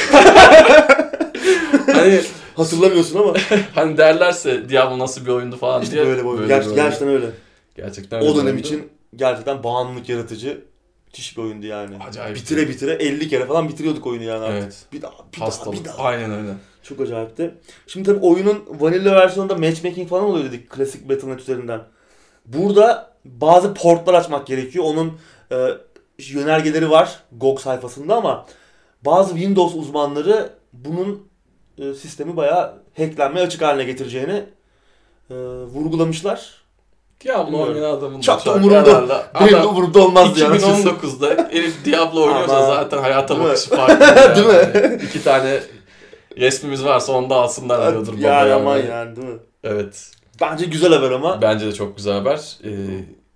[1.93, 2.21] Hani
[2.57, 3.35] Hatırlamıyorsun ama
[3.75, 6.07] hani derlerse Diablo nasıl bir oyundu falan işte diye.
[6.07, 6.41] böyle bir oyun.
[6.43, 6.77] böyle Ger- bir oyun.
[6.77, 7.27] gerçekten öyle.
[7.77, 8.61] Gerçekten öyle O dönem oyundu.
[8.61, 10.65] için gerçekten bağımlılık yaratıcı
[11.07, 11.97] müthiş bir oyundu yani.
[12.09, 12.37] Acayip.
[12.37, 14.63] Bitire bitire 50 kere falan bitiriyorduk oyunu yani artık.
[14.63, 14.77] Evet.
[14.93, 15.79] Bir daha, bir daha, Hastalık.
[15.81, 15.99] bir daha.
[16.05, 16.51] Aynen öyle.
[16.89, 17.55] Çok acayipti.
[17.87, 21.81] Şimdi tabii oyunun vanilla versiyonunda matchmaking falan oluyor dedik klasik Battle.net üzerinden.
[22.47, 24.85] Burada bazı portlar açmak gerekiyor.
[24.85, 25.13] Onun
[25.53, 25.57] e,
[26.19, 28.47] yönergeleri var GOG sayfasında ama
[29.05, 31.29] bazı Windows uzmanları bunun
[31.79, 34.45] e, sistemi bayağı hacklenmeye açık haline getireceğini
[35.31, 35.35] e,
[35.75, 36.67] vurgulamışlar.
[37.25, 37.75] Diablo Bilmiyorum.
[37.75, 40.57] oynayan adamın Çok da umurumda- Benim de umurumda olmaz yani.
[40.57, 44.05] 2019'da herif Diablo oynuyorsa Ama- zaten hayata bakışı farklı.
[44.05, 44.37] yani.
[44.37, 45.01] Değil mi?
[45.05, 45.61] İki tane
[46.37, 48.27] resmimiz varsa onu da alsınlar diyordur baba.
[48.27, 49.39] yani aman yani değil mi?
[49.65, 50.11] Evet.
[50.41, 51.43] Bence güzel haber ama.
[51.43, 52.57] Bence de çok güzel haber.
[52.65, 52.71] Ee,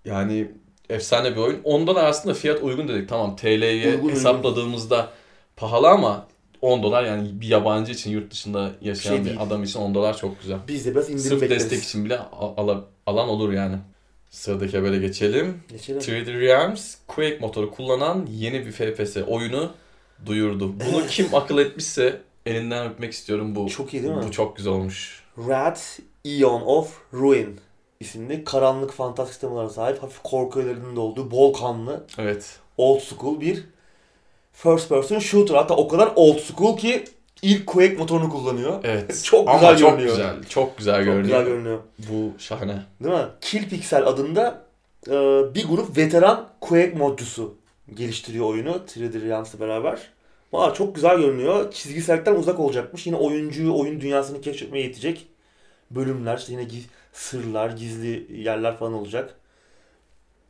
[0.05, 0.51] yani
[0.91, 1.61] efsane bir oyun.
[1.65, 3.09] Ondan aslında fiyat uygun dedik.
[3.09, 5.09] Tamam TL'ye Uygun, hesapladığımızda
[5.57, 6.27] pahalı ama
[6.61, 9.41] 10 dolar yani bir yabancı için yurt dışında yaşayan Şey bir değil.
[9.43, 10.59] adam için 10 dolar çok güzel.
[10.69, 11.63] Biz de biraz indirim Sırf bekleriz.
[11.71, 13.77] destek için bile al- ala- alan olur yani.
[14.31, 15.63] Sıradaki habere geçelim.
[15.69, 16.01] Geçelim.
[16.01, 19.71] 3D Realms Quake motoru kullanan yeni bir FPS oyunu
[20.27, 20.69] duyurdu.
[20.81, 21.07] Bunu Evet.
[21.11, 23.69] kim akıl etmişse elinden öpmek istiyorum bu.
[23.69, 24.23] Çok iyi değil mi?
[24.27, 25.23] Bu çok güzel olmuş.
[25.39, 25.77] Red
[26.25, 27.61] Eon of Ruin
[28.01, 32.59] isimli karanlık fantastik temalara sahip hafif korku öğelerinin de olduğu bol kanlı Evet.
[32.77, 33.65] old school bir
[34.53, 35.55] first person shooter.
[35.55, 37.05] Hatta o kadar old school ki
[37.43, 38.81] ilk Quake motorunu kullanıyor.
[38.85, 39.21] Evet.
[39.25, 40.17] Çok Ama güzel çok görünüyor.
[40.17, 40.35] güzel.
[40.49, 41.25] Çok güzel Çok görünüyor.
[41.25, 41.79] güzel görünüyor.
[41.99, 42.83] Bu şahane.
[43.05, 43.25] Değil mi?
[43.41, 44.63] Kill Pixel adında
[45.09, 45.13] e,
[45.55, 47.55] bir grup veteran Quake modcusu
[47.95, 50.01] geliştiriyor oyunu 3D Realms'la beraber.
[50.53, 51.73] Valla çok güzel görünüyor.
[51.73, 53.07] Çizgisellikten uzak olacakmış.
[53.07, 55.27] Yine oyuncuyu oyun dünyasını keşfetmeye yetecek
[55.91, 59.35] bölümler, işte yine giz- sırlar, gizli yerler falan olacak.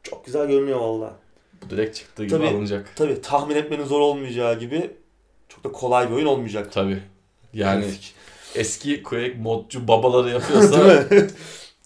[0.03, 1.17] Çok güzel görünüyor valla.
[1.65, 2.47] Bu direkt çıktığı gibi Tabii.
[2.49, 2.97] alınacak.
[2.97, 4.91] Tabi tahmin etmenin zor olmayacağı gibi
[5.49, 6.73] çok da kolay bir oyun olmayacak.
[6.73, 6.99] Tabii.
[7.55, 7.85] Yani
[8.55, 11.29] eski Quake modcu babaları yapıyorsa Değil mi?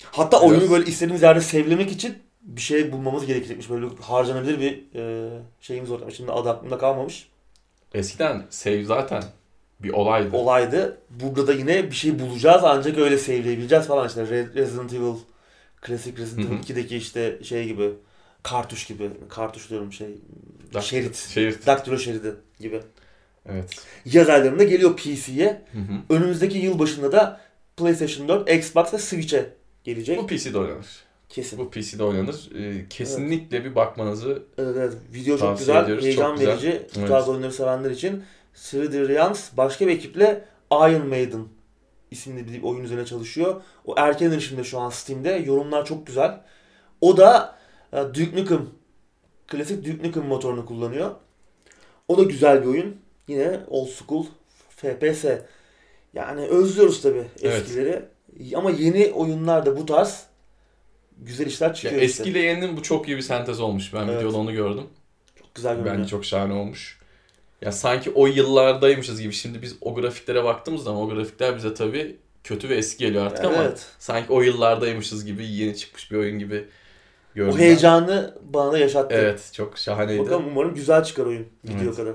[0.05, 3.71] Hatta Biraz- oyunu böyle istediğimiz yerde sevlemek için bir şey bulmamız gerekecekmiş.
[3.71, 6.13] Böyle harcanabilir bir e, şeyimiz olacak.
[6.17, 7.29] Şimdi adı aklımda kalmamış.
[7.95, 9.23] Eskiden save zaten
[9.81, 10.37] bir olaydı.
[10.37, 10.99] Olaydı.
[11.11, 14.21] Burada da yine bir şey bulacağız ancak öyle sevleyebileceğiz falan işte.
[14.21, 15.15] Re- Resident Evil,
[15.81, 16.47] klasik Resident.
[16.47, 17.91] Evil 2'deki işte şey gibi.
[18.43, 19.11] Kartuş gibi.
[19.29, 20.09] Kartuş diyorum şey.
[20.75, 21.17] Dak- şerit.
[21.17, 21.67] Şerit.
[21.67, 22.81] Daktilo şeridi gibi.
[23.49, 23.77] Evet.
[24.05, 25.63] Yaz aylarında geliyor PC'ye.
[26.11, 27.41] Önümüzdeki yıl başında da
[27.77, 29.51] PlayStation 4, Xbox ve Switch'e
[29.85, 30.19] gelecek.
[30.19, 31.04] Bu PC'de oynanır.
[31.35, 31.59] Kesin.
[31.59, 32.51] Bu PC'de oynanır.
[32.59, 34.93] Ee, kesinlikle bir bakmanızı Evet, evet.
[35.15, 36.53] Video çok güzel, ediyoruz, heyecan çok güzel.
[36.53, 36.87] verici.
[36.95, 37.09] Bu Evet.
[37.09, 38.23] tarz oyunları sevenler için
[38.57, 41.45] 3D Realms başka bir ekiple Iron Maiden
[42.11, 43.61] isimli bir oyun üzerine çalışıyor.
[43.85, 45.31] O erken erişimde şu an Steam'de.
[45.31, 46.41] Yorumlar çok güzel.
[47.01, 47.57] O da
[47.93, 48.67] e, Duke Nukem,
[49.47, 51.11] klasik Duke Nukem motorunu kullanıyor.
[52.09, 52.97] O da güzel bir oyun.
[53.29, 54.25] Yine old school
[54.69, 55.25] FPS.
[56.15, 57.63] Yani özlüyoruz tabi Evet.
[57.63, 58.03] eskileri.
[58.57, 60.27] Ama yeni oyunlarda bu tarz
[61.19, 62.05] güzel işler Ya çıkıyor işte.
[62.05, 63.95] eskiyle yeninin bu çok iyi bir sentez olmuş.
[63.95, 64.19] Ben Evet.
[64.21, 64.87] videoda onu gördüm.
[65.39, 65.97] Çok güzel görünüyor.
[65.99, 66.99] Bence çok şahane olmuş.
[67.63, 69.33] Ya sanki o yıllardaymışız gibi.
[69.33, 73.45] Şimdi biz o grafiklere baktığımız zaman o grafikler bize tabii kötü ve eski geliyor artık
[73.45, 73.87] ama Evet.
[73.99, 76.65] sanki o yıllardaymışız gibi yeni çıkmış bir oyun gibi
[77.35, 77.53] gördüm.
[77.55, 77.63] O ben.
[77.63, 79.15] heyecanı bana da yaşattı.
[79.19, 80.23] Evet çok şahaneydi.
[80.23, 81.97] Bakalım umarım güzel çıkar oyun video Evet.
[81.97, 82.15] kadar.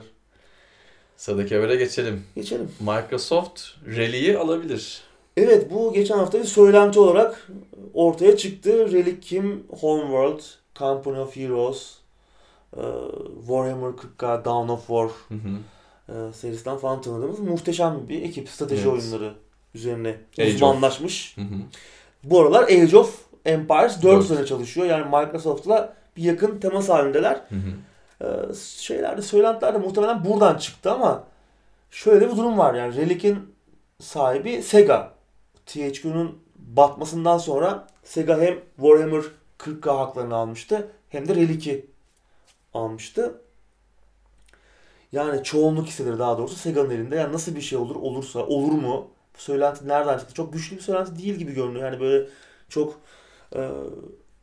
[1.18, 2.24] Sıradaki habere geçelim.
[2.36, 2.72] Geçelim.
[2.80, 5.02] Microsoft Rally'yi alabilir.
[5.38, 7.48] Evet bu geçen hafta bir söylenti olarak
[7.94, 8.92] ortaya çıktı.
[8.92, 10.40] Relic Kim, Homeworld,
[10.76, 11.96] Company of Heroes,
[12.78, 12.82] e,
[13.40, 15.50] Warhammer 40K, Dawn of War Hı hı.
[16.30, 18.50] e, serisinden falan tanıdığımız muhteşem bir ekip.
[18.50, 18.94] Strateji Evet.
[18.94, 19.34] oyunları
[19.76, 21.38] üzerine Age uzmanlaşmış.
[21.38, 21.56] Hı hı.
[22.24, 24.24] Bu aralar Age of Empires 4 Dört.
[24.24, 24.88] üzerine çalışıyor.
[24.88, 27.42] Yani Microsoft'la bir yakın temas halindeler.
[27.50, 27.70] Hı hı.
[28.24, 31.24] Ee, şeylerde söylentiler de muhtemelen buradan çıktı ama
[31.92, 33.40] şöyle bir durum var yani Relic'in
[34.00, 35.12] sahibi Sega.
[35.70, 39.24] THQ'nun batmasından sonra Sega hem Warhammer
[39.60, 41.86] 40K haklarını almıştı hem de Relic'i
[42.74, 43.42] almıştı.
[45.12, 47.16] Yani çoğunluk hisseleri daha doğrusu Sega'nın elinde.
[47.16, 49.08] Yani nasıl bir şey olur olursa olur mu?
[49.38, 50.34] Bu söylenti nereden çıktı?
[50.34, 51.92] Çok güçlü bir söylenti değil gibi görünüyor.
[51.92, 52.30] Yani böyle
[52.70, 53.00] çok
[53.56, 53.70] e,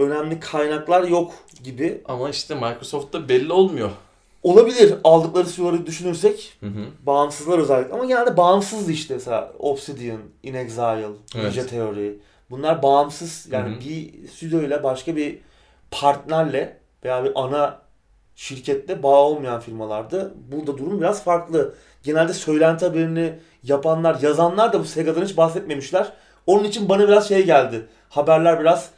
[0.01, 2.03] önemli kaynaklar yok gibi.
[2.05, 3.91] Ama işte Microsoft'ta belli olmuyor.
[4.47, 6.57] Olabilir aldıkları CEO'ları düşünürsek.
[6.61, 6.87] Hı hı.
[7.07, 7.95] Bağımsızlar özellikle.
[7.95, 11.45] Ama genelde bağımsızdı işte mesela Obsidian, In Exile, Evet.
[11.45, 12.13] Ninja Theory.
[12.51, 13.81] Bunlar bağımsız yani Hı hı.
[13.81, 15.39] bir stüdyoyla başka bir
[15.91, 17.79] partnerle veya bir ana
[18.37, 20.35] şirketle bağ olmayan firmalardı.
[20.53, 21.75] Burada durum biraz farklı.
[22.03, 26.13] Genelde söylenti haberini yapanlar, yazanlar da bu Sega'dan hiç bahsetmemişler.
[26.47, 27.87] Onun için bana biraz şey geldi.
[28.09, 28.91] Haberler biraz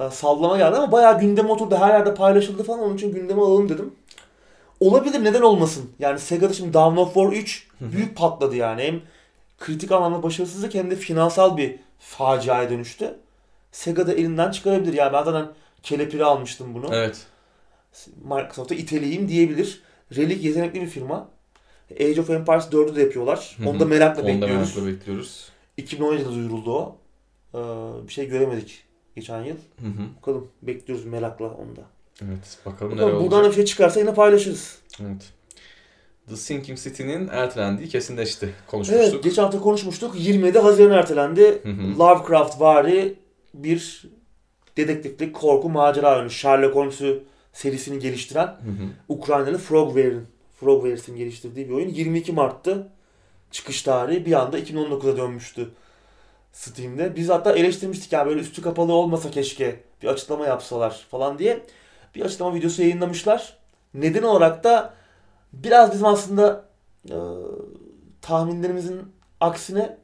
[0.00, 1.76] e, sallama geldi ama bayağı gündeme oturdu.
[1.76, 2.80] Her yerde paylaşıldı falan.
[2.80, 3.94] Onun için gündeme alalım dedim.
[4.80, 5.90] Olabilir neden olmasın?
[5.98, 8.82] Yani Sega'da şimdi Dawn of War 3 büyük patladı yani.
[8.82, 9.00] Hem
[9.58, 13.14] kritik anlamda başarısızlık hem de finansal bir faciaya dönüştü.
[13.72, 14.92] Sega da elinden çıkarabilir.
[14.92, 15.46] Yani ben zaten
[15.82, 16.88] kelepiri almıştım bunu.
[16.92, 17.26] Evet.
[18.24, 19.82] Microsoft'a iteleyeyim diyebilir.
[20.16, 21.28] Relic yetenekli bir firma.
[22.00, 23.54] Age of Empires 4'ü de yapıyorlar.
[23.58, 23.68] Hı hı.
[23.70, 24.76] Onu da merakla Onu da bekliyoruz.
[24.76, 25.48] merakla bekliyoruz.
[25.78, 26.96] 2017'de duyuruldu o.
[27.54, 27.58] Ee,
[28.08, 28.84] bir şey göremedik
[29.16, 29.56] geçen yıl.
[29.56, 30.16] Hı hı.
[30.20, 31.82] Bakalım bekliyoruz merakla onu da.
[32.22, 32.58] Evet.
[32.66, 33.20] Bakalım neler olacak.
[33.20, 34.78] buradan da bir şey çıkarsa yine paylaşırız.
[35.00, 35.22] Evet.
[36.28, 38.54] The Sinking City'nin ertelendiği kesinleşti.
[38.66, 39.12] Konuşmuştuk.
[39.12, 40.14] Evet geçen hafta konuşmuştuk.
[40.18, 41.60] 27 Haziran ertelendi.
[41.62, 41.98] Hı hı.
[41.98, 43.14] Lovecraft vari
[43.54, 44.04] bir
[44.76, 46.30] dedektiflik korku macera oyunu.
[46.30, 48.88] Sherlock Holmes'u serisini geliştiren Hı hı.
[49.08, 50.26] Ukraynalı Frogware'in
[50.60, 51.88] Frogware'in geliştirdiği bir oyun.
[51.88, 52.88] 22 Mart'tı
[53.50, 54.26] çıkış tarihi.
[54.26, 55.70] Bir anda 2019'a dönmüştü
[56.52, 57.16] Steam'de.
[57.16, 61.62] Biz hatta eleştirmiştik ya böyle üstü kapalı olmasa keşke bir açıklama yapsalar falan diye.
[62.14, 63.56] Bir açıklama videosu yayınlamışlar.
[63.94, 64.94] Neden olarak da
[65.52, 66.64] biraz bizim aslında
[67.10, 67.16] e,
[68.22, 69.02] tahminlerimizin
[69.40, 69.98] aksine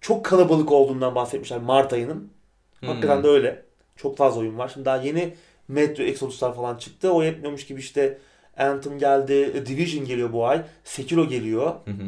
[0.00, 2.30] çok kalabalık olduğundan bahsetmişler Mart ayının.
[2.86, 3.24] Hakikaten Hmm.
[3.24, 3.62] de öyle.
[3.96, 4.68] Çok fazla oyun var.
[4.68, 5.34] Şimdi daha yeni
[5.68, 7.12] Metro Exodus'lar falan çıktı.
[7.12, 8.18] O yetmiyormuş gibi işte
[8.56, 11.66] Anthem geldi, Division geliyor bu ay, Sekiro geliyor.
[11.84, 12.04] Hı hı.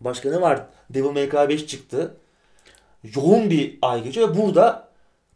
[0.00, 0.66] Başka ne var?
[0.90, 2.14] Devil May Cry 5 çıktı.
[3.16, 4.88] Yoğun bir ay geçiyor ve burada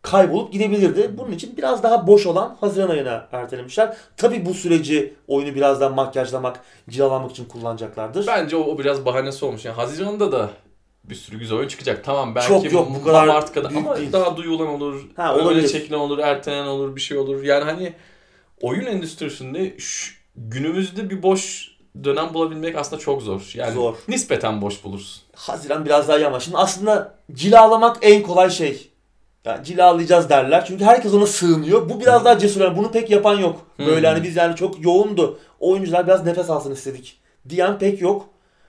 [0.05, 1.11] kaybolup gidebilirdi.
[1.19, 3.97] Bunun için biraz daha boş olan Haziran ayına ertelemişler.
[4.17, 8.27] Tabi bu süreci oyunu biraz daha makyajlamak, cilalamak için kullanacaklardır.
[8.27, 9.65] Bence o, o biraz bahanesi olmuş.
[9.65, 10.51] Yani Haziran'da da
[11.05, 12.05] bir sürü güzel oyun çıkacak.
[12.05, 14.13] Tamam belki Çok yok, bu kadar Mart kadar ama değil.
[14.13, 15.03] daha duyulan olur.
[15.17, 15.69] Ha, olabilir.
[15.69, 17.43] çekilen olur, ertelenen olur, bir şey olur.
[17.43, 17.93] Yani hani
[18.61, 21.71] oyun endüstrisinde şu- günümüzde bir boş
[22.05, 23.51] dönem bulabilmek aslında çok zor.
[23.55, 23.95] Yani Zor.
[24.09, 25.23] nispeten boş bulursun.
[25.35, 28.91] Haziran biraz daha iyi ama şimdi aslında cilalamak en kolay şey.
[29.45, 30.65] Yani cilalayacağız derler.
[30.65, 31.89] Çünkü herkes ona sığınıyor.
[31.89, 32.61] Bu biraz daha cesur.
[32.61, 33.67] Yani bunu pek yapan yok.
[33.79, 34.15] Böyle Hmm.
[34.15, 35.39] hani biz yani çok yoğundu.
[35.61, 37.21] Oyuncular biraz nefes alsın istedik.
[37.49, 38.27] Diyen pek yok.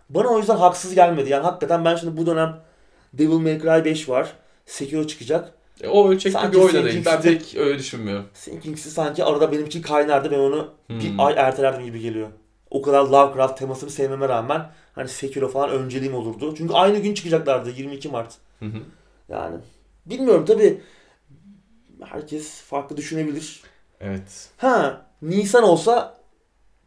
[0.10, 1.30] Bana o yüzden haksız gelmedi.
[1.30, 2.56] Yani hakikaten ben şimdi bu dönem
[3.14, 4.32] Devil May Cry 5 var.
[4.66, 5.52] Sekiro çıkacak.
[5.82, 7.06] E, o ölçekte Sanki bir oyun değil.
[7.06, 8.26] Ben pek öyle düşünmüyorum.
[8.34, 10.32] Sinking'si sanki arada benim için kaynardı.
[10.32, 11.20] Ben onu bir Hmm.
[11.20, 12.28] ay ertelerdim gibi geliyor.
[12.72, 14.66] O kadar Lovecraft temasını sevmeme rağmen
[14.96, 16.54] hani Sekiro falan önceliğim olurdu.
[16.58, 18.34] Çünkü aynı gün çıkacaklardı 22 Mart.
[18.60, 18.78] Hı hı.
[19.30, 19.56] Yani
[20.06, 20.82] bilmiyorum tabi
[22.06, 23.62] herkes farklı düşünebilir.
[24.00, 24.50] Evet.
[24.58, 26.18] Ha Nisan olsa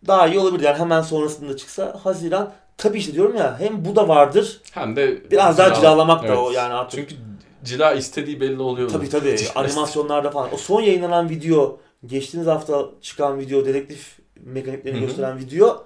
[0.07, 0.65] daha iyi olabilir.
[0.65, 2.53] Yani hemen sonrasında çıksa Haziran.
[2.77, 4.61] Tabi işte diyorum ya hem bu da vardır.
[4.73, 6.39] Hem de Biraz daha cila- cilalamak da Evet.
[6.39, 7.09] o yani artık.
[7.09, 7.23] Çünkü
[7.65, 8.89] cila istediği belli oluyor.
[8.89, 10.55] Tabi tabi Cila animasyonlarda falan.
[10.55, 15.07] O son yayınlanan video geçtiğimiz hafta çıkan video dedektif mekaniklerini Hı hı.
[15.07, 15.85] gösteren video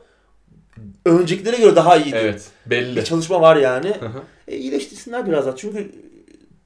[1.07, 2.17] öncekilere göre daha iyiydi.
[2.21, 2.51] Evet.
[2.67, 2.97] Belli.
[2.97, 3.89] Bir çalışma var yani.
[4.01, 4.23] Hı hı.
[4.49, 5.57] E, iyileştirsinler biraz daha.
[5.57, 5.93] Çünkü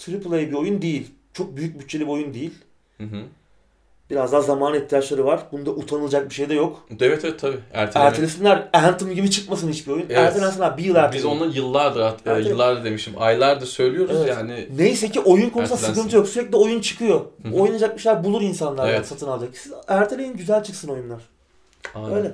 [0.08, 1.10] AAA bir oyun değil.
[1.32, 2.54] Çok büyük bütçeli bir oyun değil.
[2.98, 3.22] Hı hı.
[4.10, 5.40] Biraz daha zaman ihtiyaçları var.
[5.52, 6.86] Bunda utanılacak bir şey de yok.
[7.00, 7.58] Evet evet tabii.
[7.72, 8.08] Erteleme.
[8.10, 8.68] Ertelesinler.
[8.72, 10.02] Anthem gibi çıkmasın hiçbir oyun.
[10.08, 10.18] Evet.
[10.18, 10.76] Ertelensinler.
[10.78, 10.96] Bir yıl.
[11.12, 14.28] Biz onu yıllardır, hatta Ertele- yıllardır demişim, aylardır söylüyoruz Evet.
[14.28, 14.68] yani.
[14.76, 16.28] Neyse ki oyun konusunda sıkıntı yok.
[16.28, 17.20] Sürekli oyun çıkıyor.
[17.42, 17.54] Hı hı.
[17.54, 19.06] Oynayacak bir şeyler bulur insanlar Evet.
[19.06, 19.56] satın alacak.
[19.56, 21.22] Siz erteleyin güzel çıksın oyunlar.
[21.94, 22.14] Aynen.
[22.14, 22.32] Öyle.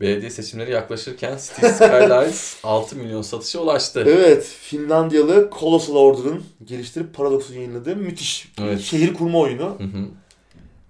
[0.00, 4.04] Belediye seçimleri yaklaşırken Cities Skylines 6 milyon satışa ulaştı.
[4.08, 4.44] Evet.
[4.60, 8.80] Finlandiyalı Colossal Order'ın geliştirip Paradox'un yayınladığı müthiş bir Evet.
[8.80, 9.64] şehir kurma oyunu.
[9.78, 10.04] Hı hı.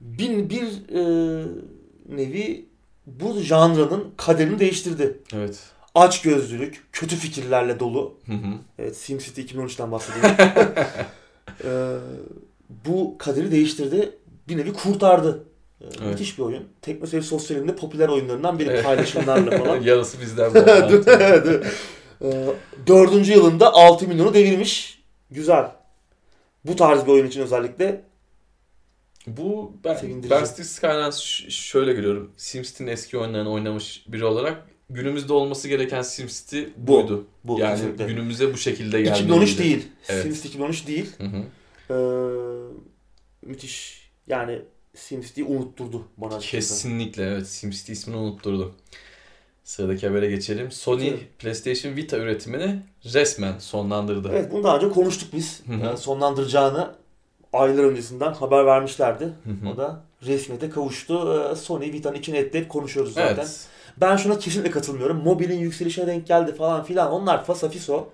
[0.00, 1.02] Bir, bir e,
[2.08, 2.66] nevi
[3.06, 5.18] bu janranın kaderini değiştirdi.
[5.34, 5.58] Evet.
[5.94, 8.14] Açgözlülük, kötü fikirlerle dolu.
[8.26, 8.54] Hı hı.
[8.78, 10.36] Evet SimCity 2013'ten bahsediyorum.
[11.64, 11.97] Ee,
[12.86, 14.12] bu kaderi değiştirdi.
[14.48, 15.44] Bir nevi kurtardı.
[15.81, 16.01] Ee, Evet.
[16.01, 16.65] Müthiş bir oyun.
[16.82, 18.85] Teknoseyir Sosyal'in de popüler oyunlarından biri Evet.
[18.85, 19.81] paylaşımlarla falan.
[19.82, 20.59] Yarısı bizden bu.
[22.24, 22.47] Ee,
[22.86, 25.02] Dördüncü yılında 6 milyonu devirmiş.
[25.31, 25.70] Güzel.
[26.65, 28.02] Bu tarz bir oyun için özellikle
[29.27, 30.31] Bu ben, Sevindirici.
[30.31, 32.32] ben Skylines ş- şöyle görüyorum.
[32.36, 36.93] SimCity'nin eski oyunlarını oynamış biri olarak günümüzde olması gereken SimCity Bu.
[37.02, 37.27] buydu.
[37.44, 37.61] bu.
[37.61, 38.05] yani kesinlikle.
[38.07, 39.24] günümüze bu şekilde gelmeliydi.
[39.24, 39.89] 2013 değil.
[40.09, 40.23] Evet.
[40.23, 41.11] SimCity 2013 değil.
[41.19, 41.43] Hı hı.
[41.90, 44.11] Ee, müthiş.
[44.27, 44.62] Yani
[44.94, 46.38] SimCity'yi unutturdu bana.
[46.38, 47.46] Kesinlikle evet.
[47.46, 48.74] SimCity ismini unutturdu.
[49.64, 50.72] Sıradaki habere geçelim.
[50.72, 51.20] Sony Geçelim.
[51.38, 54.28] PlayStation Vita üretimini resmen sonlandırdı.
[54.32, 55.62] Evet bunu daha önce konuştuk biz.
[55.66, 55.84] Hı hı.
[55.84, 56.94] Yani sonlandıracağını
[57.52, 59.24] aylar öncesinden haber vermişlerdi.
[59.24, 59.68] Hı.
[59.74, 61.44] O da resmiyete kavuştu.
[61.52, 63.34] Ee, Sony Vita'nın içine etleyip konuşuyoruz zaten.
[63.34, 63.66] Evet.
[63.96, 65.16] Ben şuna kesinlikle katılmıyorum.
[65.16, 67.12] Mobilin yükselişine denk geldi falan filan.
[67.12, 68.08] Onlar fasafiso.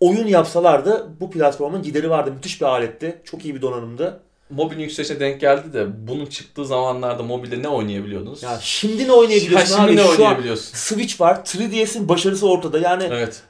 [0.00, 2.32] Oyun yapsalardı bu platformun gideri vardı.
[2.32, 3.20] Müthiş bir aletti.
[3.24, 4.20] Çok iyi bir donanımdı.
[4.50, 8.42] Mobilin yükselişine denk geldi de bunun çıktığı zamanlarda mobilde ne oynayabiliyordunuz?
[8.42, 9.88] Ya şimdi ne oynayabiliyorsun Ha, abi?
[9.88, 10.76] şimdi ne Şu an oynayabiliyorsun?
[10.76, 11.36] Switch var.
[11.44, 12.78] 3DS'in başarısı ortada.
[12.78, 13.42] Yani Evet.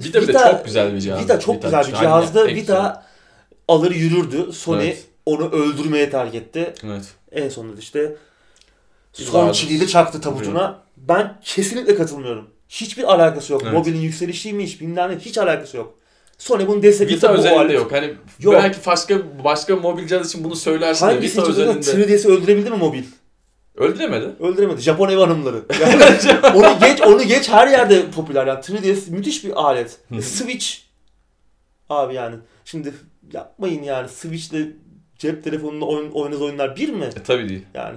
[0.00, 1.20] Vita bir de çok güzel bir cihaz.
[1.22, 2.46] Vita çok güzel bir Aynen, cihazdı.
[2.46, 3.06] pek Vita
[3.68, 4.52] alır yürürdü.
[4.52, 5.04] Sony Evet.
[5.26, 6.74] onu öldürmeye terk etti.
[6.84, 7.04] Evet.
[7.32, 8.16] En sonunda işte
[9.12, 10.78] son de çaktı tabutuna.
[10.96, 12.50] Ben kesinlikle katılmıyorum.
[12.68, 13.62] Hiçbir alakası yok.
[13.64, 13.72] Evet.
[13.72, 15.98] Mobilin yükselişiymiş bilmem ne hiç alakası yok.
[16.38, 17.92] Sony bunu desteklese Vita bu özelinde alet- yok.
[17.92, 18.54] Hani Yok.
[18.54, 21.78] belki başka başka mobil cihaz için bunu söylersin Hangisi Vita özelinde?
[21.78, 23.02] özelinde 3DS'i öldürebildi mi mobil?
[23.76, 24.30] öldüremedi.
[24.40, 24.80] Öldüremedi.
[24.80, 25.62] Japon ev hanımları.
[25.80, 28.46] Yani onu geç, onu geç her yerde popüler.
[28.46, 29.98] Yani 3DS müthiş bir alet.
[30.22, 30.66] Switch
[31.88, 32.36] abi yani.
[32.64, 32.92] Şimdi
[33.32, 34.08] yapmayın yani.
[34.08, 34.54] Switch'le
[35.18, 37.04] cep telefonunda oyun, oynadığınız oyunlar bir mi?
[37.04, 37.64] E tabii değil.
[37.74, 37.96] Yani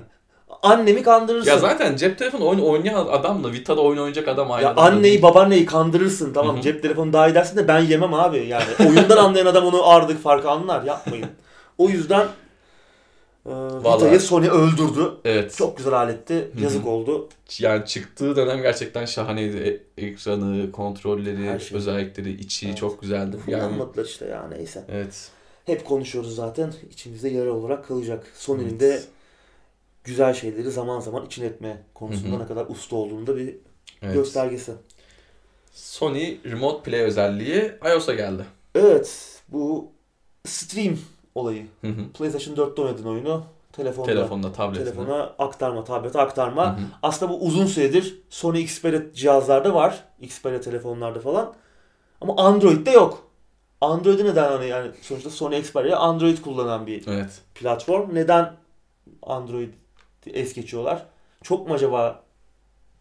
[0.64, 1.50] annemi kandırırsın.
[1.52, 4.90] Ya zaten cep telefonu oyun oynayan adamla Vita'da oyun oynayacak adam aynı Ya adam da
[4.90, 5.22] anneyi değil.
[5.22, 6.64] babaanneyi kandırırsın tamam Hı hı.
[6.64, 10.24] cep telefonu daha iyi dersin de ben yemem abi yani oyundan anlayan adam onu ardık
[10.24, 11.26] farkı anlar yapmayın.
[11.78, 12.28] O yüzden
[13.46, 15.12] e, Vita'yı Sony öldürdü.
[15.26, 15.56] Evet.
[15.58, 16.52] Çok güzel aletti.
[16.62, 17.30] Yazık oldu.
[17.60, 19.82] Yani çıktığı dönem gerçekten şahaneydi.
[19.98, 21.78] E- ekranı, kontrolleri, Her şey.
[21.78, 22.78] özellikleri, içi Evet.
[22.78, 23.38] çok güzeldi.
[23.48, 24.84] Yani Kullanmadılar işte ya neyse.
[24.92, 25.30] evet.
[25.66, 26.74] Hep konuşuyoruz zaten.
[26.92, 28.24] İçimizde yara olarak kalacak.
[28.36, 28.80] Sony'nin Evet.
[28.80, 29.02] de
[30.03, 33.56] güzel şeyleri zaman zaman için etme konusunda ne kadar usta olduğunu da bir
[34.02, 34.14] evet.
[34.14, 34.73] göstergesi.
[35.73, 38.45] Sony Remote Play özelliği iOS'a geldi.
[38.76, 39.91] Evet bu
[40.45, 40.98] stream
[41.36, 41.65] olayı.
[41.82, 42.11] Hı hı.
[42.18, 44.86] PlayStation 4'te oynadığın oyunu telefonda, Telefonda, tabletine.
[44.86, 46.65] telefona aktarma, tablete aktarma.
[46.78, 46.86] Hı hı.
[47.03, 50.03] Aslında bu uzun süredir Sony Xperia cihazlarda var.
[50.22, 51.53] Xperia telefonlarda falan.
[52.22, 53.28] Ama Android'de yok.
[53.82, 57.41] Android'i neden hani yani sonuçta Sony Xperia Android kullanan bir Evet.
[57.56, 58.15] platform.
[58.15, 58.53] Neden
[59.22, 59.69] Android
[60.30, 61.06] es geçiyorlar?
[61.43, 62.23] Çok mu acaba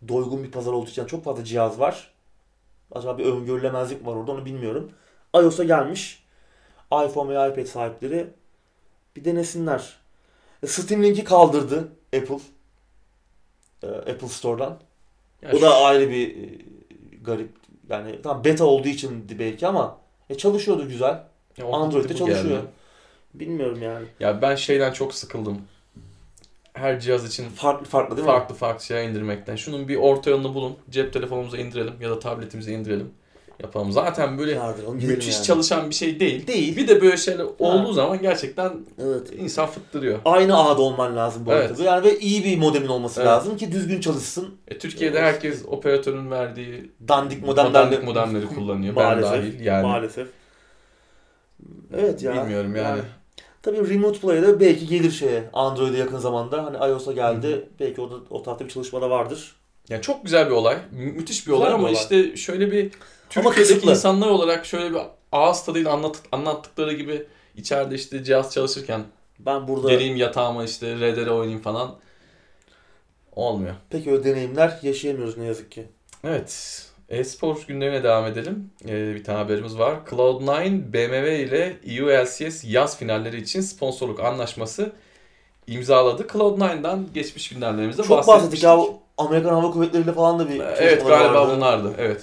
[0.09, 2.15] doygun bir pazar olduğu için çok fazla cihaz var.
[2.93, 4.93] Acaba bir öngörülemezlik mi var orada onu bilmiyorum.
[5.37, 6.25] iOS'a gelmiş.
[6.93, 8.27] iPhone ve iPad sahipleri
[9.17, 9.97] bir denesinler.
[10.63, 12.39] E, Steam Link'i kaldırdı Apple.
[13.83, 14.79] E, Apple Store'dan.
[15.43, 16.59] Ya O da ayrı bir e,
[17.23, 17.51] garip.
[17.89, 19.99] Yani tam beta olduğu için belki ama
[20.31, 21.23] e, çalışıyordu güzel.
[21.73, 22.61] Android'de çalışıyor.
[22.61, 22.71] geldi.
[23.35, 24.07] Bilmiyorum yani.
[24.21, 25.63] Ya ben şeyden çok sıkıldım.
[26.81, 28.33] Her cihaz için Farklı farklı değil mi?
[28.33, 29.57] farklı farklı şeyler indirmekten.
[29.57, 30.77] Şunun bir orta yolunu bulun.
[30.91, 33.11] Cep telefonumuza indirelim ya da tabletimize indirelim.
[33.63, 33.93] Yapalım.
[33.93, 35.45] Zaten böyle gidelim müthiş yani.
[35.45, 36.47] çalışan bir şey değil.
[36.47, 36.77] Değil.
[36.77, 39.33] Bir de böyle şeyler olduğu zaman gerçekten Evet.
[39.39, 40.19] insan fıttırıyor.
[40.25, 41.71] Aynı ağda olman lazım bu Evet.
[41.71, 41.83] arada.
[41.83, 43.29] Yani ve iyi bir modemin olması Evet.
[43.31, 44.55] lazım ki düzgün çalışsın.
[44.69, 45.35] E, Türkiye'de Evet.
[45.35, 48.97] herkes operatörün verdiği Dandik modemlerle modemleri, modemleri kullanıyor.
[48.97, 49.33] ben maalesef.
[49.33, 49.83] dahil yani.
[49.87, 50.29] Maalesef.
[51.99, 52.35] Evet ya.
[52.35, 53.01] Bilmiyorum yani.
[53.63, 56.65] Tabii Remote Play'de belki gelir şeye Android'e yakın zamanda.
[56.65, 57.69] Hani iOS'a geldi.
[57.81, 59.57] Belki orada o tarafta bir çalışma da vardır.
[59.89, 60.79] Yani çok güzel bir olay.
[60.93, 61.93] Mü- müthiş bir Güzel olay bir ama olay.
[61.95, 62.91] işte şöyle bir
[63.31, 65.01] Türkiye'deki insanlar olarak şöyle bir
[65.33, 67.27] ağız tadıyla anlat, anlattıkları gibi
[67.57, 69.05] içeride işte cihaz çalışırken
[69.39, 71.97] Ben burada geleyim yatağıma işte RDR oynayayım falan
[73.33, 73.75] olmuyor.
[73.91, 75.87] pek öyle deneyimler yaşayamıyoruz ne yazık ki.
[76.25, 76.83] Evet.
[77.11, 78.71] E-spor günlerine devam edelim.
[78.89, 79.97] Ee, bir tane haberimiz var.
[80.11, 84.93] Cloud9 BMW ile EU LCS yaz finalleri için sponsorluk anlaşması
[85.67, 86.23] imzaladı.
[86.23, 88.79] Cloud9'dan geçmiş günlerlerimizde Çok bahsettik ya
[89.19, 91.53] Amerikan Hava Kuvvetleri ile falan da bir Evet galiba vardı.
[91.57, 91.95] bunlardı.
[91.99, 92.23] Evet.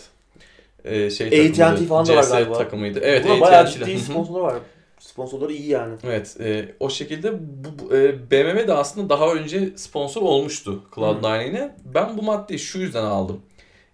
[0.86, 2.54] Ee, şey AT&T falan da var galiba.
[2.54, 3.00] takımıydı.
[3.00, 4.56] Evet Buna bayağı ciddi sponsorlar var.
[5.00, 5.96] Sponsorları iyi yani.
[6.04, 11.76] Evet, e, o şekilde bu, e, BMW de aslında daha önce sponsor olmuştu Cloud9'e.
[11.86, 13.42] Ben bu maddeyi şu yüzden aldım.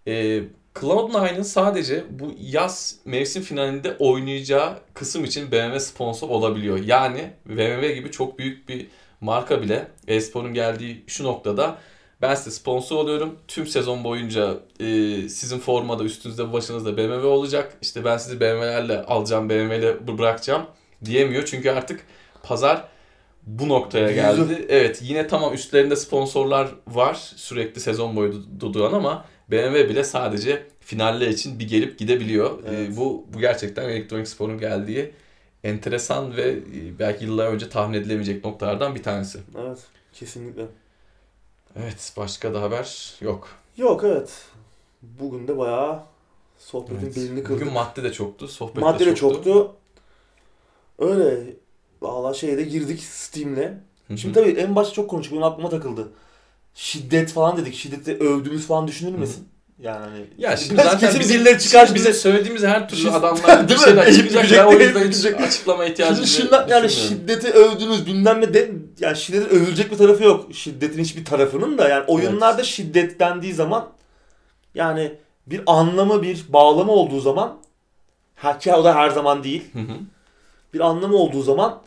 [0.08, 0.40] E,
[0.76, 6.80] Cloud9'ın sadece bu yaz mevsim finalinde oynayacağı kısım için BMW sponsor olabiliyor.
[6.86, 8.88] Yani BMW gibi çok büyük bir
[9.22, 11.78] marka bile e-sporun geldiği şu noktada
[12.22, 13.36] ben size sponsor oluyorum.
[13.48, 14.86] Tüm sezon boyunca e,
[15.30, 17.78] sizin formada üstünüzde başınızda BMW olacak.
[17.82, 20.66] İşte ben sizi BMW'lerle alacağım, BMW'le bırakacağım
[21.06, 21.46] diyemiyor.
[21.46, 22.06] Çünkü artık
[22.44, 22.84] pazar
[23.48, 24.66] bu noktaya geldi.
[24.70, 30.66] Evet yine tamam üstlerinde sponsorlar var sürekli sezon boyu du- duran ama BMW bile sadece
[30.80, 32.60] finaller için bir gelip gidebiliyor.
[32.68, 32.90] Evet.
[32.90, 35.12] Ee, bu bu gerçekten elektronik sporun geldiği
[35.64, 39.40] enteresan ve e, belki yıllar önce tahmin edilemeyecek noktalardan bir tanesi.
[39.60, 39.80] Evet.
[40.14, 40.66] Kesinlikle.
[41.76, 43.50] Evet başka da haber yok.
[43.78, 44.46] Yok evet.
[45.02, 46.04] Bugün de bayağı
[46.58, 47.16] sohbetin Evet.
[47.16, 47.62] belini kırdık.
[47.62, 49.44] Bugün madde de çoktu, sohbet Madde de de çoktu.
[49.44, 49.76] çoktu.
[51.00, 51.54] Öyle.
[52.02, 53.70] Valla şeyde girdik Steam'le.
[54.16, 55.34] Şimdi tabii en başta çok konuştuk.
[55.34, 56.12] Benim aklıma takıldı.
[56.76, 57.76] Şiddet falan dedik.
[57.76, 59.48] Şiddeti övdüğümüz falan düşünülmesin.
[59.80, 63.02] Yani hani Ya şimdi Biraz zaten kesin bizim, birileri çıkar şimdi bize söylediğimiz her türlü
[63.02, 63.86] Şimdi- adamlar bir Değil mi?
[63.86, 64.72] şeyler çıkacak.
[64.72, 67.28] Ben o yüzden hiç açıklama Şimdi ihtiyacı şundan yani düşünmüyorum.
[67.28, 70.54] şiddeti övdünüz bilmem ne de yani şiddetin övülecek bir tarafı yok.
[70.54, 73.90] Şiddetin hiçbir tarafının da yani oyunlarda şiddet dendiği zaman
[74.76, 75.12] yani
[75.48, 77.58] bir anlamı bir bağlamı olduğu zaman
[78.36, 79.64] hatta o da her zaman değil.
[79.74, 79.94] Hı hı.
[80.74, 81.82] Bir anlamı olduğu zaman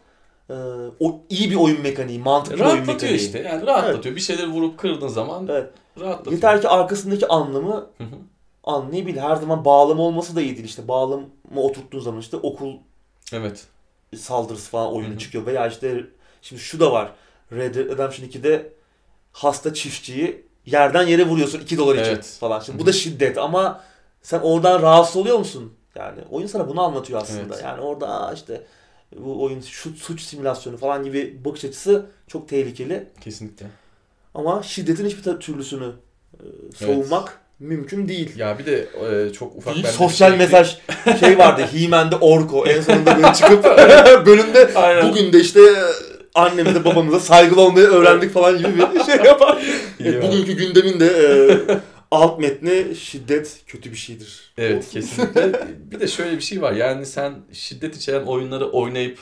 [0.51, 0.55] e,
[1.01, 3.27] o iyi bir oyun mekaniği, mantıklı bir oyun Rahatlatıyor mekaniği.
[3.27, 3.39] işte.
[3.39, 4.17] Yani rahatlatıyor.
[4.17, 5.71] Bir şeyleri vurup kırdığın zaman Evet.
[6.01, 6.33] rahatlatıyor.
[6.35, 8.17] Yeter ki arkasındaki anlamı Hı hı.
[8.65, 9.17] anlayabil.
[9.17, 10.89] Her zaman bağlama olması da iyi değil işte.
[10.89, 11.25] Bağlama
[11.57, 12.73] oturttuğun zaman işte okul
[13.33, 13.65] Evet.
[14.17, 15.47] saldırısı falan oyunu çıkıyor.
[15.47, 16.05] Veya işte
[16.43, 17.13] şimdi şu da var.
[17.53, 18.73] Red Dead Redemption 2'de
[19.33, 22.37] hasta çiftçiyi yerden yere vuruyorsun 2 dolar için Evet.
[22.41, 22.61] falan.
[22.61, 23.81] Şimdi bu da şiddet ama
[24.23, 25.73] sen oradan rahatsız oluyor musun?
[25.95, 27.55] Yani oyun sana bunu anlatıyor aslında.
[27.55, 27.65] Evet.
[27.65, 28.63] Yani orada "Aa işte
[29.19, 33.09] bu oyun şu suç simülasyonu falan gibi bakış açısı çok tehlikeli.
[33.21, 33.67] Kesinlikle.
[34.35, 35.93] Ama şiddetin hiçbir türlüsünü
[36.35, 36.45] e,
[36.77, 38.39] savunmak mümkün değil.
[38.39, 38.89] Ya bir de
[39.29, 40.79] e, çok ufak bence sosyal bir şey- mesaj
[41.21, 41.63] şey vardı.
[41.73, 43.65] He-Man'de Orko en sonunda böyle çıkıp
[44.27, 45.09] bölümde Aynen.
[45.11, 45.61] bugün de işte
[46.35, 49.57] annemize babamıza saygılı olmayı öğrendik falan gibi bir şey yapar.
[49.57, 50.23] Var.
[50.23, 51.79] Bugünkü gündemin de e,
[52.11, 54.53] alt metni şiddet kötü bir şeydir.
[54.59, 55.53] Evet kesinlikle.
[55.91, 56.73] bir de şöyle bir şey var.
[56.73, 59.19] Yani sen şiddet içeren oyunları oynayıp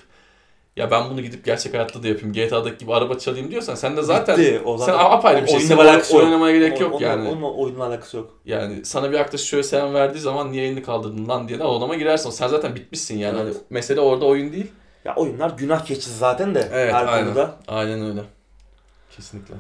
[0.77, 2.33] ya ben bunu gidip gerçek hayatta da yapayım.
[2.33, 5.57] GTA'daki gibi araba çalayım diyorsan sen de zaten Bitti, o sen zaten apayrı bir şey.
[5.57, 6.25] oyunla Oyunla alakası yok.
[6.25, 7.29] oynamaya gerek yok Onunla- yani.
[7.29, 8.39] Onunla oyunla alakası yok.
[8.45, 11.95] Yani sana bir arkadaş şöyle selam verdiği zaman niye elini kaldırdın lan diye de odama
[11.95, 12.31] girersin.
[12.31, 13.39] Sen zaten bitmişsin yani.
[13.43, 13.55] Evet.
[13.55, 14.67] Hani mesele orada oyun değil.
[15.05, 17.25] Ya oyunlar günah keçisi zaten de Evet, her aynen.
[17.25, 17.57] konuda.
[17.69, 18.21] Aynen öyle.
[19.17, 19.55] Kesinlikle.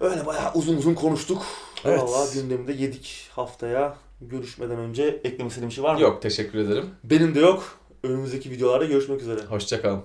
[0.00, 1.42] Öyle bayağı uzun uzun konuştuk.
[1.84, 2.02] Evet.
[2.02, 3.96] Valla gündemde yedik haftaya.
[4.20, 6.00] Görüşmeden önce eklemek istediğim bir şey var mı?
[6.00, 6.86] Yok teşekkür ederim.
[7.04, 7.78] Benim de yok.
[8.02, 9.40] Önümüzdeki videolarda görüşmek üzere.
[9.40, 10.02] Hoşçakalın.